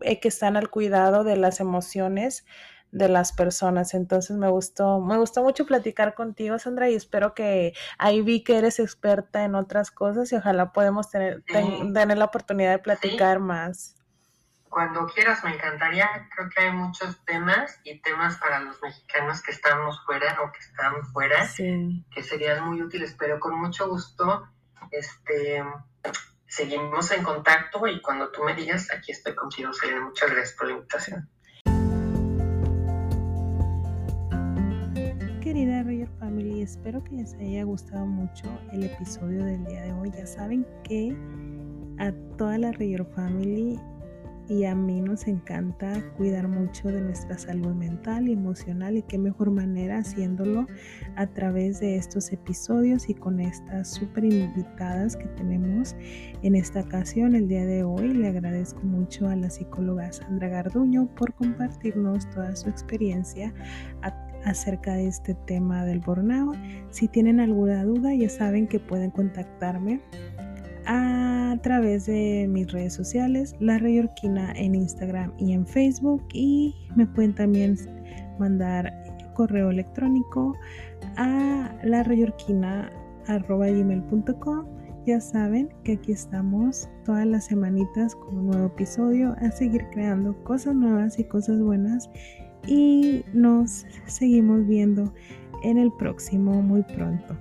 eh, 0.00 0.20
que 0.20 0.28
están 0.28 0.56
al 0.56 0.70
cuidado 0.70 1.24
de 1.24 1.36
las 1.36 1.58
emociones 1.58 2.46
de 2.90 3.08
las 3.08 3.32
personas. 3.32 3.94
Entonces 3.94 4.36
me 4.36 4.48
gustó, 4.48 5.00
me 5.00 5.16
gustó 5.16 5.42
mucho 5.42 5.66
platicar 5.66 6.14
contigo, 6.14 6.58
Sandra, 6.58 6.88
y 6.88 6.94
espero 6.94 7.34
que 7.34 7.74
ahí 7.98 8.22
vi 8.22 8.42
que 8.42 8.58
eres 8.58 8.78
experta 8.78 9.44
en 9.44 9.54
otras 9.54 9.90
cosas 9.90 10.32
y 10.32 10.36
ojalá 10.36 10.72
podemos 10.72 11.10
tener, 11.10 11.42
tener 11.44 12.18
la 12.18 12.24
oportunidad 12.24 12.72
de 12.72 12.78
platicar 12.78 13.40
más 13.40 13.98
cuando 14.68 15.06
quieras, 15.06 15.42
me 15.44 15.54
encantaría. 15.54 16.28
Creo 16.34 16.48
que 16.50 16.62
hay 16.62 16.72
muchos 16.72 17.24
temas 17.24 17.80
y 17.84 18.00
temas 18.00 18.36
para 18.36 18.60
los 18.60 18.80
mexicanos 18.82 19.42
que 19.42 19.52
estamos 19.52 20.00
fuera 20.04 20.40
o 20.42 20.52
que 20.52 20.58
están 20.58 21.04
fuera 21.06 21.48
que 21.56 22.22
serían 22.22 22.64
muy 22.64 22.82
útiles, 22.82 23.14
pero 23.18 23.40
con 23.40 23.58
mucho 23.58 23.88
gusto 23.88 24.48
este, 24.90 25.64
seguimos 26.46 27.10
en 27.10 27.22
contacto 27.22 27.86
y 27.86 28.00
cuando 28.00 28.30
tú 28.30 28.42
me 28.44 28.54
digas, 28.54 28.90
aquí 28.90 29.12
estoy 29.12 29.34
contigo. 29.34 29.70
Muchas 30.02 30.30
gracias 30.30 30.56
por 30.56 30.66
la 30.68 30.74
invitación. 30.74 31.28
Espero 36.62 37.04
que 37.04 37.14
les 37.14 37.34
haya 37.34 37.62
gustado 37.62 38.04
mucho 38.04 38.44
el 38.72 38.84
episodio 38.84 39.44
del 39.44 39.64
día 39.64 39.82
de 39.82 39.92
hoy. 39.92 40.10
Ya 40.10 40.26
saben 40.26 40.66
que 40.82 41.16
a 41.98 42.12
toda 42.36 42.58
la 42.58 42.72
Family 43.14 43.78
y 44.48 44.64
a 44.64 44.74
mí 44.74 45.00
nos 45.00 45.28
encanta 45.28 46.02
cuidar 46.16 46.48
mucho 46.48 46.88
de 46.88 47.02
nuestra 47.02 47.36
salud 47.36 47.74
mental 47.74 48.28
y 48.28 48.32
emocional 48.32 48.96
y 48.96 49.02
qué 49.02 49.18
mejor 49.18 49.50
manera 49.50 49.98
haciéndolo 49.98 50.66
a 51.16 51.26
través 51.26 51.80
de 51.80 51.96
estos 51.96 52.32
episodios 52.32 53.08
y 53.08 53.14
con 53.14 53.40
estas 53.40 53.94
súper 53.94 54.24
invitadas 54.24 55.16
que 55.16 55.26
tenemos 55.28 55.94
en 56.42 56.54
esta 56.54 56.80
ocasión 56.80 57.36
el 57.36 57.46
día 57.46 57.66
de 57.66 57.84
hoy. 57.84 58.14
Le 58.14 58.28
agradezco 58.28 58.80
mucho 58.82 59.28
a 59.28 59.36
la 59.36 59.50
psicóloga 59.50 60.10
Sandra 60.12 60.48
Garduño 60.48 61.06
por 61.14 61.34
compartirnos 61.34 62.28
toda 62.30 62.56
su 62.56 62.68
experiencia 62.68 63.52
acerca 64.48 64.94
de 64.94 65.06
este 65.08 65.34
tema 65.46 65.84
del 65.84 66.00
burnout. 66.00 66.56
Si 66.90 67.08
tienen 67.08 67.40
alguna 67.40 67.84
duda 67.84 68.14
ya 68.14 68.28
saben 68.28 68.66
que 68.66 68.80
pueden 68.80 69.10
contactarme 69.10 70.00
a 70.86 71.56
través 71.62 72.06
de 72.06 72.46
mis 72.48 72.72
redes 72.72 72.94
sociales, 72.94 73.54
La 73.60 73.78
Reyorquina 73.78 74.52
en 74.52 74.74
Instagram 74.74 75.32
y 75.38 75.52
en 75.52 75.66
Facebook 75.66 76.24
y 76.32 76.74
me 76.96 77.06
pueden 77.06 77.34
también 77.34 77.76
mandar 78.38 78.92
correo 79.34 79.70
electrónico 79.70 80.54
a 81.16 81.74
la 81.84 82.02
gmail.com 83.68 84.66
ya 85.06 85.20
saben 85.22 85.70
que 85.84 85.92
aquí 85.92 86.12
estamos 86.12 86.88
todas 87.06 87.26
las 87.26 87.46
semanitas 87.46 88.14
con 88.14 88.38
un 88.40 88.46
nuevo 88.48 88.66
episodio 88.66 89.34
a 89.38 89.50
seguir 89.50 89.86
creando 89.90 90.36
cosas 90.44 90.74
nuevas 90.74 91.18
y 91.18 91.24
cosas 91.24 91.60
buenas 91.62 92.10
y 92.66 93.24
nos 93.32 93.86
seguimos 94.06 94.66
viendo 94.66 95.12
en 95.62 95.78
el 95.78 95.92
próximo 95.92 96.62
muy 96.62 96.82
pronto. 96.82 97.36